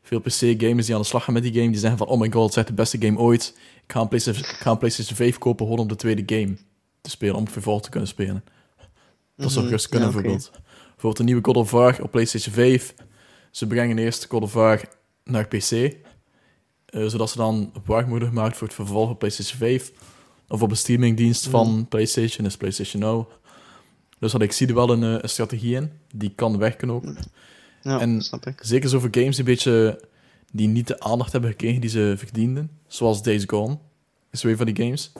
Veel 0.02 0.20
PC-gamers 0.20 0.86
die 0.86 0.96
aan 0.96 1.02
de 1.02 1.08
slag 1.08 1.24
gaan 1.24 1.34
met 1.34 1.44
die 1.44 1.54
game, 1.54 1.70
die 1.70 1.80
zeggen 1.80 1.98
van, 1.98 2.08
oh 2.08 2.20
my 2.20 2.32
god, 2.32 2.42
het 2.42 2.52
is 2.52 2.58
echt 2.58 2.68
de 2.68 2.74
beste 2.74 2.98
game 3.02 3.18
ooit. 3.20 3.58
Ik 3.84 3.92
ga 3.92 4.02
een 4.02 4.08
PlayStation, 4.08 4.44
ik 4.44 4.56
ga 4.56 4.72
een 4.72 4.78
PlayStation 4.78 5.16
5 5.16 5.38
kopen 5.38 5.66
gewoon 5.66 5.82
om 5.82 5.88
de 5.88 5.96
tweede 5.96 6.36
game 6.36 6.58
te 7.02 7.10
spelen, 7.10 7.36
om 7.36 7.48
vervolg 7.48 7.82
te 7.82 7.90
kunnen 7.90 8.10
spelen. 8.10 8.44
Dat 9.36 9.50
zou 9.52 9.60
Mhm, 9.60 9.66
gerust 9.66 9.90
kunnen, 9.90 10.08
ja, 10.08 10.14
bijvoorbeeld. 10.14 10.52
Bijvoorbeeld 10.84 11.20
een 11.20 11.26
nieuwe 11.26 11.44
God 11.44 11.56
of 11.56 11.72
War 11.72 12.02
op 12.02 12.12
PlayStation 12.12 12.54
5. 12.54 12.94
Ze 13.52 13.68
brengen 13.68 13.98
eerst 13.98 14.26
God 14.30 14.42
of 14.44 14.54
War 14.54 14.82
naar 15.24 15.48
PC, 15.48 15.96
eh, 16.88 17.06
zodat 17.06 17.30
ze 17.30 17.38
dan 17.38 17.72
warmoedig 17.86 18.32
maakt 18.32 18.58
voor 18.58 18.68
het 18.68 18.76
vervolg 18.76 19.10
op 19.10 19.20
PlayStation 19.20 19.58
5. 19.58 19.92
Of 20.48 20.62
op 20.62 20.70
een 20.72 20.78
streamingdienst 20.78 21.48
van 21.48 21.72
Mhm. 21.72 21.84
PlayStation, 21.84 22.46
is 22.46 22.58
PlayStation 22.58 23.02
Now. 23.02 23.30
Dus 24.20 24.32
dat 24.32 24.42
ik 24.42 24.52
zie 24.52 24.68
er 24.68 24.74
wel 24.74 24.90
een, 24.90 25.04
eh, 25.04 25.22
een 25.22 25.30
strategie 25.30 25.76
in. 25.76 25.92
Die 26.16 26.32
kan 26.36 26.58
werken 26.58 26.90
ook. 26.90 27.04
Ja, 27.82 28.00
En- 28.00 28.22
snap 28.22 28.46
ik. 28.46 28.60
Zeker 28.64 28.90
zo 28.90 29.00
voor 29.00 29.10
games 29.12 29.36
die 29.36 29.40
een 29.46 29.52
beetje 29.52 30.02
die 30.52 30.68
niet 30.68 30.88
de 30.88 31.00
aandacht 31.00 31.32
hebben 31.32 31.50
gekregen 31.50 31.82
die 31.82 31.90
ze 31.90 32.14
verdienden. 32.18 32.70
Zoals 32.88 33.24
Days 33.24 33.44
Gone 33.48 33.78
is 34.32 34.44
weer 34.44 34.58
van 34.58 34.66
die 34.66 34.76
games. 34.76 35.12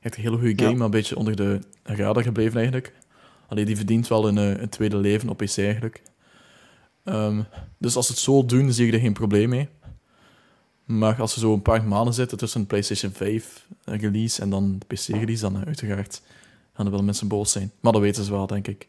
Echt 0.00 0.16
een 0.16 0.22
hele 0.22 0.36
goede 0.38 0.54
game, 0.58 0.70
Ja. 0.70 0.76
maar 0.76 0.84
een 0.84 0.90
beetje 0.90 1.16
onder 1.16 1.36
de 1.36 1.58
radar 1.82 2.22
gebleven 2.22 2.54
eigenlijk. 2.56 2.92
Alleen 3.48 3.64
die 3.66 3.76
verdient 3.76 4.08
wel 4.08 4.28
een, 4.28 4.38
eh, 4.38 4.60
een 4.62 4.68
tweede 4.68 4.96
leven 4.96 5.28
op 5.28 5.36
PC 5.36 5.56
eigenlijk. 5.58 6.02
Ehm, 7.04 7.42
dus 7.78 7.96
als 7.96 8.06
ze 8.06 8.12
het 8.12 8.20
zo 8.20 8.44
doen, 8.44 8.72
zie 8.72 8.86
ik 8.86 8.92
er 8.94 9.00
geen 9.00 9.12
probleem 9.12 9.48
mee. 9.48 9.68
Maar 10.98 11.20
als 11.20 11.32
ze 11.32 11.40
zo 11.40 11.52
een 11.52 11.62
paar 11.62 11.84
maanden 11.84 12.14
zitten 12.14 12.38
tussen 12.38 12.60
een 12.60 12.66
PlayStation 12.66 13.12
5 13.12 13.66
release 13.84 14.42
en 14.42 14.50
dan 14.50 14.78
de 14.78 14.86
PC 14.94 15.06
release, 15.06 15.40
dan 15.42 15.56
eh, 15.60 15.66
uiteraard 15.66 16.22
gaan 16.74 16.86
er 16.86 16.92
wel 16.92 17.02
mensen 17.02 17.28
boos 17.28 17.52
zijn. 17.52 17.72
Maar 17.80 17.92
dat 17.92 18.00
weten 18.00 18.24
ze 18.24 18.30
wel, 18.30 18.46
denk 18.46 18.66
ik. 18.68 18.88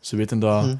Ze 0.00 0.16
weten 0.16 0.38
dat 0.38 0.64
Hm. 0.64 0.76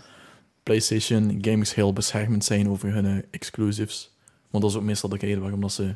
PlayStation 0.62 1.38
gamers 1.40 1.74
heel 1.74 1.92
beschermend 1.92 2.44
zijn 2.44 2.68
over 2.68 2.92
hun 2.92 3.06
eh, 3.06 3.22
exclusives. 3.30 4.10
Want 4.50 4.62
dat 4.64 4.72
is 4.72 4.78
ook 4.78 4.84
meestal 4.84 5.08
de 5.08 5.16
reden 5.16 5.40
waarom 5.40 5.60
dat 5.60 5.72
ze 5.72 5.94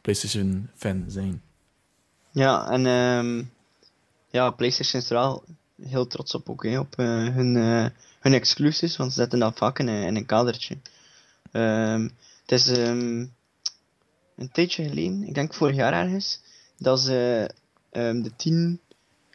PlayStation 0.00 0.68
fan 0.76 1.04
zijn. 1.08 1.42
Ja, 2.30 2.70
en 2.70 2.86
ehm, 2.86 3.44
ja, 4.30 4.50
PlayStation 4.50 5.02
is 5.02 5.10
er 5.10 5.16
wel 5.16 5.44
heel 5.82 6.06
trots 6.06 6.34
op 6.34 6.48
ook, 6.50 6.64
hè, 6.64 6.78
op 6.78 6.94
eh, 6.98 7.06
hun, 7.06 7.56
eh, 7.56 7.86
hun 8.20 8.32
exclusives, 8.32 8.96
want 8.96 9.12
ze 9.12 9.18
zetten 9.18 9.38
dat 9.38 9.58
vaak 9.58 9.78
in, 9.78 9.88
een- 9.88 10.06
in 10.06 10.16
een 10.16 10.26
kadertje. 10.26 10.76
Ehm, 11.52 12.02
het 12.42 12.52
is 12.52 12.68
ehm, 12.68 13.26
een 14.36 14.50
tijdje 14.52 14.88
geleden, 14.88 15.22
ik 15.22 15.34
denk 15.34 15.54
vorig 15.54 15.76
jaar 15.76 15.92
ergens, 15.92 16.40
dat 16.78 17.00
ze 17.00 17.50
ehm, 17.90 18.22
de 18.22 18.36
10 18.36 18.80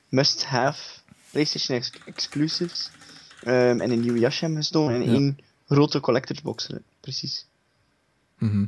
must-have 0.09 0.99
PlayStation 1.31 1.77
ex- 1.77 1.91
exclusives 2.05 2.89
ehm, 3.43 3.81
in 3.81 3.91
een 3.91 3.99
nieuw 3.99 4.15
jasje 4.17 4.39
hebben 4.39 4.59
gestoken 4.61 4.95
en 4.95 5.03
Ja. 5.03 5.11
één 5.13 5.37
grote 5.67 5.99
collector's 5.99 6.41
box. 6.41 6.67
Precies. 6.99 7.45
Mhm. 8.37 8.65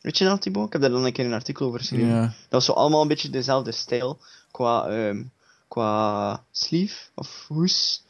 Weet 0.00 0.18
je 0.18 0.24
dat, 0.24 0.42
Thibaut? 0.42 0.66
Ik 0.66 0.72
heb 0.72 0.80
daar 0.82 0.90
dan 0.90 1.04
een 1.04 1.12
keer 1.12 1.24
een 1.24 1.32
artikel 1.32 1.66
over 1.66 1.78
geschreven. 1.78 2.08
Dat 2.22 2.34
was 2.48 2.64
zo 2.64 2.72
allemaal 2.72 3.02
een 3.02 3.08
beetje 3.08 3.30
dezelfde 3.30 3.72
stijl 3.72 4.18
qua, 4.50 4.86
ehm, 4.88 5.22
qua 5.68 6.44
sleeve 6.50 6.96
of 7.14 7.44
hoes. 7.48 8.02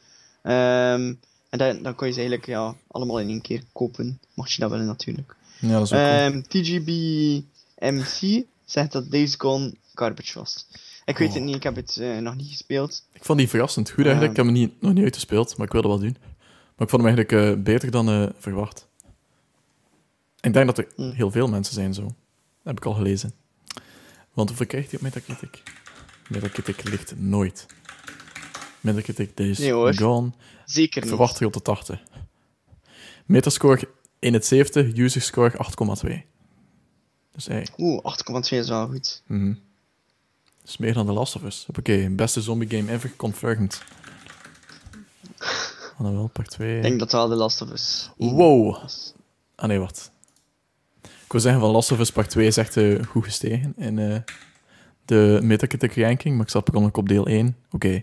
En 0.43 1.19
dan, 1.51 1.83
dan 1.83 1.95
kon 1.95 2.07
je 2.07 2.13
ze 2.13 2.19
eigenlijk 2.19 2.49
ja, 2.49 2.75
allemaal 2.91 3.21
in 3.21 3.29
één 3.29 3.41
keer 3.41 3.63
kopen, 3.73 4.21
mocht 4.35 4.53
je 4.53 4.61
dat 4.61 4.71
willen 4.71 4.87
natuurlijk. 4.87 5.37
ja, 5.61 5.69
dat 5.79 5.83
is 5.83 5.93
ook 5.93 6.31
cool. 6.33 6.43
TGB 6.63 6.89
MC 7.79 8.45
zegt 8.65 8.93
dat 8.93 9.11
Days 9.11 9.35
Gone 9.39 9.75
garbage 9.95 10.39
was. 10.39 10.67
Ik 11.05 11.19
weet 11.19 11.29
Oh. 11.29 11.35
het 11.35 11.43
niet, 11.45 11.55
ik 11.55 11.63
heb 11.63 11.77
het 11.77 11.97
eh, 11.97 12.19
nog 12.19 12.35
niet 12.37 12.49
gespeeld. 12.49 13.07
Ik 13.13 13.25
vond 13.25 13.39
die 13.39 13.49
verrassend 13.49 13.91
goed 13.91 14.05
eigenlijk. 14.05 14.31
Ik 14.31 14.37
heb 14.37 14.45
hem 14.47 14.55
niet, 14.55 14.81
nog 14.81 14.93
niet 14.93 15.03
uitgespeeld, 15.05 15.57
maar 15.57 15.67
ik 15.67 15.73
wilde 15.73 15.89
wel 15.89 15.99
doen. 15.99 16.17
Maar 16.77 16.87
ik 16.87 16.89
vond 16.91 17.03
hem 17.03 17.07
eigenlijk 17.17 17.33
eh, 17.59 17.63
beter 17.63 17.91
dan 17.91 18.09
eh, 18.09 18.27
verwacht. 18.39 18.87
Ik 20.41 20.53
denk 20.53 20.67
dat 20.67 20.79
er 20.79 20.89
Hm. 20.97 21.11
heel 21.11 21.31
veel 21.31 21.49
mensen 21.49 21.75
zijn 21.75 21.95
zo. 21.95 22.03
Dat 22.03 22.15
heb 22.63 22.77
ik 22.77 22.85
al 22.85 22.95
gelezen. 22.95 23.35
Want 24.33 24.49
hoeveel 24.49 24.67
krijgt 24.67 24.91
hij 24.91 24.97
op 24.99 25.05
Metacritic? 25.05 25.63
Metacritic 26.29 26.89
ligt 26.89 27.15
nooit. 27.19 27.67
Metacritic 28.81 29.37
Days 29.37 29.59
Nee, 29.59 29.73
hoor. 29.73 29.95
Gone. 29.95 30.31
Zeker 30.65 31.01
niet. 31.01 31.09
verwacht 31.11 31.39
hij 31.39 31.47
op 31.47 31.53
de 31.53 31.63
80. 31.63 32.03
Metascore 33.27 33.89
71, 34.19 34.97
user 34.97 35.21
score 35.21 35.57
8,2. 36.07 36.25
Dus 37.35 37.47
hey, 37.47 37.67
Oeh, 37.79 38.01
8,2 38.43 38.59
is 38.59 38.69
wel 38.69 38.87
goed. 38.87 39.23
mhm. 39.27 39.55
Dat 40.61 40.69
is 40.73 40.77
meer 40.77 40.95
dan 40.95 41.07
The 41.07 41.13
Last 41.13 41.37
of 41.37 41.43
Us. 41.43 41.67
Oké, 41.79 42.09
beste 42.11 42.41
zombie 42.43 42.71
game 42.71 42.93
ever 42.93 43.17
confirmed. 43.17 43.83
Ah, 45.99 46.01
dan 46.05 46.13
wel, 46.15 46.27
pak 46.29 46.47
2. 46.47 46.77
Ik 46.77 46.83
denk 46.83 46.99
dat 46.99 47.13
wel 47.13 47.29
de 47.29 47.35
Last 47.35 47.63
of 47.63 47.71
Us. 47.71 48.11
Wow. 48.17 48.77
Ah 49.55 49.69
nee, 49.69 49.79
wat? 49.79 50.11
Ik 51.03 51.33
wil 51.33 51.41
zeggen 51.41 51.61
van 51.61 51.71
Last 51.71 51.93
of 51.93 51.99
Us 51.99 52.11
Part 52.13 52.31
2 52.31 52.47
is 52.47 52.57
echt 52.57 52.77
eh, 52.77 53.03
goed 53.05 53.25
gestegen 53.25 53.75
in 53.77 53.99
eh, 53.99 54.17
de 55.05 55.39
Metacritic 55.43 55.97
ranking, 55.97 56.35
maar 56.37 56.45
ik 56.45 56.51
zat 56.51 56.71
ongeluk 56.71 56.97
op 56.97 57.09
deel 57.09 57.27
1. 57.27 57.57
Oké. 57.71 58.01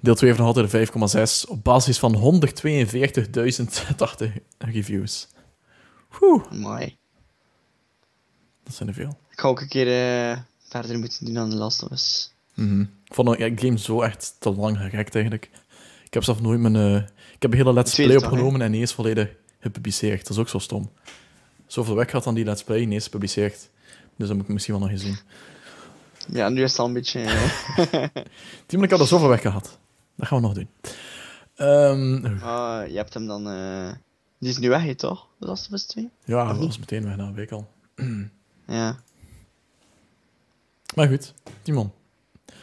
Deel 0.00 0.14
2 0.14 0.30
heeft 0.30 0.42
nog 0.42 0.56
altijd 0.56 0.72
een 0.72 1.08
5,6 1.44 1.48
op 1.48 1.64
basis 1.64 1.98
van 1.98 2.40
142.080 4.26 4.32
reviews. 4.58 5.28
Oeh, 6.20 6.44
Amai. 6.50 6.98
Dat 8.70 8.78
zijn 8.78 8.88
er 8.88 8.94
veel. 8.94 9.18
Ik 9.30 9.40
ga 9.40 9.48
ook 9.48 9.60
een 9.60 9.68
keer 9.68 9.86
eh, 10.30 10.38
verder 10.68 10.98
moeten 10.98 11.24
doen 11.24 11.38
aan 11.38 11.50
de 11.50 11.56
Last 11.56 11.82
of 11.82 11.90
Us. 11.90 12.32
Mhm. 12.54 12.80
Ik 12.80 13.14
vond 13.14 13.38
de 13.38 13.52
game 13.56 13.78
zo 13.78 14.02
echt 14.02 14.36
te 14.38 14.50
lang 14.50 14.76
gerekt 14.76 15.14
eigenlijk. 15.14 15.50
Ik 16.04 16.14
heb 16.14 16.22
zelf 16.24 16.40
nooit 16.40 16.60
mijn... 16.60 16.76
eh, 16.76 16.96
ik 17.34 17.42
heb 17.42 17.50
een 17.52 17.56
hele 17.56 17.72
let's 17.72 17.94
play 17.94 18.16
opgenomen 18.16 18.62
en 18.62 18.70
niet 18.70 18.80
eens 18.80 18.94
volledig 18.94 19.28
gepubliceerd. 19.60 20.22
Dat 20.22 20.30
is 20.30 20.38
ook 20.38 20.48
zo 20.48 20.58
stom. 20.58 20.90
Zoveel 21.66 21.94
weg 21.94 22.10
gehad 22.10 22.26
aan 22.26 22.34
die 22.34 22.44
let's 22.44 22.64
play, 22.64 22.80
niet 22.80 22.92
eens 22.92 23.04
gepubliceerd. 23.04 23.68
Dus 24.16 24.28
dat 24.28 24.36
moet 24.36 24.46
ik 24.46 24.52
misschien 24.52 24.74
wel 24.74 24.82
nog 24.82 24.92
eens 24.92 25.02
doen. 25.04 25.18
Ja, 26.32 26.48
nu 26.48 26.62
is 26.62 26.70
het 26.70 26.80
al 26.80 26.86
een 26.86 26.92
beetje... 26.92 27.20
eh, 27.20 28.04
Team, 28.66 28.82
ik 28.82 28.90
had 28.90 29.00
er 29.00 29.06
zoveel 29.06 29.28
weg 29.28 29.40
gehad. 29.40 29.78
Dat 30.16 30.26
gaan 30.26 30.40
we 30.40 30.46
nog 30.46 30.54
doen. 30.54 30.68
Ehm, 31.54 32.42
ah, 32.42 32.88
je 32.88 32.96
hebt 32.96 33.14
hem 33.14 33.26
dan... 33.26 33.44
Die 34.38 34.48
is 34.48 34.58
nu 34.58 34.68
weg, 34.68 34.82
hè, 34.82 34.94
toch? 34.94 35.26
De 35.38 35.46
Last 35.46 35.66
of 35.66 35.72
Us 35.72 35.84
2? 35.86 36.10
ja, 36.24 36.52
dat 36.52 36.58
was 36.64 36.78
meteen 36.78 37.04
weg 37.04 37.16
na 37.16 37.26
een 37.26 37.34
week 37.34 37.50
al. 37.52 37.68
Ja. 38.70 38.96
Maar 40.94 41.08
goed, 41.08 41.34
Timon. 41.62 41.92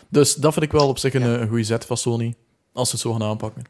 Dus 0.10 0.36
dat 0.36 0.54
vind 0.54 0.66
ik 0.66 0.72
wel 0.72 0.88
op 0.88 0.98
zich 0.98 1.14
een, 1.14 1.22
een 1.22 1.48
goede 1.48 1.64
zet 1.64 1.86
van 1.86 1.98
Sony. 1.98 2.36
Als 2.74 2.90
ze 2.90 2.96
het 2.96 3.04
zo 3.04 3.12
gaan 3.12 3.24
aanpakken. 3.24 3.64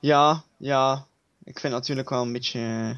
Ja, 0.00 0.44
ja. 0.56 1.06
Ik 1.44 1.58
vind 1.60 1.72
natuurlijk 1.72 2.08
wel 2.10 2.22
een 2.22 2.32
beetje... 2.32 2.58
eh, 2.60 2.96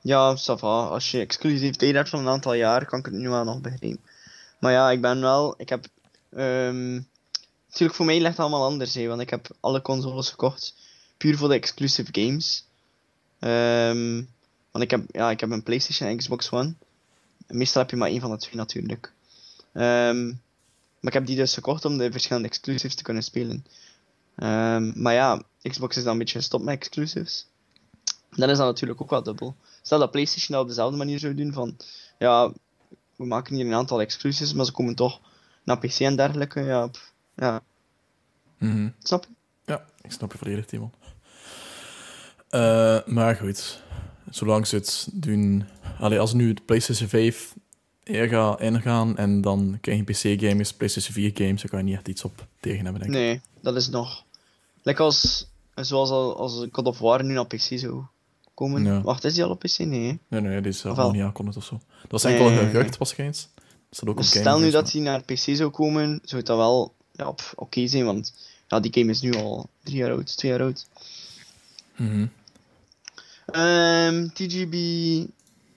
Ja, 0.00 0.36
ça 0.36 0.54
va. 0.58 0.86
Als 0.86 1.10
je 1.10 1.20
exclusiviteit 1.20 1.94
hebt 1.94 2.08
van 2.08 2.18
een 2.20 2.28
aantal 2.28 2.54
jaar, 2.54 2.84
kan 2.86 2.98
ik 2.98 3.04
het 3.04 3.14
nu 3.14 3.28
wel 3.28 3.44
nog 3.44 3.60
begrijpen. 3.60 4.00
Maar 4.58 4.72
ja, 4.72 4.90
ik 4.90 5.00
ben 5.00 5.20
wel... 5.20 5.54
Ik 5.56 5.68
heb... 5.68 5.86
ehm, 6.30 7.00
Natuurlijk, 7.68 7.94
voor 7.96 8.06
mij 8.06 8.16
ligt 8.18 8.28
het 8.30 8.38
allemaal 8.38 8.64
anders, 8.64 8.94
hè, 8.94 9.06
want 9.06 9.20
ik 9.20 9.30
heb 9.30 9.48
alle 9.60 9.82
consoles 9.82 10.30
gekocht. 10.30 10.74
Puur 11.16 11.36
voor 11.36 11.48
de 11.48 11.54
exclusive 11.54 12.08
games. 12.12 12.64
Ehm, 13.38 14.22
want 14.72 14.84
ik 14.84 14.90
heb, 14.90 15.04
ja, 15.10 15.30
ik 15.30 15.40
heb 15.40 15.50
een 15.50 15.62
PlayStation 15.62 16.08
en 16.08 16.16
Xbox 16.16 16.50
One. 16.50 16.74
Meestal 17.46 17.82
heb 17.82 17.90
je 17.90 17.96
maar 17.96 18.08
één 18.08 18.20
van 18.20 18.30
de 18.30 18.36
twee 18.36 18.54
natuurlijk. 18.54 19.12
Ehm, 19.72 20.26
maar 21.00 21.10
ik 21.10 21.12
heb 21.12 21.26
die 21.26 21.36
dus 21.36 21.54
gekocht 21.54 21.84
om 21.84 21.98
de 21.98 22.12
verschillende 22.12 22.48
exclusives 22.48 22.94
te 22.94 23.02
kunnen 23.02 23.22
spelen. 23.22 23.66
Ehm, 24.36 25.02
maar 25.02 25.12
ja, 25.12 25.42
Xbox 25.62 25.96
is 25.96 26.02
dan 26.02 26.12
een 26.12 26.18
beetje 26.18 26.38
gestopt 26.38 26.64
met 26.64 26.74
exclusives. 26.74 27.46
Dan 28.30 28.50
is 28.50 28.56
dat 28.56 28.66
natuurlijk 28.66 29.02
ook 29.02 29.10
wel 29.10 29.22
dubbel. 29.22 29.56
Stel 29.82 29.98
dat 29.98 30.10
PlayStation 30.10 30.52
dat 30.56 30.62
op 30.62 30.68
dezelfde 30.68 30.96
manier 30.96 31.18
zou 31.18 31.34
doen 31.34 31.52
van... 31.52 31.76
Ja, 32.18 32.52
we 33.16 33.24
maken 33.26 33.54
hier 33.54 33.66
een 33.66 33.74
aantal 33.74 34.00
exclusives, 34.00 34.52
maar 34.52 34.64
ze 34.64 34.72
komen 34.72 34.94
toch 34.94 35.20
naar 35.64 35.78
PC 35.78 35.98
en 36.00 36.16
dergelijke. 36.16 36.60
Ja, 36.60 36.90
ja 37.36 37.62
Mhm. 38.58 38.88
snap 39.02 39.24
je? 39.24 39.30
Ja, 39.64 39.84
ik 40.00 40.12
snap 40.12 40.32
je 40.32 40.38
volledig, 40.38 40.66
Timon. 40.66 40.92
Eh, 42.48 43.06
maar 43.06 43.36
goed, 43.36 43.82
zolang 44.34 44.66
ze 44.66 44.76
het 44.76 45.08
doen... 45.12 45.64
Allee, 45.98 46.20
als 46.20 46.32
nu 46.32 46.48
het 46.48 46.64
PlayStation 46.64 47.08
5 47.08 47.54
er 48.02 48.28
gaat 48.28 48.60
ingaan 48.60 49.16
en 49.16 49.40
dan 49.40 49.78
krijg 49.80 49.98
je 49.98 50.04
PC-gamers, 50.04 50.72
PlayStation 50.72 51.14
4 51.14 51.30
games, 51.34 51.60
dan 51.60 51.70
kan 51.70 51.78
je 51.78 51.84
niet 51.84 51.94
echt 51.94 52.08
iets 52.08 52.24
op 52.24 52.46
tegen 52.60 52.84
hebben, 52.84 53.02
denk 53.02 53.14
ik. 53.14 53.20
Nee, 53.20 53.40
dat 53.60 53.76
is 53.76 53.88
nog... 53.88 54.24
Lekker 54.82 55.04
als... 55.04 55.50
Zoals 55.74 56.10
al, 56.10 56.36
als 56.36 56.66
God 56.72 56.86
of 56.86 56.98
War 56.98 57.24
nu 57.24 57.32
naar 57.32 57.46
PC 57.46 57.60
zou 57.60 58.02
komen. 58.54 58.84
Ja. 58.84 59.00
Wacht, 59.00 59.24
is 59.24 59.34
die 59.34 59.44
al 59.44 59.50
op 59.50 59.58
PC? 59.58 59.78
Nee. 59.78 60.18
Nee, 60.28 60.40
nee, 60.40 60.60
die 60.60 60.70
is 60.70 60.84
Of 60.84 60.98
al 60.98 61.10
niet 61.10 61.22
aankondigd 61.22 61.56
of 61.56 61.64
zo. 61.64 61.80
Dat 62.02 62.10
was 62.10 62.24
enkel 62.24 62.50
een 62.50 62.70
gerucht. 62.70 62.98
Dat 62.98 63.48
staat 63.90 64.08
ook 64.08 64.16
Dus 64.16 64.30
stel 64.30 64.58
nu 64.58 64.70
dat 64.70 64.92
hij 64.92 65.00
naar 65.00 65.22
PC 65.22 65.36
zou 65.36 65.70
komen, 65.70 66.20
zou 66.22 66.36
het 66.36 66.46
dan 66.46 66.56
wel 66.56 66.94
ja, 67.12 67.34
oké 67.54 67.86
zijn, 67.86 68.04
want 68.04 68.34
ja, 68.68 68.80
die 68.80 68.92
game 68.92 69.10
is 69.10 69.20
nu 69.20 69.34
al 69.34 69.68
drie 69.82 69.96
jaar 69.96 70.10
oud, 70.10 70.36
twee 70.36 70.50
jaar 70.50 70.60
oud. 70.60 70.86
Mhm. 71.96 72.26
Ehm, 73.52 74.26
TGB 74.28 74.74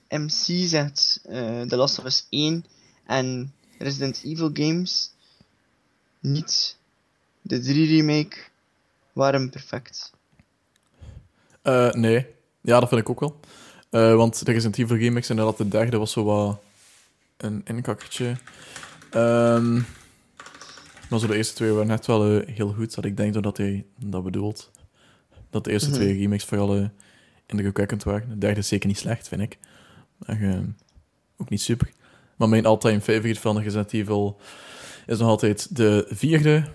MC 0.09 0.67
zegt 0.67 1.19
eh 1.23 1.61
The 1.61 1.75
Last 1.75 1.99
of 1.99 2.05
Us 2.05 2.27
1 2.29 2.65
en 3.05 3.53
Resident 3.79 4.21
Evil 4.23 4.49
games 4.53 5.11
niet. 6.19 6.77
De 7.41 7.59
3 7.59 7.87
remake 7.97 8.37
waren 9.13 9.49
perfect. 9.49 10.11
Eh, 11.61 11.91
nee. 11.91 12.25
Ja, 12.61 12.79
dat 12.79 12.89
vind 12.89 13.01
ik 13.01 13.09
ook 13.09 13.19
wel. 13.19 13.39
Eh, 13.89 14.15
want 14.15 14.45
de 14.45 14.51
Resident 14.51 14.77
Evil 14.77 14.97
remix 14.97 15.29
inderdaad, 15.29 15.57
de 15.57 15.67
derde 15.67 15.97
was 15.97 16.11
zo 16.11 16.23
wat 16.23 16.59
een 17.37 17.61
inkakkertje. 17.65 18.37
Ehm, 19.11 19.73
maar 21.09 21.19
zo 21.19 21.27
de 21.27 21.35
eerste 21.35 21.53
twee 21.55 21.71
waren 21.71 21.87
net 21.87 22.05
wel 22.05 22.39
heel 22.45 22.73
goed. 22.73 22.95
Dat 22.95 23.05
ik 23.05 23.17
denk 23.17 23.33
dat 23.43 23.57
hij 23.57 23.85
dat 23.99 24.23
bedoelt. 24.23 24.71
Dat 25.49 25.63
de 25.63 25.71
eerste 25.71 25.89
Mhm. 25.89 25.97
twee 25.97 26.17
remakes 26.17 26.45
vooral 26.45 26.77
uh, 26.77 26.87
indrukwekkend 27.45 28.03
waren. 28.03 28.29
De 28.29 28.37
derde 28.37 28.59
is 28.59 28.67
zeker 28.67 28.87
niet 28.87 28.97
slecht, 28.97 29.27
vind 29.27 29.41
ik. 29.41 29.57
Maar, 30.17 30.63
ook 31.37 31.49
niet 31.49 31.61
super. 31.61 31.91
Maar 32.35 32.49
mijn 32.49 32.65
all-time 32.65 33.01
favorite 33.01 33.39
van 33.39 33.59
Resident 33.59 33.93
Evil 33.93 34.39
is 35.05 35.17
nog 35.17 35.27
altijd 35.27 35.75
de 35.75 36.05
vierde. 36.09 36.67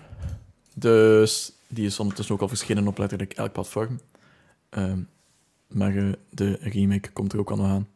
Dus 0.73 1.51
die 1.67 1.85
is 1.85 1.99
ondertussen 1.99 2.35
ook 2.35 2.41
al 2.41 2.47
verschenen 2.47 2.87
op 2.87 2.97
letterlijk 2.97 3.33
elk 3.33 3.51
platform. 3.51 3.99
Ehm, 4.69 4.99
maar 5.67 5.95
eh, 5.95 6.11
de 6.29 6.57
remake 6.61 7.11
komt 7.11 7.33
er 7.33 7.39
ook 7.39 7.51
al 7.51 7.57
nog 7.57 7.67
aan. 7.67 7.87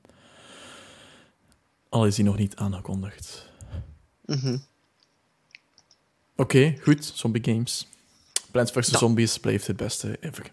Al 1.89 2.05
is 2.05 2.15
die 2.15 2.25
nog 2.25 2.37
niet 2.37 2.55
aangekondigd. 2.55 3.49
Mhm. 4.25 4.57
Oké, 6.35 6.75
goed. 6.81 7.05
Zombie 7.05 7.43
Games. 7.43 7.87
Plants 8.51 8.71
vs. 8.71 8.89
Ja. 8.89 8.97
Zombies 8.97 9.39
blijft 9.39 9.67
het 9.67 9.77
beste 9.77 10.17
ever. 10.19 10.51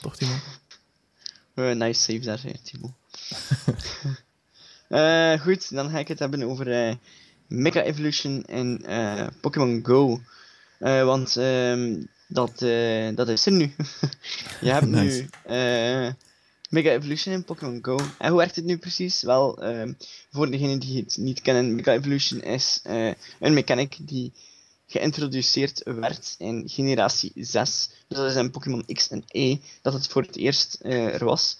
Toch, 0.00 0.16
Timo? 0.16 0.34
Eh, 1.54 1.70
nice 1.74 2.00
save 2.00 2.18
daar, 2.20 2.40
Timo. 2.62 2.94
Eh, 4.88 5.40
goed, 5.40 5.74
dan 5.74 5.90
ga 5.90 5.98
ik 5.98 6.08
het 6.08 6.18
hebben 6.18 6.42
over 6.42 6.72
eh, 6.72 6.94
Mega 7.46 7.82
Evolution 7.82 8.44
en 8.44 8.84
eh, 8.86 9.26
Pokémon 9.40 9.80
Go. 9.82 10.20
Eh, 10.78 11.04
want 11.04 11.36
ehm, 11.36 12.02
dat, 12.28 12.62
eh, 12.62 13.08
dat 13.14 13.28
is 13.28 13.46
er 13.46 13.52
nu. 13.52 13.74
Je 14.60 14.70
hebt 14.70 14.86
Nice. 14.86 15.20
nu 15.20 15.28
eh, 15.56 16.12
Mega 16.68 16.90
Evolution 16.90 17.34
en 17.34 17.44
Pokémon 17.44 17.78
Go. 17.82 17.96
En 18.18 18.28
hoe 18.28 18.38
werkt 18.38 18.56
het 18.56 18.64
nu 18.64 18.78
precies? 18.78 19.22
Wel, 19.22 19.62
ehm, 19.62 19.92
voor 20.30 20.50
degenen 20.50 20.78
die 20.78 21.00
het 21.02 21.16
niet 21.16 21.40
kennen, 21.40 21.74
Mega 21.74 21.92
Evolution 21.92 22.42
is 22.42 22.80
eh, 22.82 23.10
een 23.40 23.54
mechanic 23.54 23.96
die 24.00 24.32
geïntroduceerd 24.92 25.82
werd 25.84 26.34
in 26.38 26.68
generatie 26.68 27.32
6. 27.34 27.90
Dus 28.08 28.18
dat 28.18 28.30
is 28.30 28.36
in 28.36 28.50
Pokémon 28.50 28.84
X 28.92 29.08
en 29.08 29.24
Y 29.32 29.60
dat 29.82 29.92
het 29.92 30.06
voor 30.06 30.22
het 30.22 30.36
eerst 30.36 30.74
eh, 30.74 31.14
er 31.14 31.24
was. 31.24 31.56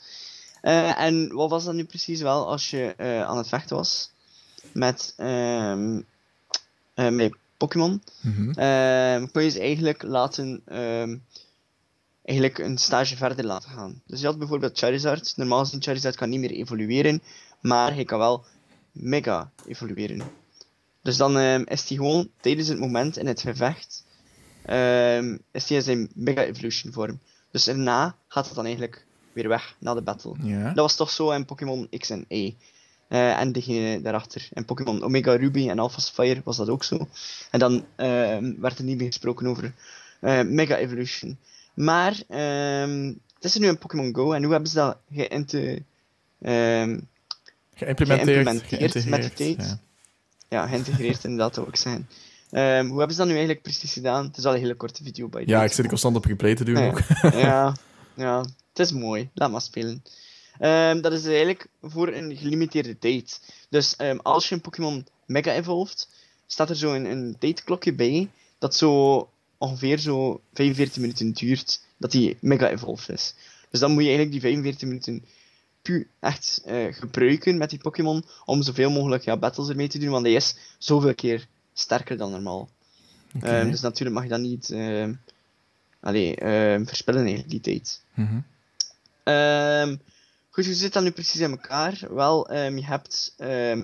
Eh, 0.63 1.01
en 1.01 1.33
wat 1.33 1.51
was 1.51 1.65
dat 1.65 1.75
nu 1.75 1.85
precies 1.85 2.21
wel 2.21 2.49
als 2.49 2.71
je 2.71 2.95
eh, 2.97 3.23
aan 3.23 3.37
het 3.37 3.49
vechten 3.49 3.77
was 3.77 4.11
met, 4.73 5.15
ehm 5.17 6.01
eh, 6.95 7.09
met 7.09 7.35
Pokémon? 7.57 8.03
Ehm 8.55 9.27
kon 9.33 9.43
je 9.43 9.51
ze 9.51 9.61
eigenlijk 9.61 10.03
laten, 10.03 10.63
ehm, 10.65 11.17
eigenlijk 12.25 12.59
een 12.59 12.79
stage 12.79 13.17
verder 13.17 13.45
laten 13.45 13.71
gaan. 13.71 14.03
Dus 14.07 14.21
je 14.21 14.27
had 14.27 14.39
bijvoorbeeld 14.39 14.79
Charizard. 14.79 15.37
Normaal 15.37 15.59
gezien 15.59 15.83
Charizard 15.83 16.17
kan 16.17 16.29
niet 16.29 16.41
meer 16.41 16.51
evolueren, 16.51 17.23
maar 17.61 17.95
hij 17.95 18.05
kan 18.05 18.19
wel 18.19 18.45
mega 18.93 19.51
evolueren. 19.67 20.23
Dus 21.03 21.17
dan 21.17 21.39
ehm, 21.39 21.63
is 21.67 21.89
hij 21.89 21.97
gewoon 21.97 22.29
tijdens 22.41 22.69
het 22.69 22.79
moment 22.79 23.17
in 23.17 23.27
het 23.27 23.41
gevecht, 23.41 24.05
ehm, 24.65 25.37
is 25.51 25.69
hij 25.69 25.77
in 25.77 25.83
zijn 25.83 26.11
mega 26.15 26.45
evolution 26.45 26.93
vorm. 26.93 27.21
Dus 27.51 27.65
daarna 27.65 28.17
gaat 28.29 28.47
het 28.47 28.55
dan 28.55 28.65
eigenlijk 28.65 29.05
weer 29.33 29.49
weg 29.49 29.77
na 29.79 29.95
de 29.95 30.03
battle. 30.03 30.35
Dat 30.65 30.75
was 30.75 30.97
toch 30.97 31.11
zo 31.11 31.31
in 31.31 31.45
Pokémon 31.45 31.89
X 31.99 32.11
en 32.11 32.25
Y. 32.29 32.57
Eh, 33.09 33.41
en 33.41 33.53
degene 33.53 34.01
daarachter. 34.01 34.49
In 34.53 34.65
Pokémon 34.65 35.03
Omega 35.03 35.37
Ruby 35.37 35.69
en 35.69 35.79
Alpha 35.79 36.01
Sapphire 36.01 36.41
was 36.45 36.57
dat 36.57 36.69
ook 36.69 36.85
zo. 36.85 37.09
En 37.51 37.59
dan 37.59 37.85
ehm, 37.97 38.53
werd 38.61 38.79
er 38.79 38.85
niet 38.85 38.97
meer 38.97 39.07
gesproken 39.07 39.47
over 39.47 39.75
eh, 40.21 40.43
Mega 40.43 40.77
Evolution. 40.77 41.39
Maar 41.75 42.11
het 42.11 43.45
is 43.45 43.55
er 43.55 43.61
nu 43.61 43.67
in 43.67 43.79
Pokémon 43.79 44.15
Go 44.15 44.33
en 44.33 44.43
hoe 44.43 44.53
hebben 44.53 44.71
ze 44.71 44.77
dat 44.77 44.97
geïnte, 45.13 45.83
Geïmplementeerd, 47.75 48.49
geïmplementeerd 48.49 49.07
met 49.07 49.23
de 49.23 49.33
tijd. 49.33 49.57
ja. 49.57 49.81
Ja, 50.53 50.67
geïntegreerd 50.67 51.25
inderdaad, 51.29 51.55
dat 51.55 51.67
ook 51.67 51.77
zijn. 51.77 52.09
Ehm, 52.51 52.87
hoe 52.87 52.99
hebben 52.99 53.11
ze 53.17 53.17
dat 53.19 53.27
nu 53.27 53.33
eigenlijk 53.33 53.63
precies 53.63 53.93
gedaan? 53.93 54.25
Het 54.27 54.37
is 54.37 54.45
al 54.45 54.55
een 54.55 54.61
hele 54.61 54.75
korte 54.75 55.03
video 55.05 55.29
bij 55.29 55.43
Ja, 55.47 55.65
ik 55.65 55.73
zit 55.73 55.87
constant 55.87 56.17
op 56.17 56.25
replay 56.25 56.55
te 56.55 56.65
doen 56.65 56.77
Ja. 56.79 56.87
ook. 56.87 56.99
ja, 57.33 57.77
ja, 58.25 58.39
het 58.69 58.79
is 58.79 58.93
mooi. 58.93 59.31
Laat 59.35 59.51
maar 59.51 59.61
spelen. 59.61 60.03
Ehm, 60.59 61.01
dat 61.01 61.13
is 61.13 61.25
eigenlijk 61.27 61.67
voor 61.83 62.09
een 62.09 62.37
gelimiteerde 62.37 62.99
tijd. 62.99 63.41
Dus 63.69 63.97
ehm, 63.97 64.17
als 64.23 64.49
je 64.49 64.55
een 64.55 64.61
Pokémon 64.61 65.07
Mega 65.27 65.53
evolved, 65.53 66.09
staat 66.47 66.71
er 66.71 66.77
zo 66.77 66.93
een, 66.95 67.05
een 67.05 67.37
tijdklokje 67.39 67.93
bij 67.95 68.29
dat 68.59 68.75
zo 68.77 69.29
ongeveer 69.59 69.99
zo 69.99 70.41
45 70.55 70.97
minuten 71.01 71.33
duurt 71.33 71.81
dat 71.97 72.11
die 72.11 72.37
Mega 72.41 72.69
evolved 72.71 73.09
is. 73.09 73.35
Dus 73.71 73.81
dan 73.81 73.91
moet 73.93 74.03
je 74.03 74.09
eigenlijk 74.09 74.41
die 74.41 74.51
45 74.51 74.89
minuten 74.89 75.25
puur 75.83 76.07
echt 76.21 76.63
eh, 76.65 76.95
gebruiken 76.95 77.59
met 77.59 77.71
die 77.71 77.79
Pokémon 77.79 78.25
om 78.45 78.63
zoveel 78.63 78.91
mogelijk 78.91 79.25
ja, 79.25 79.37
battles 79.37 79.69
ermee 79.69 79.89
te 79.89 79.99
doen, 79.99 80.11
want 80.11 80.25
hij 80.25 80.35
is 80.35 80.57
zoveel 80.79 81.15
keer 81.15 81.47
sterker 81.73 82.17
dan 82.17 82.31
normaal. 82.31 82.69
Ehm, 83.41 83.71
dus 83.71 83.81
natuurlijk 83.81 84.15
mag 84.17 84.25
je 84.25 84.31
dat 84.31 84.41
niet 84.41 84.71
ehm 84.71 85.13
allee, 86.01 86.37
ehm, 86.37 86.85
verspillen, 86.85 87.25
eigenlijk, 87.25 87.51
die 87.51 87.61
tijd. 87.61 88.01
Mhm. 88.15 88.39
Goed, 90.51 90.65
hoe 90.65 90.75
zit 90.75 90.93
dat 90.93 91.03
nu 91.03 91.11
precies 91.11 91.41
in 91.41 91.51
elkaar? 91.51 92.01
Wel, 92.11 92.55
je 92.55 92.85
hebt 92.85 93.35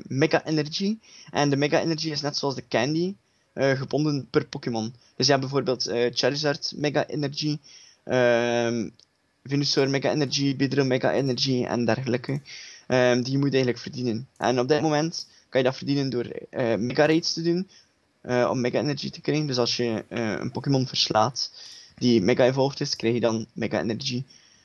Mega 0.06 0.44
Energy. 0.44 0.98
En 1.30 1.50
de 1.50 1.56
Mega 1.56 1.80
Energy 1.80 2.10
is 2.10 2.20
net 2.20 2.36
zoals 2.36 2.54
de 2.54 2.68
Candy, 2.68 3.14
eh, 3.58 3.78
gebonden 3.78 4.28
per 4.30 4.46
Pokémon. 4.46 4.94
Dus 5.16 5.26
je 5.26 5.32
hebt 5.32 5.44
bijvoorbeeld 5.44 5.86
eh, 5.86 6.10
Charizard 6.14 6.72
Mega 6.76 7.06
Energy, 7.06 7.58
Venusaur 9.48 9.90
Mega 9.90 10.10
Energy, 10.10 10.56
Beedrill 10.56 10.86
Mega 10.86 11.12
Energy 11.12 11.64
en 11.64 11.84
dergelijke. 11.84 12.40
Ehm, 12.88 13.22
die 13.22 13.32
je 13.32 13.38
moet 13.38 13.52
eigenlijk 13.52 13.78
verdienen. 13.78 14.28
En 14.36 14.60
op 14.60 14.68
dit 14.68 14.80
moment 14.80 15.26
kan 15.48 15.60
je 15.60 15.66
dat 15.66 15.76
verdienen 15.76 16.10
door 16.10 16.24
eh, 16.24 16.74
Mega 16.74 17.06
Raids 17.06 17.32
te 17.32 17.42
doen, 17.42 17.68
eh, 18.20 18.48
om 18.50 18.60
Mega 18.60 18.78
Energy 18.78 19.10
te 19.10 19.20
krijgen. 19.20 19.46
Dus 19.46 19.58
als 19.58 19.76
je 19.76 20.04
eh, 20.08 20.34
een 20.38 20.50
Pokémon 20.50 20.86
verslaat 20.86 21.52
die 21.96 22.22
Mega 22.22 22.44
Evolved 22.44 22.80
is, 22.80 22.96
krijg 22.96 23.14
je 23.14 23.20
dan 23.20 23.46
Mega 23.52 23.80
Energy. 23.80 24.22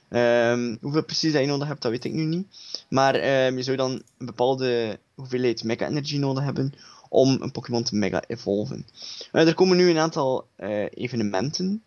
Ehm, 0.09 0.75
hoeveel 0.81 1.03
precies 1.03 1.31
dat 1.31 1.41
je 1.41 1.47
nodig 1.47 1.67
hebt, 1.67 1.81
dat 1.81 1.91
weet 1.91 2.05
ik 2.05 2.13
nu 2.13 2.23
niet. 2.23 2.47
Maar 2.89 3.15
ehm, 3.15 3.57
je 3.57 3.63
zou 3.63 3.77
dan 3.77 3.91
een 3.91 4.25
bepaalde 4.25 4.99
hoeveelheid 5.15 5.63
Mega 5.63 5.87
Energy 5.87 6.17
nodig 6.17 6.43
hebben 6.43 6.73
om 7.09 7.37
een 7.41 7.51
Pokémon 7.51 7.83
te 7.83 7.95
Mega 7.95 8.23
Evolven. 8.27 8.87
Er 9.31 9.53
komen 9.53 9.77
nu 9.77 9.89
een 9.89 9.97
aantal 9.97 10.47
evenementen 10.93 11.83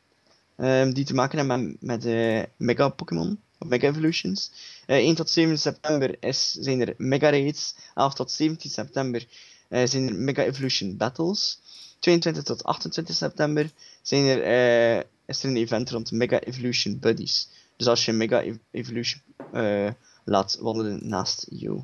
ehm, 0.57 0.92
die 0.92 1.04
te 1.04 1.14
maken 1.14 1.38
hebben 1.38 1.66
met, 1.66 1.76
met 1.80 2.04
eh, 2.04 2.42
Mega 2.57 2.88
Pokémon, 2.88 3.40
of 3.59 3.68
Mega 3.68 3.86
Evolutions. 3.86 4.50
Eh 4.86 4.96
1 4.96 5.14
tot 5.14 5.30
7 5.30 5.59
september 5.59 6.16
is, 6.22 6.52
zijn 6.52 6.80
er 6.80 6.94
Mega 6.96 7.30
Raids. 7.30 7.74
11 7.94 8.14
tot 8.14 8.30
17 8.30 8.70
september 8.70 9.26
eh, 9.68 9.86
zijn 9.86 10.09
er 10.09 10.14
Mega 10.14 10.42
Evolution 10.44 10.96
Battles. 10.96 11.59
22 11.98 12.42
tot 12.42 12.64
28 12.64 13.14
september 13.16 13.70
zijn 14.02 14.24
er, 14.24 14.42
eh, 14.42 15.04
is 15.26 15.42
er 15.42 15.48
een 15.48 15.57
event 15.57 15.90
rond 15.90 16.11
Mega 16.12 16.40
Evolution 16.40 16.98
Buddies. 16.98 17.48
Dus 17.76 17.86
als 17.86 18.04
je 18.04 18.12
Mega 18.12 18.42
Ev- 18.42 18.57
Evolution 18.70 19.20
eh, 19.52 19.90
laat 20.24 20.59
wandelen 20.61 21.09
naast 21.09 21.46
jou. 21.50 21.80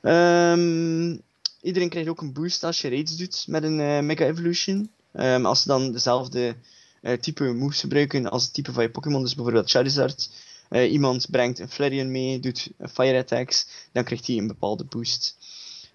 Ehm, 0.00 1.16
iedereen 1.60 1.88
krijgt 1.88 2.08
ook 2.08 2.20
een 2.20 2.32
boost 2.32 2.64
als 2.64 2.80
je 2.80 2.88
raids 2.88 3.16
doet 3.16 3.44
met 3.48 3.62
een 3.62 3.80
eh, 3.80 4.00
Mega 4.00 4.24
Evolution. 4.24 4.90
Ehm, 5.12 5.46
als 5.46 5.62
ze 5.62 5.68
dan 5.68 5.92
dezelfde 5.92 6.56
eh, 7.02 7.18
type 7.18 7.44
moves 7.52 7.80
gebruiken 7.80 8.30
als 8.30 8.44
het 8.44 8.54
type 8.54 8.72
van 8.72 8.82
je 8.82 8.90
Pokémon, 8.90 9.22
dus 9.22 9.34
bijvoorbeeld 9.34 9.70
Charizard. 9.70 10.30
Eh, 10.68 10.92
iemand 10.92 11.30
brengt 11.30 11.58
een 11.58 11.68
Flareon 11.68 12.10
mee, 12.10 12.40
doet 12.40 12.68
fire 12.92 13.18
attacks, 13.18 13.66
dan 13.92 14.04
krijgt 14.04 14.26
hij 14.26 14.36
een 14.36 14.46
bepaalde 14.46 14.84
boost. 14.84 15.36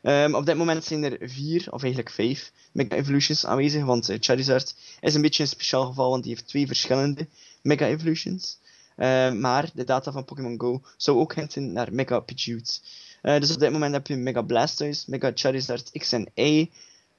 Ehm, 0.01 0.33
op 0.35 0.45
dit 0.45 0.55
moment 0.57 0.83
zijn 0.83 1.03
er 1.03 1.17
vier, 1.29 1.67
of 1.69 1.81
eigenlijk 1.81 2.13
vijf, 2.13 2.51
Mega 2.71 2.95
Evolutions 2.95 3.45
aanwezig, 3.45 3.83
want 3.83 4.09
eh, 4.09 4.17
Charizard 4.19 4.75
is 5.01 5.13
een 5.13 5.21
beetje 5.21 5.43
een 5.43 5.49
speciaal 5.49 5.85
geval, 5.85 6.09
want 6.09 6.23
die 6.23 6.33
heeft 6.33 6.47
twee 6.47 6.67
verschillende 6.67 7.27
Mega 7.61 7.85
Evolutions. 7.87 8.57
Eh, 8.95 9.31
maar 9.31 9.69
de 9.73 9.83
data 9.83 10.11
van 10.11 10.25
Pokémon 10.25 10.59
Go 10.61 10.81
zou 10.97 11.17
ook 11.17 11.35
hinten 11.35 11.71
naar 11.73 11.93
Mega 11.93 12.19
Pidgeot. 12.19 12.81
Dus 13.21 13.53
op 13.53 13.59
dit 13.59 13.71
moment 13.71 13.93
heb 13.93 14.07
je 14.07 14.15
Mega 14.15 14.41
Blastoise, 14.41 15.03
Mega 15.07 15.31
Charizard 15.35 15.89
X 15.91 16.11
en 16.11 16.31
Y, 16.35 16.69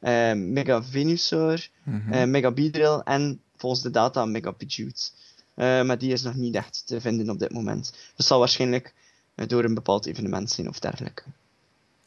eh, 0.00 0.32
Mega 0.32 0.82
Venusaur, 0.84 1.70
Mhm. 1.84 2.30
Mega 2.30 2.50
Beedrill 2.50 3.00
en 3.04 3.40
volgens 3.58 3.82
de 3.82 3.90
data 3.90 4.24
Mega 4.24 4.50
Pidgeot. 4.50 5.12
Eh, 5.54 5.82
maar 5.82 5.98
die 5.98 6.12
is 6.12 6.22
nog 6.22 6.34
niet 6.34 6.54
echt 6.54 6.82
te 6.86 7.00
vinden 7.00 7.30
op 7.30 7.38
dit 7.38 7.52
moment. 7.52 7.92
Dat 8.16 8.26
zal 8.26 8.38
waarschijnlijk 8.38 8.94
door 9.34 9.64
een 9.64 9.74
bepaald 9.74 10.06
evenement 10.06 10.50
zijn 10.50 10.68
of 10.68 10.78
dergelijke. 10.78 11.22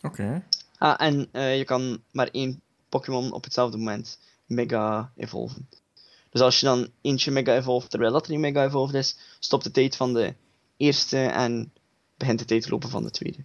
Oké. 0.01 0.43
Ah, 0.77 0.95
en 0.97 1.27
eh, 1.31 1.57
je 1.57 1.63
kan 1.63 2.01
maar 2.11 2.27
één 2.31 2.61
Pokémon 2.89 3.31
op 3.31 3.43
hetzelfde 3.43 3.77
moment 3.77 4.19
Mega 4.45 5.11
evolven. 5.15 5.69
Dus 6.29 6.41
als 6.41 6.59
je 6.59 6.65
dan 6.65 6.89
eentje 7.01 7.31
Mega 7.31 7.55
evolve 7.55 7.87
terwijl 7.87 8.11
dat 8.11 8.27
er 8.27 8.33
een 8.33 8.39
Mega 8.39 8.65
evolved 8.65 8.95
is, 8.95 9.17
stopt 9.39 9.63
de 9.63 9.71
tijd 9.71 9.95
van 9.95 10.13
de 10.13 10.33
eerste 10.77 11.17
en 11.17 11.73
begint 12.17 12.39
de 12.39 12.45
tijd 12.45 12.61
te 12.63 12.69
lopen 12.69 12.89
van 12.89 13.03
de 13.03 13.11
tweede. 13.11 13.43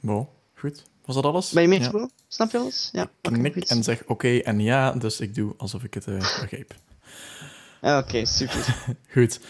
Wow, 0.00 0.28
goed. 0.54 0.82
Was 1.10 1.22
dat 1.22 1.32
alles? 1.32 1.50
Ben 1.50 1.62
je 1.62 1.68
mee, 1.68 1.80
Ja. 1.80 1.88
Bro? 1.88 2.08
Snap 2.28 2.50
je 2.50 2.58
alles? 2.58 2.88
Ja. 2.92 3.10
Ik 3.22 3.52
goed. 3.52 3.68
en 3.68 3.82
zeg 3.82 4.02
oké 4.06 4.36
en 4.38 4.60
ja, 4.60 4.92
dus 4.92 5.20
ik 5.20 5.34
doe 5.34 5.54
alsof 5.56 5.84
ik 5.84 5.94
het 5.94 6.04
begreep. 6.04 6.74
Ah, 7.80 7.98
Oké, 7.98 8.24
super. 8.24 8.76
Goed. 9.12 9.40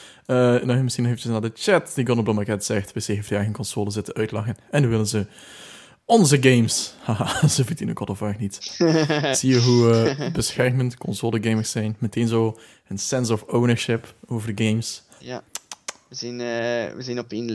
Nog 0.64 0.82
misschien 0.82 1.04
eventjes 1.04 1.30
naar 1.30 1.40
de 1.40 1.50
chat. 1.54 1.92
Die 1.94 2.06
Gonna 2.06 2.22
Blommaket 2.22 2.64
zegt, 2.64 2.92
PC 2.92 3.04
heeft 3.04 3.28
je 3.28 3.34
eigen 3.34 3.52
console 3.52 3.90
zitten 3.90 4.14
uitlachen. 4.14 4.56
En 4.70 4.82
nu 4.82 4.88
willen 4.88 5.06
ze 5.06 5.26
onze 6.04 6.42
games. 6.42 6.94
Haha, 7.04 7.48
ze 7.48 7.64
verdienen 7.64 7.96
God 7.96 8.11
of 8.11 8.18
War 8.18 8.36
niet. 8.38 8.58
Zie 9.38 9.50
je 9.50 9.61
hoe 9.61 9.92
eh, 9.92 10.32
beschermend 10.32 10.96
console 10.96 11.42
gamers 11.42 11.70
zijn? 11.70 11.96
Meteen 11.98 12.28
zo 12.28 12.58
een 12.88 12.98
sense 12.98 13.32
of 13.32 13.42
ownership 13.42 14.14
over 14.26 14.54
de 14.54 14.64
games. 14.64 15.02
ja. 15.18 15.42
We 16.08 16.14
zijn, 16.16 16.36
we 16.96 17.02
zijn 17.02 17.18
op 17.18 17.32
één 17.32 17.48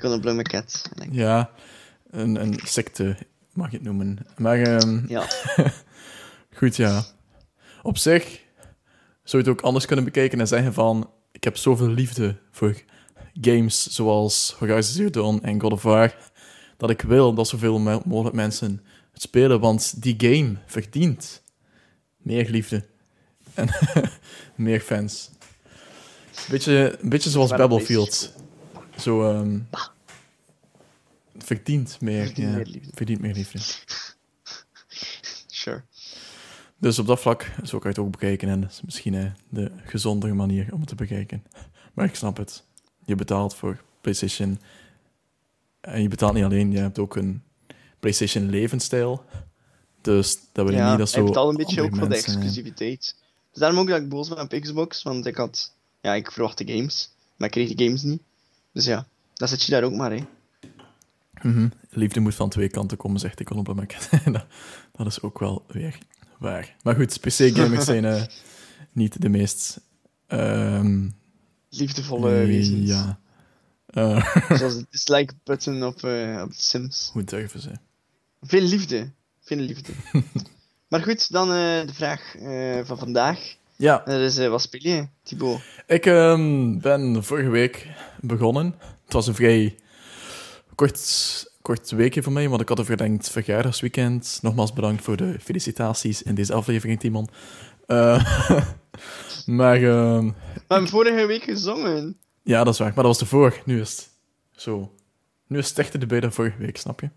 kon 0.00 0.10
een 0.10 0.20
blomme 0.20 0.42
cat. 0.42 0.90
Ja, 1.10 1.50
een, 2.10 2.40
een 2.40 2.60
secte 2.64 3.16
mag 3.52 3.70
je 3.70 3.76
het 3.76 3.86
noemen. 3.86 4.18
Maar 4.36 4.58
ehm, 4.62 5.08
Ja. 5.08 5.26
Goed, 6.56 6.76
ja. 6.76 7.04
Op 7.82 7.98
zich 7.98 8.24
zou 9.24 9.42
je 9.42 9.48
het 9.48 9.58
ook 9.58 9.60
anders 9.64 9.86
kunnen 9.86 10.04
bekijken 10.04 10.40
en 10.40 10.48
zeggen 10.48 10.72
van... 10.72 11.10
Ik 11.32 11.44
heb 11.44 11.56
zoveel 11.56 11.88
liefde 11.88 12.36
voor 12.50 12.82
games 13.40 13.86
zoals 13.86 14.54
Horizon 14.58 14.82
Zero 14.94 15.10
Dawn 15.10 15.38
en 15.42 15.60
God 15.60 15.72
of 15.72 15.82
War... 15.82 16.16
dat 16.76 16.90
ik 16.90 17.00
wil 17.00 17.34
dat 17.34 17.48
zoveel 17.48 17.78
mo- 17.78 18.02
mogelijk 18.04 18.36
mensen 18.36 18.80
het 19.12 19.22
spelen, 19.22 19.60
want 19.60 20.02
die 20.02 20.14
game 20.18 20.56
verdient 20.66 21.42
meer 22.16 22.50
liefde. 22.50 22.84
En 23.54 23.68
meer 24.54 24.80
fans. 24.80 25.30
Beetje, 26.50 26.96
een 27.00 27.08
beetje 27.08 27.30
zoals 27.30 27.50
Battlefield. 27.50 28.32
Zo, 28.98 29.22
het 29.40 29.60
verdient 31.38 32.00
meer, 32.00 32.24
Verdient 32.26 32.48
ja, 32.50 32.56
meer 32.56 32.66
liefde. 32.66 32.90
verdient 32.94 33.20
meer 33.20 33.34
liefde. 33.34 33.58
Sure. 35.46 35.82
Dus 36.78 36.98
op 36.98 37.06
dat 37.06 37.20
vlak, 37.20 37.42
zo 37.64 37.78
kan 37.78 37.90
je 37.90 37.96
het 37.96 37.98
ook 38.06 38.10
bekijken. 38.10 38.48
En 38.48 38.60
dat 38.60 38.70
is 38.70 38.80
misschien 38.84 39.34
de 39.48 39.70
gezondere 39.84 40.34
manier 40.34 40.68
om 40.72 40.80
het 40.80 40.88
te 40.88 40.94
bekijken. 40.94 41.42
Maar 41.94 42.06
ik 42.06 42.14
snap 42.14 42.36
het. 42.36 42.64
Je 43.04 43.14
betaalt 43.14 43.54
voor 43.54 43.82
PlayStation. 44.00 44.60
En 45.80 46.02
je 46.02 46.08
betaalt 46.08 46.34
niet 46.34 46.44
alleen, 46.44 46.72
je 46.72 46.78
hebt 46.78 46.98
ook 46.98 47.16
een 47.16 47.42
PlayStation 48.00 48.50
levensstijl. 48.50 49.24
Dus 50.00 50.38
dat 50.52 50.64
wil 50.64 50.74
je 50.74 50.80
Ja, 50.80 50.88
niet 50.90 50.98
dat 50.98 51.08
zo. 51.10 51.16
hij 51.16 51.24
betaalt 51.26 51.50
een 51.50 51.56
beetje 51.56 51.82
ook 51.82 51.96
voor 51.96 52.08
de 52.08 52.14
eh, 52.14 52.20
exclusiviteit. 52.20 53.16
Dus 53.50 53.60
daarom 53.60 53.78
ook 53.78 53.88
dat 53.88 54.00
ik 54.00 54.08
boos 54.08 54.28
ben 54.28 54.40
op 54.40 54.60
Xbox, 54.60 55.02
want 55.02 55.26
ik 55.26 55.36
had... 55.36 55.72
Ja, 56.00 56.14
ik 56.14 56.32
verwachtte 56.32 56.66
games, 56.66 57.10
maar 57.36 57.46
ik 57.48 57.52
kreeg 57.54 57.74
die 57.74 57.86
games 57.86 58.02
niet. 58.02 58.22
Dus 58.72 58.84
ja, 58.84 59.06
dat 59.34 59.48
zit 59.48 59.62
je 59.62 59.70
daar 59.72 59.82
ook 59.82 59.94
maar, 59.94 60.10
hè. 60.12 60.24
Mhm. 61.42 61.68
Liefde 61.90 62.20
moet 62.20 62.34
van 62.34 62.48
twee 62.48 62.68
kanten 62.68 62.96
komen, 62.96 63.20
zegt 63.20 63.40
ik 63.40 63.50
op 63.50 63.66
dat, 64.24 64.46
dat 64.92 65.06
is 65.06 65.22
ook 65.22 65.38
wel 65.38 65.64
weer 65.68 65.98
waar. 66.38 66.76
Maar 66.82 66.94
goed, 66.94 67.20
PC-gamers 67.20 67.84
zijn 67.84 68.04
uh, 68.04 68.22
niet 68.92 69.22
de 69.22 69.28
meest... 69.28 69.80
ehm, 70.26 71.08
Liefdevolle 71.68 72.30
wezens. 72.30 72.88
Ja. 72.88 73.18
Eh, 73.86 74.34
Zoals 74.58 74.74
de 74.76 74.86
dislike-button 74.90 75.84
op, 75.84 76.02
eh, 76.04 76.42
op 76.44 76.52
Sims. 76.52 77.10
hoe 77.12 77.24
durven 77.24 77.60
ze? 77.60 77.70
Veel 78.42 78.62
liefde. 78.62 79.10
Veel 79.40 79.58
liefde. 79.58 79.92
maar 80.88 81.02
goed, 81.02 81.32
dan 81.32 81.48
de 81.48 81.92
vraag 81.94 82.34
van 82.86 82.98
vandaag. 82.98 83.56
Ja, 83.76 84.02
Dat 84.04 84.20
is, 84.20 84.46
wat 84.46 84.62
speel 84.62 84.80
je, 84.82 85.08
Thibaut? 85.22 85.60
ik 85.86 86.06
ehm, 86.06 86.78
ben 86.78 87.24
vorige 87.24 87.48
week 87.48 87.86
begonnen. 88.20 88.74
Het 89.04 89.12
was 89.12 89.26
een 89.26 89.34
vrij 89.34 89.76
kort, 90.76 91.52
kort 91.62 91.90
weekje 91.90 92.22
voor 92.22 92.32
mij, 92.32 92.48
want 92.48 92.60
ik 92.60 92.68
had 92.68 92.78
een 92.78 92.84
verlengd 92.84 93.30
verjaardagsweekend. 93.30 94.38
Nogmaals 94.42 94.72
bedankt 94.72 95.04
voor 95.04 95.16
de 95.16 95.36
felicitaties 95.40 96.22
in 96.22 96.34
deze 96.34 96.52
aflevering, 96.52 97.00
Timon. 97.00 97.28
Eh, 97.86 98.48
maar 99.58 99.76
ehm, 99.82 100.26
We 100.26 100.34
hebben 100.68 100.88
vorige 100.88 101.26
week 101.26 101.42
gezongen. 101.42 102.16
ja, 102.42 102.64
dat 102.64 102.72
is 102.72 102.78
waar. 102.78 102.92
Maar 102.94 103.04
dat 103.04 103.12
was 103.12 103.20
ervoor. 103.20 103.60
Nu 103.64 103.80
is 103.80 103.96
het 103.96 104.08
zo. 104.62 104.92
Nu 105.46 105.58
is 105.58 105.68
het 105.68 105.78
echt 105.78 106.00
de 106.00 106.06
beide 106.06 106.30
vorige 106.30 106.58
week, 106.58 106.76
snap 106.76 107.00
je? 107.00 107.08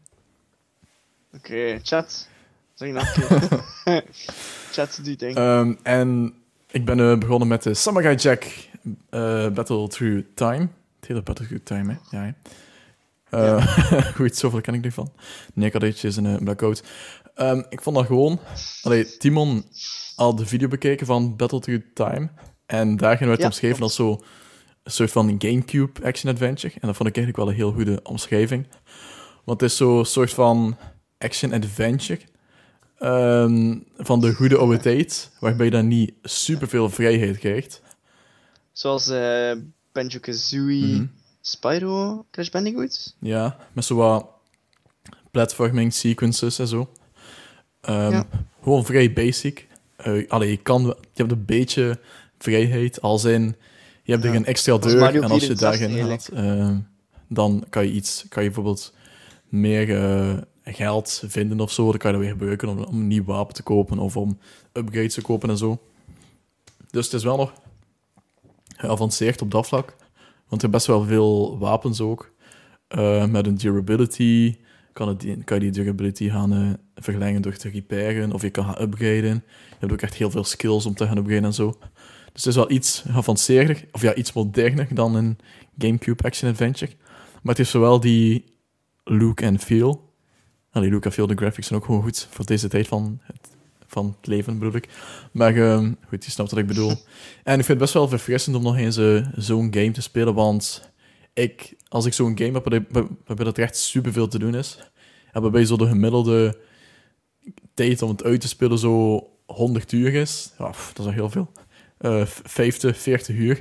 Oké, 1.33 1.79
chat. 1.83 2.27
Zeg 2.73 3.13
keer. 3.13 3.63
chat, 4.71 4.99
je 5.03 5.15
ding. 5.15 5.35
Ehm, 5.35 5.73
en 5.83 6.33
ik 6.71 6.85
ben 6.85 6.99
eh, 6.99 7.17
begonnen 7.17 7.47
met 7.47 7.63
de 7.63 7.73
Samurai 7.73 8.15
Jack 8.15 8.43
eh, 9.09 9.49
Battle 9.49 9.87
Through 9.87 10.25
Time. 10.33 10.67
Het 10.99 11.07
hele 11.07 11.21
Battle 11.21 11.45
Through 11.45 11.63
Time, 11.63 11.91
hè? 11.93 12.17
Ja, 12.17 12.23
hè? 12.23 12.31
Eh, 13.29 13.65
goed, 14.15 14.35
zoveel 14.37 14.61
ken 14.61 14.73
ik 14.73 14.81
nu 14.83 14.91
van. 14.91 15.11
Nekadetje 15.53 16.07
is 16.07 16.15
een 16.15 16.25
uh, 16.25 16.37
blackout. 16.37 16.83
Ehm, 17.35 17.61
ik 17.69 17.81
vond 17.81 17.95
dat 17.95 18.05
gewoon... 18.05 18.39
Allee, 18.81 19.17
Timon 19.17 19.65
had 20.15 20.37
de 20.37 20.45
video 20.45 20.67
bekeken 20.67 21.05
van 21.05 21.35
Battle 21.35 21.59
Through 21.59 21.85
Time. 21.93 22.29
En 22.65 22.97
daarin 22.97 23.27
werd 23.27 23.39
Ja, 23.39 23.45
omschreven 23.45 23.81
als 23.83 23.95
zo 23.95 24.11
een 24.83 24.91
soort 24.91 25.11
van 25.11 25.35
Gamecube 25.37 26.03
action-adventure. 26.03 26.73
En 26.73 26.87
dat 26.87 26.95
vond 26.95 27.09
ik 27.09 27.15
eigenlijk 27.17 27.37
wel 27.45 27.47
een 27.47 27.61
heel 27.61 27.71
goede 27.73 27.99
omschrijving. 28.03 28.67
Want 29.45 29.61
het 29.61 29.69
is 29.71 29.77
zo'n 29.77 30.05
soort 30.05 30.33
van 30.33 30.77
action-adventure 31.17 32.21
ehm, 32.97 33.77
van 33.97 34.19
de 34.21 34.33
goede 34.33 34.57
oude 34.57 34.77
tijd, 34.77 35.31
waarbij 35.39 35.65
je 35.65 35.71
dan 35.71 35.87
niet 35.87 36.13
superveel 36.23 36.89
vrijheid 36.89 37.37
krijgt. 37.37 37.81
Zoals 38.71 39.07
eh 39.09 39.51
Banjo-Kazooie, 39.91 40.85
Mhm. 40.95 41.05
Spyro, 41.41 42.25
Crash 42.31 42.49
Bandicoot. 42.49 43.15
Ja, 43.19 43.57
met 43.73 43.85
zo 43.85 43.95
wat 43.95 44.25
platforming 45.31 45.93
sequences 45.93 46.59
en 46.59 46.67
zo. 46.67 46.89
Ehm, 47.81 48.11
Ja. 48.11 48.25
Gewoon 48.63 48.85
vrij 48.85 49.13
basic. 49.13 49.67
Eh 49.95 50.29
allee, 50.29 50.49
je, 50.49 50.57
kan, 50.57 50.81
je 50.81 50.95
hebt 51.13 51.31
een 51.31 51.45
beetje 51.45 51.99
vrijheid, 52.37 53.01
als 53.01 53.23
in, 53.23 53.55
je 54.03 54.11
hebt 54.11 54.23
er 54.25 54.35
een 54.35 54.45
extra 54.45 54.77
deur 54.77 54.99
Mario 54.99 55.21
en 55.21 55.31
als 55.31 55.41
je 55.41 55.55
64 55.55 55.79
daarin 55.89 56.07
gaat, 56.07 56.27
ehm, 56.27 56.77
dan 57.27 57.65
kan 57.69 57.85
je 57.85 57.91
iets, 57.91 58.25
kan 58.29 58.43
je 58.43 58.49
bijvoorbeeld 58.49 58.93
meer 59.49 59.95
eh, 59.97 60.37
geld 60.63 61.23
vinden 61.27 61.59
of 61.59 61.71
zo, 61.71 61.89
dan 61.89 61.97
kan 61.97 62.11
je 62.11 62.17
dat 62.17 62.25
weer 62.25 62.35
gebruiken 62.35 62.67
om, 62.67 62.83
om 62.83 62.95
een 62.99 63.07
nieuw 63.07 63.23
wapen 63.23 63.53
te 63.53 63.63
kopen 63.63 63.99
of 63.99 64.17
om 64.17 64.39
upgrades 64.73 65.13
te 65.13 65.21
kopen 65.21 65.49
en 65.49 65.57
zo. 65.57 65.79
Dus 66.91 67.05
het 67.05 67.13
is 67.13 67.23
wel 67.23 67.37
nog 67.37 67.53
geavanceerd 68.77 69.41
op 69.41 69.51
dat 69.51 69.67
vlak, 69.67 69.95
want 70.49 70.61
hebt 70.61 70.73
best 70.73 70.87
wel 70.87 71.03
veel 71.03 71.57
wapens 71.57 72.01
ook. 72.01 72.31
Eh, 72.87 73.25
met 73.25 73.47
een 73.47 73.55
durability 73.55 74.57
kan, 74.93 75.07
het, 75.07 75.25
kan 75.43 75.57
je 75.57 75.63
die 75.63 75.71
durability 75.71 76.29
gaan 76.29 76.53
eh, 76.53 76.69
verlengen 76.95 77.41
door 77.41 77.55
te 77.55 77.69
repairen, 77.69 78.31
of 78.31 78.41
je 78.41 78.49
kan 78.49 78.65
gaan 78.65 78.81
upgraden. 78.81 79.43
Je 79.69 79.75
hebt 79.79 79.91
ook 79.91 80.01
echt 80.01 80.13
heel 80.13 80.31
veel 80.31 80.43
skills 80.43 80.85
om 80.85 80.95
te 80.95 81.07
gaan 81.07 81.17
upgraden 81.17 81.43
en 81.43 81.53
zo. 81.53 81.75
Dus 82.33 82.43
het 82.43 82.45
is 82.45 82.55
wel 82.55 82.71
iets 82.71 83.03
geavanceerder, 83.07 83.85
of 83.91 84.01
ja, 84.01 84.13
iets 84.15 84.33
moderner 84.33 84.87
dan 84.93 85.15
een 85.15 85.37
GameCube 85.77 86.23
Action 86.23 86.49
Adventure. 86.49 86.91
Maar 87.31 87.41
het 87.43 87.57
heeft 87.57 87.69
zowel 87.69 87.99
die 87.99 88.45
look 89.03 89.41
en 89.41 89.59
feel. 89.59 90.07
Die 90.71 90.91
look 90.91 91.05
en 91.05 91.11
feel, 91.11 91.27
de 91.27 91.35
graphics 91.35 91.67
zijn 91.67 91.79
ook 91.79 91.85
gewoon 91.85 92.01
goed 92.01 92.27
voor 92.29 92.45
deze 92.45 92.67
tijd 92.67 92.87
van 92.87 93.19
het, 93.23 93.57
van 93.89 94.15
het 94.17 94.27
leven, 94.27 94.59
bedoel 94.59 94.75
ik. 94.75 94.89
Maar 95.31 95.55
ehm, 95.55 95.93
goed, 96.07 96.25
je 96.25 96.31
snapt 96.31 96.49
wat 96.49 96.59
ik 96.59 96.67
bedoel. 96.67 96.89
en 97.43 97.59
ik 97.59 97.65
vind 97.65 97.67
het 97.67 97.77
best 97.77 97.93
wel 97.93 98.07
verfrissend 98.07 98.55
om 98.55 98.63
nog 98.63 98.77
eens 98.77 98.97
eh, 98.97 99.27
zo'n 99.35 99.73
game 99.73 99.91
te 99.91 100.01
spelen, 100.01 100.33
want 100.33 100.91
ik, 101.33 101.75
als 101.87 102.05
ik 102.05 102.13
zo'n 102.13 102.37
game 102.37 102.51
heb 102.51 102.87
waarbij 103.25 103.45
dat 103.45 103.57
er 103.57 103.63
echt 103.63 103.77
superveel 103.77 104.27
te 104.27 104.39
doen 104.39 104.55
is, 104.55 104.77
en 105.31 105.41
waarbij 105.41 105.65
zo 105.65 105.77
de 105.77 105.87
gemiddelde 105.87 106.59
tijd 107.73 108.01
om 108.01 108.09
het 108.09 108.23
uit 108.23 108.41
te 108.41 108.47
spelen 108.47 108.77
zo 108.77 109.23
100 109.45 109.91
uur 109.91 110.13
is, 110.13 110.53
ja, 110.57 110.69
pff, 110.69 110.93
dat 110.93 111.05
is 111.05 111.11
al 111.11 111.17
heel 111.17 111.29
veel. 111.29 111.51
Eh 111.97 112.25
50, 112.25 112.97
40 112.97 113.35
uur. 113.35 113.59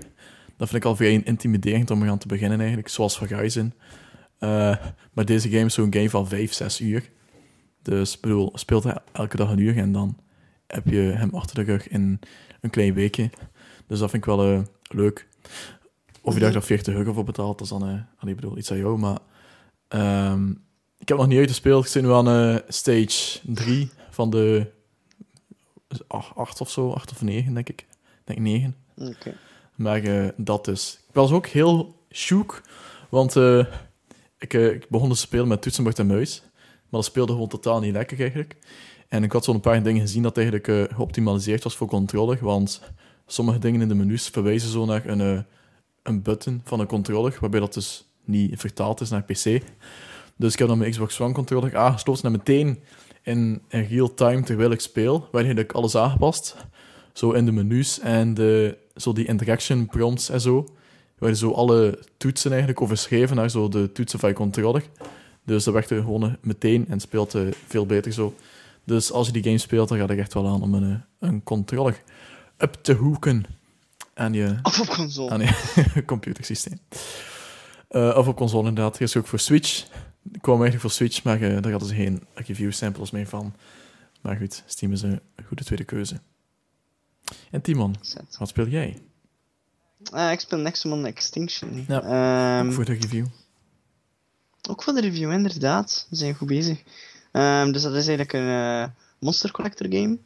Dat 0.56 0.68
vind 0.68 0.82
ik 0.82 0.88
al 0.88 0.96
vrij 0.96 1.22
intimiderend 1.24 1.90
om 1.90 2.08
aan 2.08 2.18
te 2.18 2.26
beginnen 2.26 2.58
eigenlijk, 2.58 2.88
zoals 2.88 3.18
Horizon. 3.18 3.72
Eh 4.38 4.76
maar 5.12 5.24
deze 5.24 5.48
game 5.48 5.64
is 5.64 5.74
zo'n 5.74 5.92
game 5.92 6.10
van 6.10 6.28
5, 6.28 6.52
6 6.52 6.80
uur. 6.80 7.10
Dus 7.90 8.14
ik 8.14 8.20
bedoel, 8.20 8.50
speelt 8.54 8.84
hij 8.84 8.98
elke 9.12 9.36
dag 9.36 9.50
een 9.50 9.58
uur 9.58 9.76
en 9.76 9.92
dan 9.92 10.16
heb 10.66 10.86
je 10.86 10.96
hem 10.96 11.34
achter 11.34 11.54
de 11.54 11.72
rug 11.72 11.88
in 11.88 12.20
een 12.60 12.70
klein 12.70 12.94
weekje. 12.94 13.30
Dus 13.86 13.98
dat 13.98 14.10
vind 14.10 14.26
ik 14.26 14.34
wel 14.34 14.52
eh, 14.52 14.60
leuk. 14.82 15.28
Of 16.20 16.34
je 16.34 16.40
daar 16.40 16.52
dan 16.52 16.62
40 16.62 16.94
euro 16.94 17.12
voor 17.12 17.24
betaalt, 17.24 17.58
dat 17.58 17.66
is 17.66 17.78
dan, 17.78 17.88
eh 17.88 18.28
ik 18.28 18.36
bedoel, 18.36 18.58
iets 18.58 18.70
aan 18.70 18.78
jou. 18.78 18.98
Maar 18.98 19.18
ehm, 19.88 20.50
ik 20.98 21.08
heb 21.08 21.18
nog 21.18 21.26
niet 21.26 21.38
uitgespeeld. 21.38 21.84
Ik 21.84 21.90
zit 21.90 22.02
nu 22.02 22.12
aan 22.12 22.28
eh, 22.28 22.56
stage 22.68 23.40
3 23.42 23.90
van 24.10 24.30
de 24.30 24.70
8 26.34 26.60
of 26.60 26.70
zo, 26.70 26.92
8 26.92 27.10
of 27.10 27.22
9 27.22 27.54
denk 27.54 27.68
ik. 27.68 27.80
Ik 27.80 28.24
denk 28.24 28.38
9. 28.38 28.76
Oké. 28.96 29.34
Maar 29.74 30.02
eh, 30.02 30.28
dat 30.36 30.64
dus. 30.64 30.98
Ik 31.08 31.14
was 31.14 31.30
ook 31.30 31.46
heel 31.46 31.94
shook, 32.10 32.62
want 33.08 33.36
eh, 33.36 33.66
ik, 34.38 34.54
eh, 34.54 34.72
ik 34.72 34.88
begon 34.88 35.10
te 35.10 35.16
spelen 35.16 35.48
met 35.48 35.62
toetsenbord 35.62 35.98
en 35.98 36.06
muis. 36.06 36.42
Maar 36.90 37.00
dat 37.00 37.04
speelde 37.04 37.32
gewoon 37.32 37.48
totaal 37.48 37.80
niet 37.80 37.92
lekker 37.92 38.20
eigenlijk. 38.20 38.56
En 39.08 39.22
ik 39.22 39.32
had 39.32 39.44
zo'n 39.44 39.60
paar 39.60 39.82
dingen 39.82 40.00
gezien 40.00 40.22
dat 40.22 40.36
eigenlijk 40.36 40.68
eh, 40.68 40.82
geoptimaliseerd 40.96 41.62
was 41.62 41.76
voor 41.76 41.86
controller, 41.86 42.38
want 42.40 42.82
sommige 43.26 43.58
dingen 43.58 43.80
in 43.80 43.88
de 43.88 43.94
menus 43.94 44.28
verwijzen 44.28 44.70
zo 44.70 44.84
naar 44.84 45.06
een, 45.06 45.20
eh, 45.20 45.42
een 46.02 46.22
button 46.22 46.60
van 46.64 46.80
een 46.80 46.86
controller, 46.86 47.36
waarbij 47.40 47.60
dat 47.60 47.74
dus 47.74 48.04
niet 48.24 48.60
vertaald 48.60 49.00
is 49.00 49.10
naar 49.10 49.22
PC. 49.22 49.62
Dus 50.36 50.52
ik 50.52 50.58
heb 50.58 50.68
dan 50.68 50.78
mijn 50.78 50.90
Xbox 50.90 51.20
One 51.20 51.32
controller 51.32 51.76
aangesloten 51.76 52.24
en 52.24 52.32
meteen 52.32 52.78
in, 53.22 53.62
in 53.68 53.82
real 53.82 54.14
time, 54.14 54.42
terwijl 54.42 54.70
ik 54.70 54.80
speel, 54.80 55.18
werd 55.20 55.44
eigenlijk 55.44 55.72
alles 55.72 55.96
aangepast. 55.96 56.56
Zo 57.12 57.30
in 57.30 57.44
de 57.44 57.52
menus 57.52 58.00
en 58.00 58.34
de, 58.34 58.76
zo 58.96 59.12
die 59.12 59.26
interaction 59.26 59.86
prompts 59.86 60.28
en 60.28 60.40
zo. 60.40 60.68
Werden 61.18 61.38
zo 61.38 61.50
alle 61.50 61.98
toetsen 62.16 62.50
eigenlijk 62.50 62.80
overschreven 62.80 63.36
naar 63.36 63.50
zo 63.50 63.68
de 63.68 63.92
toetsen 63.92 64.18
van 64.18 64.28
je 64.28 64.34
controller. 64.34 64.82
Dus 65.48 65.64
dat 65.64 65.74
werkte 65.74 65.94
gewoon 65.94 66.36
meteen 66.40 66.86
en 66.88 67.00
speelt 67.00 67.36
veel 67.66 67.86
beter 67.86 68.12
zo. 68.12 68.34
Dus 68.84 69.12
als 69.12 69.26
je 69.26 69.32
die 69.32 69.42
game 69.42 69.58
speelt, 69.58 69.88
dan 69.88 69.98
gaat 69.98 70.08
het 70.08 70.18
echt 70.18 70.34
wel 70.34 70.46
aan 70.48 70.62
om 70.62 70.74
een, 70.74 70.92
eh, 70.92 71.28
een 71.28 71.42
controller 71.42 72.02
up 72.58 72.72
te 72.82 72.92
hoeken 72.92 73.44
aan 74.14 74.32
je, 74.32 74.58
Of 74.62 74.80
op 74.80 74.86
console. 74.86 75.30
aan 75.30 75.40
je 75.40 76.02
computersysteem. 76.06 76.78
Eh, 77.88 78.14
of 78.16 78.26
op 78.28 78.36
console 78.36 78.68
inderdaad. 78.68 78.96
Er 78.96 79.02
is 79.02 79.16
ook 79.16 79.26
voor 79.26 79.38
Switch. 79.38 79.86
Ik 80.32 80.42
kwam 80.42 80.54
eigenlijk 80.62 80.80
voor 80.80 80.90
Switch, 80.90 81.22
maar 81.22 81.40
eh, 81.42 81.62
daar 81.62 81.70
hadden 81.70 81.88
ze 81.88 81.94
geen 81.94 82.22
review 82.34 82.72
samples 82.72 83.10
mee 83.10 83.28
van. 83.28 83.54
Maar 84.20 84.36
goed, 84.36 84.62
Steam 84.66 84.92
is 84.92 85.02
een 85.02 85.20
goede 85.46 85.64
tweede 85.64 85.84
keuze. 85.84 86.20
En 87.50 87.60
Timon, 87.60 87.94
Zet. 88.00 88.36
wat 88.38 88.48
speel 88.48 88.66
jij? 88.66 88.98
Ah, 90.12 90.32
ik 90.32 90.40
speel 90.40 90.58
Nexomon 90.58 91.06
Extinction. 91.06 91.84
Ja, 91.88 92.02
Ehm, 92.60 92.72
voor 92.72 92.84
de 92.84 92.92
review. 92.92 93.26
Ook 94.68 94.82
voor 94.82 94.92
de 94.92 95.00
review, 95.00 95.32
inderdaad. 95.32 96.06
We 96.10 96.16
zijn 96.16 96.34
goed 96.34 96.48
bezig. 96.48 96.82
Ehm, 97.32 97.72
dus 97.72 97.82
dat 97.82 97.94
is 97.94 98.06
eigenlijk 98.06 98.32
een 98.32 98.48
eh, 98.48 98.88
Monster 99.18 99.50
Collector 99.50 99.86
game. 99.90 100.18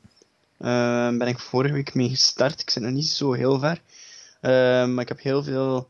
Ehm 0.58 1.18
ben 1.18 1.28
ik 1.28 1.38
vorige 1.38 1.74
week 1.74 1.94
mee 1.94 2.08
gestart. 2.08 2.60
Ik 2.60 2.70
zit 2.70 2.82
nog 2.82 2.92
niet 2.92 3.06
zo 3.06 3.32
heel 3.32 3.58
ver. 3.58 3.80
Ehm, 4.40 4.94
maar 4.94 5.02
ik 5.02 5.08
heb 5.08 5.20
heel 5.20 5.42
veel 5.42 5.88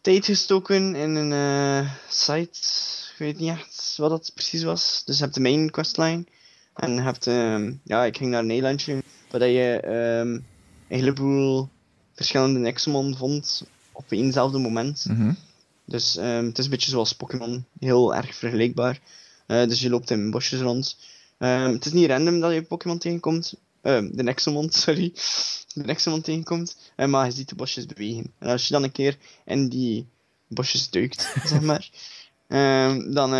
tijd 0.00 0.24
gestoken 0.24 0.94
in 0.94 1.14
een 1.14 1.32
eh, 1.32 1.90
site. 2.08 2.58
Ik 3.12 3.18
weet 3.18 3.38
niet 3.38 3.50
echt 3.50 3.94
wat 3.96 4.10
dat 4.10 4.30
precies 4.34 4.62
was. 4.62 5.02
Dus 5.04 5.16
je 5.16 5.22
hebt 5.22 5.34
de 5.34 5.40
main 5.40 5.70
questline. 5.70 6.24
En 6.74 6.98
hebt, 6.98 7.26
ehm, 7.26 7.72
ja, 7.84 8.04
ik 8.04 8.16
ging 8.16 8.30
naar 8.30 8.42
een 8.42 8.50
eilandje 8.50 9.02
waar 9.30 9.46
je 9.46 9.86
een 9.86 10.44
heleboel 10.88 11.68
verschillende 12.14 12.58
Nexomon 12.58 13.16
vond 13.16 13.64
op 13.92 14.04
éénzelfde 14.08 14.58
moment. 14.58 15.04
Mhm. 15.08 15.32
Dus 15.84 16.16
ehm, 16.16 16.44
het 16.44 16.58
is 16.58 16.64
een 16.64 16.70
beetje 16.70 16.90
zoals 16.90 17.12
Pokémon, 17.12 17.64
heel 17.78 18.14
erg 18.14 18.34
vergelijkbaar. 18.34 19.00
Eh, 19.46 19.66
dus 19.68 19.80
je 19.80 19.90
loopt 19.90 20.10
in 20.10 20.30
bosjes 20.30 20.60
rond. 20.60 20.96
Ehm, 21.38 21.72
het 21.72 21.86
is 21.86 21.92
niet 21.92 22.08
random 22.08 22.40
dat 22.40 22.52
je 22.52 22.62
Pokémon 22.62 22.98
tegenkomt. 22.98 23.54
Ehm, 23.82 24.10
de 24.12 24.22
Nexomon, 24.22 24.70
sorry. 24.84 25.12
De 25.74 25.82
Nexomon 25.84 26.20
tegenkomt. 26.20 26.76
Eh, 26.96 27.06
maar 27.06 27.26
je 27.26 27.32
ziet 27.32 27.48
de 27.48 27.54
bosjes 27.54 27.86
bewegen. 27.86 28.32
En 28.38 28.48
als 28.48 28.66
je 28.66 28.72
dan 28.72 28.82
een 28.82 28.92
keer 28.92 29.18
in 29.44 29.68
die 29.68 30.06
bosjes 30.48 30.90
duikt, 30.90 31.32
zeg 31.44 31.60
maar. 31.60 31.90
Dan 33.12 33.30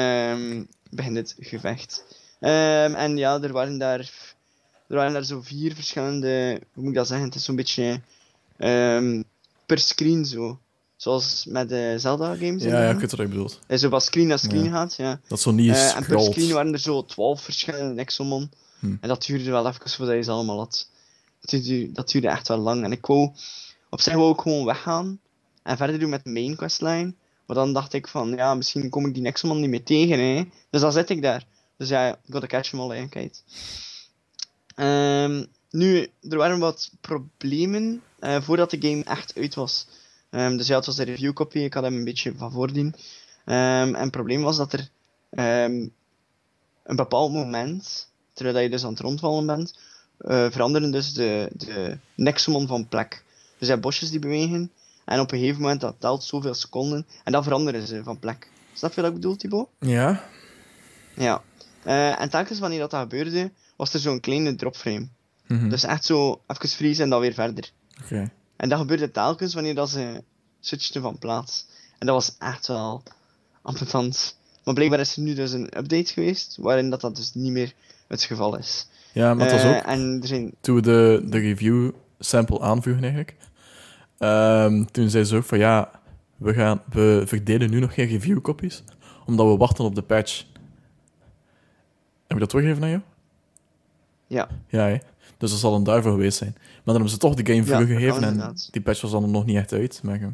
begint 0.91 1.17
het 1.17 1.37
gevecht. 1.39 2.05
En 2.39 3.17
ja, 3.17 3.43
er 3.43 3.53
waren 3.53 3.79
daar, 3.79 4.01
er 4.89 4.97
waren 4.97 5.13
daar 5.13 5.25
zo 5.25 5.41
vier 5.41 5.75
verschillende, 5.75 6.61
hoe 6.73 6.83
moet 6.83 6.93
ik 6.93 6.99
dat 6.99 7.07
zeggen? 7.07 7.27
Het 7.27 7.35
is 7.35 7.45
zo'n 7.45 7.57
beetje 7.57 8.01
per 9.67 9.79
screen 9.79 10.25
zo. 10.25 10.59
Zoals 11.03 11.45
met 11.49 11.69
de 11.69 11.95
Zelda-games. 11.99 12.63
Ja, 12.63 12.83
ja, 12.83 12.91
ik 12.91 12.99
weet 12.99 13.11
wat 13.11 13.21
je 13.21 13.29
bedoelt. 13.29 13.61
En 13.67 13.79
zo 13.79 13.89
van 13.89 14.01
screen 14.01 14.27
naar 14.27 14.39
screen 14.39 14.65
Ja. 14.65 14.71
gaat, 14.71 14.95
ja. 14.97 15.21
Dat 15.29 15.41
zo 15.41 15.51
niet 15.51 15.71
Eh, 15.71 15.87
is 15.87 15.93
en 15.93 16.05
per 16.05 16.21
screen 16.21 16.53
waren 16.53 16.73
er 16.73 16.79
zo 16.79 17.05
twaalf 17.05 17.43
verschillende 17.43 17.95
Nexomon. 17.95 18.51
Hm. 18.79 18.97
En 19.01 19.09
dat 19.09 19.25
duurde 19.25 19.51
wel 19.51 19.67
even 19.67 19.91
voordat 19.91 20.15
je 20.15 20.23
ze 20.23 20.31
allemaal 20.31 20.59
had. 20.59 20.89
Dat 21.41 21.63
duurde, 21.63 21.93
dat 21.93 22.11
duurde 22.11 22.29
echt 22.29 22.49
wel 22.49 22.59
lang. 22.59 22.85
En 22.85 22.93
ik 22.93 23.07
wou, 23.07 23.31
op 23.91 24.01
zich 24.01 24.15
wou 24.15 24.33
ik 24.33 24.41
gewoon 24.41 24.65
weggaan. 24.65 25.21
En 25.63 25.77
verder 25.77 25.99
doen 25.99 26.11
met 26.11 26.25
de 26.25 26.31
main 26.31 26.57
questline. 26.57 27.15
Maar 27.47 27.57
dan 27.57 27.73
dacht 27.73 27.93
ik 27.93 28.09
van, 28.09 28.29
ja, 28.37 28.55
misschien 28.55 28.91
kom 28.91 29.07
ik 29.07 29.15
die 29.15 29.23
Nexomon 29.23 29.61
niet 29.61 29.71
meer 29.71 29.85
tegen, 29.85 30.19
hè. 30.19 30.45
Dus 30.71 30.81
dan 30.81 30.93
zit 30.93 31.11
ik 31.11 31.23
daar. 31.23 31.47
Dus 31.77 31.89
ja, 31.89 32.19
gotta 32.31 32.47
catch 32.47 32.71
them 32.71 32.81
all, 32.81 32.97
hè, 32.97 33.09
kijk. 33.09 33.37
Ehm, 34.75 35.45
nu, 35.71 36.09
er 36.29 36.37
waren 36.37 36.59
wat 36.59 36.91
problemen 37.01 38.03
eh, 38.19 38.41
voordat 38.43 38.71
de 38.71 38.79
game 38.81 39.05
echt 39.05 39.37
uit 39.37 39.55
was. 39.55 39.87
Ehm, 40.33 40.57
dus 40.57 40.67
ja, 40.67 40.77
het 40.77 40.87
was 40.87 40.99
een 40.99 41.05
reviewkopie, 41.05 41.65
ik 41.65 41.75
had 41.75 41.83
hem 41.83 41.97
een 41.97 42.05
beetje 42.05 42.33
van 42.37 42.53
voordien. 42.53 42.95
Ehm, 43.45 43.95
en 43.95 44.01
het 44.01 44.11
probleem 44.11 44.43
was 44.43 44.57
dat 44.57 44.73
er 44.73 44.89
ehm, 45.31 45.89
een 46.83 46.97
bepaald 46.97 47.33
moment, 47.33 48.09
terwijl 48.33 48.59
je 48.59 48.71
dus 48.71 48.85
aan 48.85 48.91
het 48.91 49.01
rondwallen 49.01 49.47
bent, 49.47 49.79
eh, 50.19 50.51
veranderen 50.51 50.91
dus 50.91 51.13
de, 51.15 51.49
de 51.53 51.99
Nexomon 52.15 52.67
van 52.67 52.89
plek. 52.89 53.25
Dus 53.59 53.67
je 53.67 53.75
hebt 53.75 53.81
bosjes 53.81 54.11
die 54.11 54.19
bewegen, 54.19 54.71
en 55.05 55.21
op 55.21 55.33
een 55.33 55.39
gegeven 55.39 55.61
moment, 55.61 55.81
dat 55.81 55.95
telt 55.99 56.25
zoveel 56.25 56.55
seconden, 56.55 57.07
en 57.25 57.33
dan 57.33 57.43
veranderen 57.43 57.87
ze 57.87 58.03
van 58.03 58.19
plek. 58.19 58.51
Snap 58.73 58.93
je 58.93 59.01
wat 59.01 59.11
ik 59.11 59.17
bedoel, 59.17 59.37
Thibaut? 59.37 59.69
Ja? 59.79 60.25
Ja. 61.15 61.43
Eh, 61.83 62.21
en 62.21 62.31
telkens 62.31 62.59
wanneer 62.59 62.79
dat, 62.79 62.91
dat 62.91 63.01
gebeurde, 63.01 63.51
was 63.77 63.95
er 63.95 64.01
zo'n 64.01 64.21
kleine 64.21 64.55
dropframe. 64.55 65.09
Mhm. 65.47 65.69
Dus 65.69 65.83
echt 65.83 66.05
zo 66.05 66.41
even 66.47 66.69
vriezen 66.69 67.05
en 67.05 67.11
dan 67.11 67.21
weer 67.21 67.35
verder. 67.35 67.71
Oké. 68.03 68.31
En 68.63 68.69
dat 68.69 68.79
gebeurde 68.79 69.11
telkens 69.11 69.55
wanneer 69.55 69.75
dat 69.75 69.91
ze 69.91 70.23
switchten 70.61 71.03
van 71.03 71.19
plaats. 71.19 71.67
En 71.99 72.07
dat 72.07 72.15
was 72.15 72.37
echt 72.39 72.67
wel 72.67 73.03
ambetant. 73.63 74.39
Maar 74.65 74.75
blijkbaar 74.75 75.01
is 75.01 75.17
er 75.17 75.23
nu 75.23 75.35
dus 75.35 75.53
een 75.53 75.79
update 75.79 76.13
geweest, 76.13 76.57
waarin 76.61 76.91
dat, 76.91 77.01
dat 77.01 77.17
dus 77.17 77.35
niet 77.35 77.53
meer 77.53 77.73
het 78.09 78.23
geval 78.23 78.57
is. 78.59 78.89
Ja, 79.13 79.35
maar 79.35 79.45
het 79.45 79.55
was 79.55 79.63
Eh, 79.71 79.77
ook 79.77 79.83
En 79.85 80.19
er 80.21 80.27
zijn... 80.27 80.53
toen 80.61 80.75
we 80.75 80.83
de, 80.83 81.23
de 81.25 81.39
review 81.39 81.91
sample 82.19 82.61
aanvugen 82.61 83.03
eigenlijk. 83.03 83.37
ehm, 84.19 84.85
toen 84.85 85.11
zei 85.11 85.25
ze 85.25 85.37
ook 85.37 85.45
van 85.45 85.59
ja, 85.59 85.91
we, 86.37 86.53
gaan, 86.55 86.83
we 86.91 87.23
verdelen 87.27 87.71
nu 87.71 87.81
nog 87.81 87.95
geen 87.95 88.09
review 88.09 88.41
copies, 88.41 88.83
omdat 89.27 89.47
we 89.47 89.57
wachten 89.57 89.85
op 89.85 89.95
de 89.95 90.03
patch. 90.03 90.45
Heb 92.27 92.37
ik 92.37 92.39
dat 92.39 92.51
doorgegeven 92.51 92.83
aan 92.83 92.89
jou? 92.91 93.03
Ja. 94.27 94.49
Ja, 94.69 94.87
hè? 94.87 94.97
Dus 95.39 95.51
dat 95.51 95.61
zal 95.61 95.75
een 95.75 95.85
daarvoor 95.85 96.13
geweest 96.13 96.39
zijn. 96.39 96.53
Maar 96.55 96.65
dan 96.85 96.95
hebben 96.95 97.13
ze 97.13 97.19
toch 97.19 97.35
de 97.35 97.47
game 97.53 97.65
vroeg 97.65 97.87
gegeven 97.87 98.25
en 98.25 98.55
die 98.71 98.83
patch 98.83 99.01
was 99.01 99.11
dan 99.11 99.31
nog 99.31 99.45
niet 99.45 99.57
echt 99.57 99.73
uit. 99.73 100.01
Maar, 100.03 100.21
eh, 100.21 100.27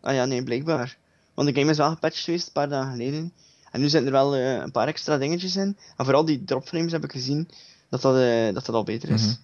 Ah 0.00 0.14
ja, 0.14 0.24
nee, 0.24 0.42
blijkbaar. 0.42 0.96
Want 1.34 1.48
de 1.48 1.60
game 1.60 1.70
is 1.70 1.76
wel 1.76 1.90
gepatcht 1.90 2.18
geweest, 2.18 2.46
een 2.46 2.52
paar 2.52 2.68
dagen 2.68 2.92
geleden. 2.92 3.32
En 3.70 3.80
nu 3.80 3.88
zitten 3.88 4.06
er 4.06 4.12
wel 4.12 4.34
eh, 4.36 4.52
een 4.54 4.70
paar 4.70 4.88
extra 4.88 5.18
dingetjes 5.18 5.56
in. 5.56 5.76
En 5.96 6.04
vooral 6.04 6.24
die 6.24 6.44
dropframes 6.44 6.92
heb 6.92 7.04
ik 7.04 7.12
gezien, 7.12 7.48
dat 7.88 8.02
dat, 8.02 8.16
eh, 8.16 8.44
dat, 8.54 8.66
dat 8.66 8.74
al 8.74 8.84
beter 8.84 9.08
is. 9.08 9.22
Mhm. 9.22 9.34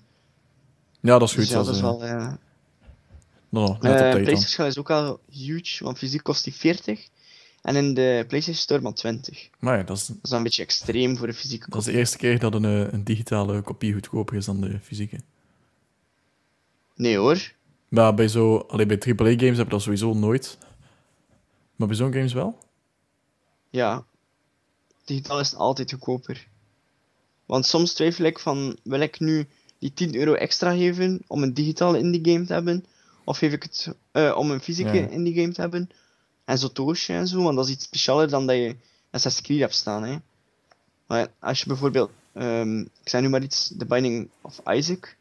ja, 1.01 1.19
dat 1.19 1.29
is 1.29 1.35
goed. 1.35 1.43
Dus 1.43 1.51
ja, 1.51 1.57
dat 1.57 1.67
dat 1.67 1.75
is 1.75 1.81
eh, 1.81 1.87
wel... 1.87 2.05
eh, 2.05 2.33
no, 3.49 3.67
no, 3.81 3.91
Eh, 3.91 4.23
prijsverschil 4.23 4.67
is 4.67 4.79
ook 4.79 4.91
al 4.91 5.21
huge, 5.31 5.85
want 5.85 5.99
fysiek 5.99 6.23
kost 6.23 6.45
die 6.45 6.55
40. 6.55 7.09
En 7.63 7.77
in 7.77 7.95
de 7.95 8.25
PlayStation 8.29 8.55
Store 8.55 8.81
maar 8.81 8.93
20. 8.95 9.43
Dat 9.51 9.61
Maar 9.61 9.79
ja, 9.79 9.83
dat 9.83 9.97
is, 10.23 10.31
een 10.31 10.43
beetje 10.43 10.63
extreem 10.63 11.17
voor 11.17 11.29
een 11.29 11.35
fysieke 11.35 11.71
dat 11.71 11.75
is 11.79 11.85
kopie. 11.85 11.93
de 11.93 11.99
eerste 11.99 12.17
keer 12.19 12.39
dat 12.39 12.55
een, 12.55 12.65
eh, 12.65 12.93
een 12.93 13.05
digitale 13.05 13.63
kopie 13.63 13.93
goedkoper 13.93 14.37
is 14.37 14.45
dan 14.45 14.61
de 14.61 14.79
fysieke. 14.83 15.21
Nee 16.97 17.17
hoor. 17.17 17.53
Maar 17.89 18.15
bij 18.15 18.29
zo, 18.29 18.57
alleen 18.57 18.89
bij 18.89 18.99
AAA-games 18.99 19.57
heb 19.57 19.67
je 19.67 19.73
dat 19.73 19.83
sowieso 19.83 20.13
nooit. 20.15 20.59
Maar 21.77 21.89
bij 21.89 21.97
zo'n 21.97 22.13
games 22.13 22.33
wel? 22.33 22.59
Ja. 23.71 24.05
Digitaal 25.05 25.41
is 25.41 25.51
het 25.51 25.59
altijd 25.59 25.91
goedkoper. 25.91 26.47
Want 27.47 27.67
soms 27.67 27.93
twijfel 27.93 28.25
ik 28.25 28.39
van, 28.39 28.79
wil 28.83 29.01
ik 29.01 29.21
nu 29.21 29.47
die 29.79 29.93
10 29.95 30.15
euro 30.17 30.33
extra 30.35 30.73
geven 30.77 31.23
om 31.27 31.43
een 31.43 31.55
digitale 31.55 31.99
indie 31.99 32.33
game 32.33 32.45
te 32.47 32.53
hebben? 32.53 32.85
Of 33.25 33.39
geef 33.39 33.53
ik 33.53 33.63
het 33.63 33.95
eh, 34.13 34.35
om 34.37 34.51
een 34.51 34.61
fysieke 34.61 34.97
Ja. 34.97 35.07
indie 35.09 35.35
game 35.35 35.53
te 35.53 35.61
hebben? 35.61 35.91
En 36.51 36.59
zo 36.59 36.69
toosje 36.69 37.13
en 37.13 37.29
zo, 37.29 37.43
want 37.43 37.57
dat 37.57 37.67
is 37.67 37.73
iets 37.73 37.85
specialer 37.85 38.29
dan 38.29 38.47
dat 38.47 38.57
je 38.57 38.77
Assassin's 39.11 39.47
Creed 39.47 39.61
hebt 39.61 39.75
staan. 39.75 40.03
Hè. 40.05 40.17
Maar 41.07 41.29
als 41.39 41.61
je 41.61 41.67
bijvoorbeeld, 41.67 42.11
ehm, 42.33 42.81
ik 42.81 42.89
zei 43.09 43.23
nu 43.23 43.29
maar 43.29 43.43
iets, 43.43 43.73
The 43.79 43.85
Binding 43.85 44.29
of 44.41 44.61
Isaac. 44.67 45.17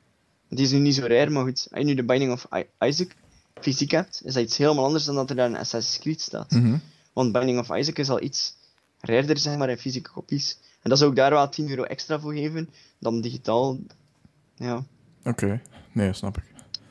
Die 0.48 0.66
is 0.66 0.72
nu 0.72 0.80
niet 0.80 0.96
zo 0.96 1.06
raar, 1.06 1.32
maar 1.32 1.44
goed. 1.44 1.68
Als 1.72 1.80
je 1.80 1.86
nu 1.86 1.96
The 1.96 2.04
Binding 2.04 2.32
of 2.32 2.48
I- 2.56 2.86
Isaac 2.88 3.16
fysiek 3.62 3.92
hebt, 3.92 4.22
is 4.24 4.34
dat 4.34 4.44
iets 4.44 4.58
helemaal 4.58 4.86
anders 4.86 5.06
dan 5.06 5.16
dat 5.16 5.30
er 5.30 5.36
daar 5.36 5.46
een 5.50 5.58
Assassin's 5.58 6.00
Creed 6.00 6.22
staat. 6.22 6.52
Mhm. 6.52 6.78
Want 7.14 7.32
Binding 7.32 7.60
of 7.60 7.76
Isaac 7.78 7.98
is 7.98 8.10
al 8.10 8.22
iets 8.22 8.56
raarder, 9.00 9.38
zeg 9.38 9.58
maar, 9.58 9.70
in 9.70 9.78
fysieke 9.78 10.12
kopies. 10.12 10.58
En 10.82 10.90
dat 10.90 10.98
zou 11.00 11.10
ik 11.10 11.16
daar 11.16 11.32
wel 11.32 11.50
10 11.50 11.70
euro 11.70 11.84
extra 11.84 12.20
voor 12.20 12.34
geven 12.34 12.70
dan 13.00 13.22
digitaal. 13.22 13.78
Ja. 14.56 14.84
Oké, 15.24 15.62
nee, 15.92 16.14
snap 16.14 16.38
ik. 16.38 16.44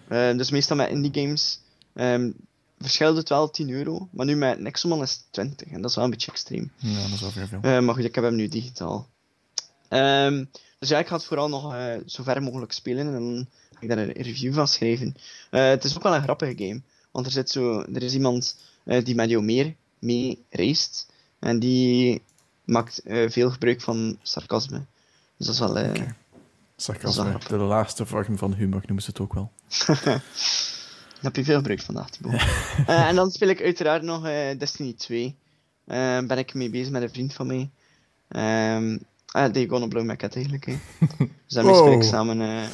Eh, 0.09 0.37
dus 0.37 0.51
meestal 0.51 0.77
met 0.77 0.89
indie 0.89 1.23
games 1.23 1.61
ehm 1.95 2.31
verschilt 2.79 3.17
het 3.17 3.29
wel 3.29 3.51
10 3.51 3.71
euro, 3.71 4.09
maar 4.11 4.27
nu 4.27 4.37
met 4.37 4.61
Nexomon 4.61 5.03
is 5.03 5.13
het 5.13 5.25
20 5.31 5.69
en 5.69 5.81
dat 5.81 5.91
is 5.91 5.97
wel 5.97 6.05
een 6.05 6.11
beetje 6.11 6.31
extreem. 6.31 6.73
Ja, 6.77 7.03
dat 7.03 7.13
is 7.13 7.21
wel 7.21 7.31
veel. 7.31 7.61
Eh, 7.63 7.79
maar 7.79 7.95
goed, 7.95 8.05
ik 8.05 8.15
heb 8.15 8.25
hem 8.25 8.35
nu 8.35 8.49
digitaal. 8.49 9.09
Ehm, 9.89 10.45
dus 10.79 10.89
ja, 10.89 10.99
ik 10.99 11.07
ga 11.07 11.15
het 11.15 11.25
vooral 11.25 11.49
nog 11.49 11.75
eh, 11.75 11.97
zo 12.07 12.23
ver 12.23 12.43
mogelijk 12.43 12.73
spelen 12.73 13.07
en 13.07 13.13
dan 13.13 13.47
ga 13.73 13.81
ik 13.81 13.89
daar 13.89 13.99
een 13.99 14.13
review 14.13 14.55
van 14.55 14.69
schrijven. 14.69 15.17
Eh, 15.51 15.69
het 15.69 15.85
is 15.85 15.97
ook 15.97 16.03
wel 16.03 16.15
een 16.15 16.23
grappige 16.23 16.65
game, 16.65 16.83
want 17.11 17.27
er, 17.27 17.33
zit 17.33 17.51
zo, 17.51 17.81
er 17.81 18.03
is 18.03 18.15
iemand 18.15 18.57
die 18.85 19.15
met 19.15 19.31
jou 19.31 19.43
meer 19.43 19.75
mee 19.99 20.45
race 20.51 20.89
en 21.39 21.59
die 21.59 22.23
maakt 22.65 23.01
veel 23.05 23.51
gebruik 23.51 23.81
van 23.81 24.19
sarcasme. 24.23 24.83
Dus 25.37 25.47
dat 25.47 25.55
is 25.55 25.61
wel... 25.61 25.71
Oké. 25.71 25.77
dat 25.77 25.95
is 26.77 26.87
wel 26.87 27.13
Sarcasme. 27.13 27.39
De 27.49 27.57
laatste 27.57 28.07
vorm 28.07 28.39
van 28.39 28.55
humor 28.55 28.83
noemen 28.87 29.03
ze 29.03 29.11
het 29.11 29.21
ook 29.21 29.35
wel. 29.35 29.53
Heb 31.21 31.37
je 31.37 31.45
veel 31.45 31.57
gebruikt 31.57 31.85
vandaag, 31.85 32.11
Thibaut. 32.11 32.43
Eh, 32.87 33.09
en 33.09 33.15
dan 33.15 33.31
speel 33.31 33.49
ik 33.49 33.63
uiteraard 33.63 34.03
nog 34.03 34.27
eh, 34.27 34.59
Destiny 34.59 34.93
2. 34.93 35.37
Eh, 35.85 36.19
ben 36.27 36.39
ik 36.39 36.55
mee 36.55 36.71
bezig 36.71 36.91
met 36.91 37.03
een 37.03 37.11
vriend 37.11 37.33
van 37.35 37.47
mij. 37.47 37.71
Ehm 38.29 38.99
ah, 39.27 39.53
die 39.53 39.69
Gonna 39.69 39.87
Blow 39.87 40.05
My 40.05 40.17
Cat 40.17 40.35
eigenlijk. 40.35 40.67
Hè. 40.67 40.79
Dus 41.19 41.55
daarmee 41.55 41.75
speel 41.75 41.93
ik 41.93 42.03
samen 42.03 42.69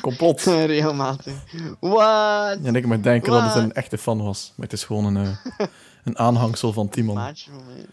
Complot! 0.00 0.42
regelmatig. 0.74 1.34
What? 1.80 2.58
En 2.62 2.74
ik 2.74 2.86
moet 2.86 3.02
denken 3.02 3.32
dat 3.32 3.42
het 3.42 3.54
Wat? 3.54 3.62
een 3.62 3.72
echte 3.72 3.98
fan 3.98 4.22
was. 4.22 4.52
Maar 4.56 4.66
het 4.66 4.76
is 4.76 4.84
gewoon 4.84 5.16
een, 5.16 5.36
een 6.04 6.18
aanhangsel 6.18 6.72
van 6.72 6.88
Timon. 6.88 7.14
Maatje 7.14 7.50
van 7.50 7.62
mij. 7.66 7.84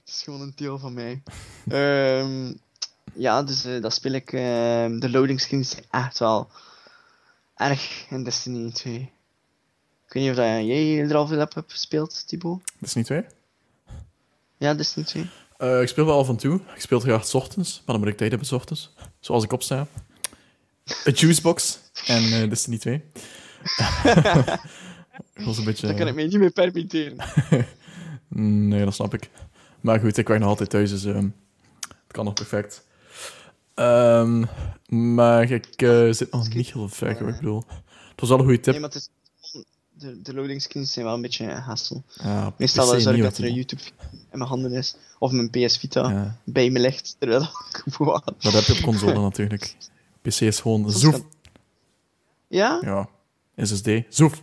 Het 0.00 0.18
is 0.18 0.22
gewoon 0.22 0.40
een 0.40 0.52
deel 0.56 0.78
van 0.78 0.94
mij. 0.94 1.22
Ehm, 1.68 2.52
ja, 3.14 3.42
dus 3.42 3.64
eh, 3.64 3.82
dat 3.82 3.92
speel 3.94 4.12
ik. 4.12 4.32
ehm, 4.32 4.98
de 4.98 5.10
loading 5.10 5.40
screens 5.40 5.70
zijn 5.70 5.84
echt 5.90 6.18
wel 6.18 6.50
erg 7.60 8.06
in 8.10 8.24
Destiny 8.24 8.70
2. 8.72 8.94
Ik 10.06 10.12
weet 10.12 10.22
niet 10.22 10.30
of 10.30 10.36
dat 10.36 10.46
jij 10.46 10.98
er 10.98 11.16
al 11.16 11.26
veel 11.26 11.38
hebt 11.38 11.62
gespeeld, 11.66 12.28
Thibaut. 12.28 12.60
Dat 12.78 12.88
is 12.88 12.94
niet 12.94 13.06
twee. 13.06 13.24
Ja, 14.56 14.74
Destiny 14.74 15.06
2. 15.06 15.30
Eh, 15.56 15.80
ik 15.80 15.88
speel 15.88 16.06
wel 16.06 16.18
af 16.18 16.28
en 16.28 16.36
toe. 16.36 16.60
Ik 16.74 16.80
speel 16.80 16.98
het 16.98 17.06
graag 17.06 17.26
's 17.26 17.34
ochtends, 17.34 17.76
maar 17.76 17.86
dan 17.86 17.98
moet 17.98 18.08
ik 18.08 18.16
tijd 18.16 18.30
hebben 18.30 18.48
's 18.48 18.52
ochtends. 18.52 18.94
Zoals 19.20 19.44
ik 19.44 19.52
opsta. 19.52 19.86
Een 21.04 21.12
juicebox 21.12 21.78
en 22.06 22.22
eh 22.22 22.48
Destiny 22.48 22.78
2. 22.78 23.02
dat 24.14 24.60
was 25.46 25.58
een 25.58 25.64
beetje... 25.64 25.86
Dat 25.86 25.96
kan 25.96 26.06
ik 26.08 26.14
mij 26.14 26.24
niet 26.26 26.38
meer 26.38 26.50
permitteren. 26.50 27.16
Nee, 28.68 28.84
dat 28.84 28.94
snap 28.94 29.14
ik. 29.14 29.30
Maar 29.80 30.00
goed, 30.00 30.16
ik 30.16 30.28
werk 30.28 30.40
nog 30.40 30.48
altijd 30.48 30.70
thuis, 30.70 30.90
dus 30.90 31.04
ehm, 31.04 31.28
het 31.80 32.12
kan 32.12 32.24
nog 32.24 32.34
perfect. 32.34 32.86
Ehm, 33.80 34.44
maar 35.14 35.50
ik 35.50 35.82
eh, 35.82 36.10
zit 36.10 36.32
nog 36.32 36.54
niet 36.54 36.72
heel 36.72 36.88
ver. 36.88 37.10
Ik 37.10 37.36
bedoel, 37.36 37.64
het 38.10 38.20
was 38.20 38.28
wel 38.28 38.38
een 38.38 38.44
goede 38.44 38.60
tip. 38.60 38.72
Nee, 38.72 38.80
maar 38.82 38.90
het 38.90 38.98
is... 38.98 39.08
De, 39.92 40.22
de 40.22 40.34
loading 40.34 40.62
screens 40.62 40.92
zijn 40.92 41.04
wel 41.04 41.14
een 41.14 41.20
beetje 41.22 41.44
een 41.44 41.56
hassel. 41.60 42.02
Ja, 42.14 42.52
Meestal 42.58 42.84
zorg 42.86 43.14
niet, 43.14 43.22
dat 43.22 43.38
er 43.38 43.44
een 43.44 43.54
YouTube 43.54 43.82
in 44.10 44.38
mijn 44.38 44.48
handen 44.50 44.72
is. 44.72 44.96
Of 45.18 45.30
mijn 45.32 45.50
PS 45.50 45.76
Vita 45.78 46.10
Ja, 46.10 46.36
bij 46.44 46.70
me 46.70 46.78
ligt, 46.80 47.16
terwijl 47.18 47.42
ik 47.42 47.84
wow. 47.98 48.26
dat 48.38 48.52
heb 48.52 48.62
je 48.62 48.72
op 48.72 48.80
console 48.82 49.20
natuurlijk. 49.20 49.76
PC 50.22 50.40
is 50.40 50.60
gewoon 50.60 50.90
zoef. 50.90 51.12
kan- 51.12 51.30
Ja? 52.48 52.78
Ja, 52.84 53.08
SSD, 53.56 53.88
zoef. 54.08 54.40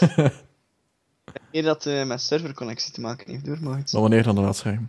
Eer 1.52 1.62
dat 1.62 1.86
eh 1.86 2.06
met 2.06 2.22
serverconnectie 2.22 2.92
te 2.92 3.00
maken 3.00 3.30
heeft, 3.30 3.46
hoor. 3.46 3.58
Maar. 3.60 3.82
Maar 3.92 4.00
wanneer 4.00 4.22
dan 4.22 4.34
de 4.34 4.40
laadscherm? 4.40 4.88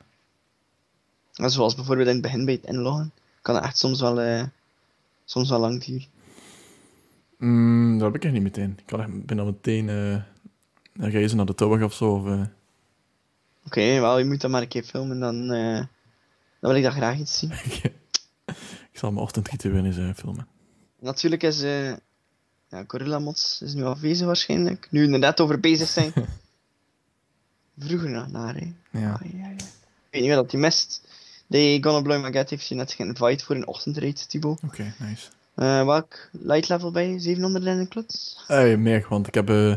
En 1.33 1.51
Zoals 1.51 1.75
bijvoorbeeld 1.75 2.07
in 2.07 2.13
het 2.13 2.21
begin 2.23 2.45
bij 2.45 2.53
het 2.53 2.65
inloggen, 2.65 3.11
kan 3.41 3.59
echt 3.59 3.77
soms 3.77 4.01
wel, 4.01 4.21
eh, 4.21 4.43
soms 5.25 5.49
wel 5.49 5.59
lang 5.59 5.83
duren. 5.83 6.07
Mm, 7.37 7.97
dat 7.97 8.07
heb 8.07 8.15
ik 8.15 8.23
echt 8.23 8.33
niet 8.33 8.43
meteen. 8.43 8.73
Ik 8.77 8.85
kan 8.85 8.99
echt 8.99 9.25
ben 9.25 9.37
dan 9.37 9.45
meteen 9.45 9.85
Dan 10.93 11.11
ga 11.11 11.17
je 11.17 11.27
ze 11.27 11.35
naar 11.35 11.45
de 11.45 11.55
Tobag 11.55 11.83
of 11.83 11.93
zo. 11.93 12.13
Of, 12.13 12.25
eh, 12.25 12.43
Oké, 13.65 13.99
wel, 13.99 14.17
je 14.17 14.25
moet 14.25 14.41
dat 14.41 14.51
maar 14.51 14.61
een 14.61 14.67
keer 14.67 14.83
filmen, 14.83 15.19
dan, 15.19 15.47
dan 15.47 15.87
wil 16.59 16.75
ik 16.75 16.83
dat 16.83 16.93
graag 16.93 17.17
iets 17.17 17.37
zien. 17.37 17.51
ik 18.91 18.97
zal 18.99 19.11
mijn 19.11 19.23
ochtendritueel 19.23 19.85
eens 19.85 19.97
eh, 19.97 20.09
filmen. 20.15 20.47
Natuurlijk 20.99 21.43
is 21.43 21.61
eh 21.61 21.93
ja, 22.69 22.83
Gorilla 22.87 23.19
Mods 23.19 23.61
is 23.61 23.73
nu 23.73 23.83
afwezig 23.83 24.25
waarschijnlijk. 24.25 24.87
Nu 24.91 25.07
we 25.07 25.13
er 25.13 25.19
net 25.19 25.39
over 25.39 25.59
bezig 25.59 25.87
zijn. 25.87 26.13
Vroeger 27.77 28.09
nog 28.09 28.27
naar, 28.27 28.55
hè. 28.55 28.73
Ja. 28.99 29.19
Ai, 29.21 29.41
ai. 29.43 29.53
Ik 29.53 30.09
weet 30.09 30.21
niet 30.21 30.31
wat 30.31 30.41
dat 30.41 30.51
hij 30.51 30.61
mist. 30.61 31.01
De 31.51 31.77
Gonna 31.81 32.01
Blow 32.01 32.23
My 32.23 32.31
Get 32.31 32.49
heeft 32.49 32.67
je 32.67 32.75
net 32.75 32.91
geïnvite 32.91 33.45
voor 33.45 33.55
een 33.55 33.67
ochtendraid, 33.67 34.29
Thibaut. 34.29 34.59
Oké, 34.63 34.93
nice. 34.99 35.29
Eh, 35.55 35.85
welk 35.85 36.29
light 36.31 36.69
level 36.69 36.91
bij 36.91 37.09
je? 37.09 37.19
700 37.19 37.65
en 37.65 37.77
een 37.77 37.87
kluts? 37.87 38.43
Eh, 38.47 38.77
meer, 38.77 39.05
want 39.09 39.27
ik 39.27 39.33
heb 39.33 39.49
eh, 39.49 39.73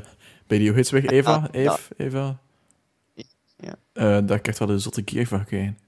bij 0.47 0.59
die, 0.59 0.85
ze 0.85 1.01
weg? 1.01 1.05
Eva? 1.05 1.49
Ja? 1.53 1.79
Eva? 1.97 2.39
Ja. 3.57 3.75
Eh, 3.93 4.19
daar 4.27 4.41
echt 4.41 4.59
wel 4.59 4.69
de 4.69 4.79
zotte 4.79 5.03
gear 5.05 5.27
van 5.27 5.39
gekregen. 5.39 5.79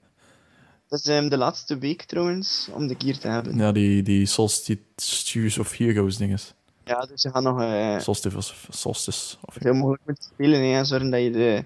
Dat 0.89 0.99
is 0.99 1.07
ehm, 1.07 1.29
de 1.29 1.37
laatste 1.37 1.79
week 1.79 2.03
trouwens, 2.03 2.69
om 2.73 2.87
de 2.87 2.95
gear 2.99 3.19
te 3.19 3.29
hebben. 3.29 3.57
Ja, 3.57 3.73
die, 3.73 4.03
die 4.03 4.27
Solstice 4.27 5.61
of 5.61 5.77
Heroes 5.77 6.17
dinges. 6.17 6.55
Ja, 6.85 7.01
dus 7.01 7.23
je 7.23 7.31
gaat 7.31 7.43
nog 7.43 7.63
Solstice 8.03 8.37
of 8.37 8.67
Solstice. 8.71 9.37
Of, 9.45 9.57
veel 9.61 9.75
mogelijk 9.75 10.03
moeten 10.07 10.25
spelen 10.25 10.61
hè, 10.61 10.79
en 10.79 10.87
zorgen 10.87 11.11
dat 11.11 11.23
je 11.23 11.31
de... 11.31 11.65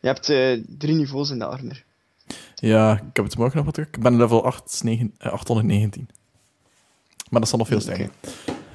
Je 0.00 0.08
hebt 0.08 0.26
drie 0.78 0.94
niveaus 0.94 1.30
in 1.30 1.38
de 1.38 1.44
armor. 1.44 1.82
Ja, 2.54 2.92
ik 2.92 3.16
heb 3.16 3.24
het 3.24 3.36
morgen 3.36 3.56
nog 3.56 3.64
wat 3.64 3.74
terug. 3.74 3.88
Ik 3.88 4.00
ben 4.00 4.16
level 4.16 4.44
8, 4.44 4.80
9, 4.82 5.14
eh, 5.18 5.32
819. 5.32 6.08
Maar 7.30 7.40
dat 7.40 7.48
zal 7.48 7.58
nog 7.58 7.68
veel 7.68 7.80
stijgen. 7.80 8.10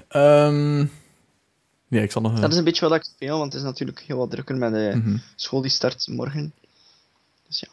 Ehm 0.08 0.86
ja, 1.88 2.02
ik 2.02 2.12
zal 2.12 2.22
nog... 2.22 2.34
eh, 2.36 2.42
Dat 2.42 2.52
is 2.52 2.58
een 2.58 2.64
beetje 2.64 2.90
wat 2.90 2.98
ik 2.98 3.04
speel, 3.04 3.38
want 3.38 3.54
het 3.54 3.62
is 3.62 3.68
natuurlijk 3.68 4.00
heel 4.00 4.18
wat 4.18 4.30
drukker 4.32 4.56
met 4.58 4.74
de 4.74 4.94
mhm. 4.96 5.18
school 5.36 5.62
die 5.62 5.72
start 5.72 6.08
morgen. 6.08 6.54
Dus 7.48 7.60
ja. 7.60 7.68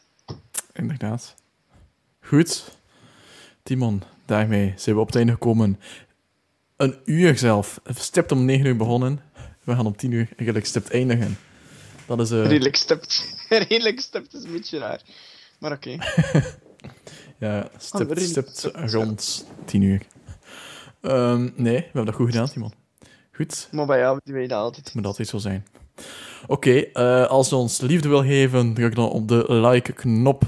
Inderdaad. 0.73 1.35
Goed. 2.21 2.65
Timon, 3.63 4.03
daarmee 4.27 4.73
zijn 4.77 4.95
we 4.95 5.01
op 5.01 5.07
het 5.07 5.17
einde 5.17 5.33
gekomen. 5.33 5.81
Een 6.77 6.97
uur 7.05 7.39
zelf. 7.39 7.81
Stipt 7.95 8.33
om 8.33 8.45
9 8.45 8.67
uur 8.67 8.77
begonnen. 8.77 9.21
We 9.63 9.75
gaan 9.75 9.87
om 9.87 9.97
10 9.97 10.11
uur 10.11 10.29
eigenlijk 10.37 10.67
stipt 10.67 10.91
eindigen. 10.91 11.39
Dat 12.07 12.21
is... 12.21 12.31
eh 12.31 12.47
Redelijk 12.47 12.77
stipt. 12.77 13.35
Redelijk 13.69 14.01
stipt 14.01 14.35
is 14.35 14.45
een 14.45 14.53
beetje 14.53 14.79
raar. 14.79 15.01
Maar 15.65 15.73
oké. 15.73 15.97
ja, 17.47 17.69
stipt, 17.79 18.21
stipt 18.21 18.71
rond 18.75 19.47
10 19.65 19.83
uur. 19.83 20.03
Ehm, 21.01 21.43
nee, 21.57 21.77
we 21.77 21.83
hebben 21.83 22.05
dat 22.05 22.15
goed 22.15 22.31
gedaan, 22.31 22.49
Timon. 22.49 22.73
Goed. 23.33 23.69
Maar 23.73 23.87
bij 23.87 23.99
jou 23.99 24.21
doe 24.25 24.39
je 24.39 24.49
dat 24.49 24.59
altijd. 24.59 24.95
Moet 24.95 25.07
altijd 25.07 25.29
zo 25.29 25.39
zijn. 25.39 25.67
Oké, 26.47 26.71
eh, 26.81 27.27
als 27.27 27.49
je 27.49 27.57
ons 27.57 27.81
liefde 27.81 28.09
wil 28.09 28.23
geven, 28.23 28.75
druk 28.75 28.95
dan 28.95 29.09
op 29.11 29.29
de 29.29 29.45
like-knop. 29.49 30.43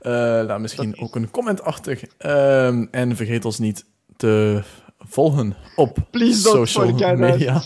Eh, 0.00 0.12
laat 0.46 0.60
misschien 0.60 0.90
Dat 0.90 0.98
is- 0.98 1.04
ook 1.04 1.16
een 1.16 1.30
comment 1.30 1.62
achter. 1.62 2.00
Ehm, 2.18 2.86
en 2.90 3.16
vergeet 3.16 3.44
ons 3.44 3.58
niet 3.58 3.84
te 4.16 4.62
volgen 4.98 5.56
op 5.76 5.96
Please 6.10 6.40
social 6.40 7.16
media. 7.16 7.62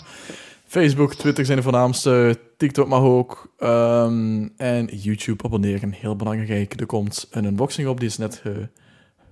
Facebook, 0.75 1.15
Twitter 1.15 1.45
zijn 1.45 1.57
de 1.57 1.63
voornaamste. 1.63 2.39
TikTok 2.57 2.89
mag 2.89 3.03
ook. 3.03 3.53
Ehm, 3.59 4.49
en 4.57 4.87
YouTube 4.87 5.45
abonneren. 5.45 5.93
Heel 5.93 6.17
belangrijk. 6.17 6.81
Er 6.81 6.87
komt 6.87 7.27
een 7.31 7.45
unboxing 7.45 7.89
op. 7.89 8.01
Die 8.01 8.09
is 8.09 8.19
net 8.19 8.43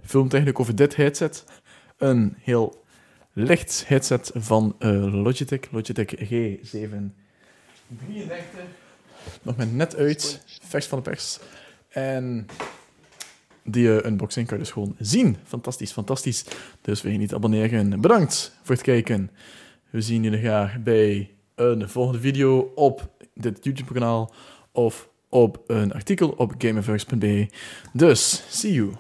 gefilmd 0.01 0.33
eigenlijk 0.33 0.61
over 0.61 0.77
dit 0.77 0.97
headset. 0.97 1.45
Een 1.97 2.35
heel 2.39 2.85
licht 3.33 3.85
headset 3.87 4.31
van 4.35 4.75
eh, 4.79 5.15
Logitech. 5.23 5.61
Logitech 5.71 6.15
G733. 6.15 6.81
Nog 9.43 9.57
maar 9.57 9.67
net 9.67 9.97
uit. 9.97 10.43
Vers 10.63 10.87
van 10.87 10.99
de 11.03 11.11
pers. 11.11 11.39
En 11.89 12.47
die 13.65 14.01
eh, 14.01 14.11
unboxing 14.11 14.47
kan 14.47 14.57
je 14.57 14.63
dus 14.63 14.73
gewoon 14.73 14.95
zien. 14.99 15.37
Fantastisch, 15.45 15.93
fantastisch. 15.93 16.45
Dus 16.81 17.03
wil 17.03 17.13
je 17.13 17.19
niet 17.19 17.35
abonneren? 17.35 18.01
Bedankt 18.01 18.57
voor 18.63 18.75
het 18.75 18.85
kijken. 18.85 19.31
We 19.93 20.01
zien 20.01 20.23
jullie 20.23 20.39
graag 20.39 20.83
bij 20.83 21.31
een 21.55 21.89
volgende 21.89 22.21
video 22.21 22.73
op 22.75 23.11
dit 23.35 23.65
YouTube-kanaal 23.65 24.35
of 24.73 25.09
op 25.29 25.63
een 25.67 25.93
artikel 25.93 26.29
op 26.29 26.55
gameverse.be. 26.59 27.49
Dus, 27.93 28.45
see 28.49 28.73
you. 28.73 28.93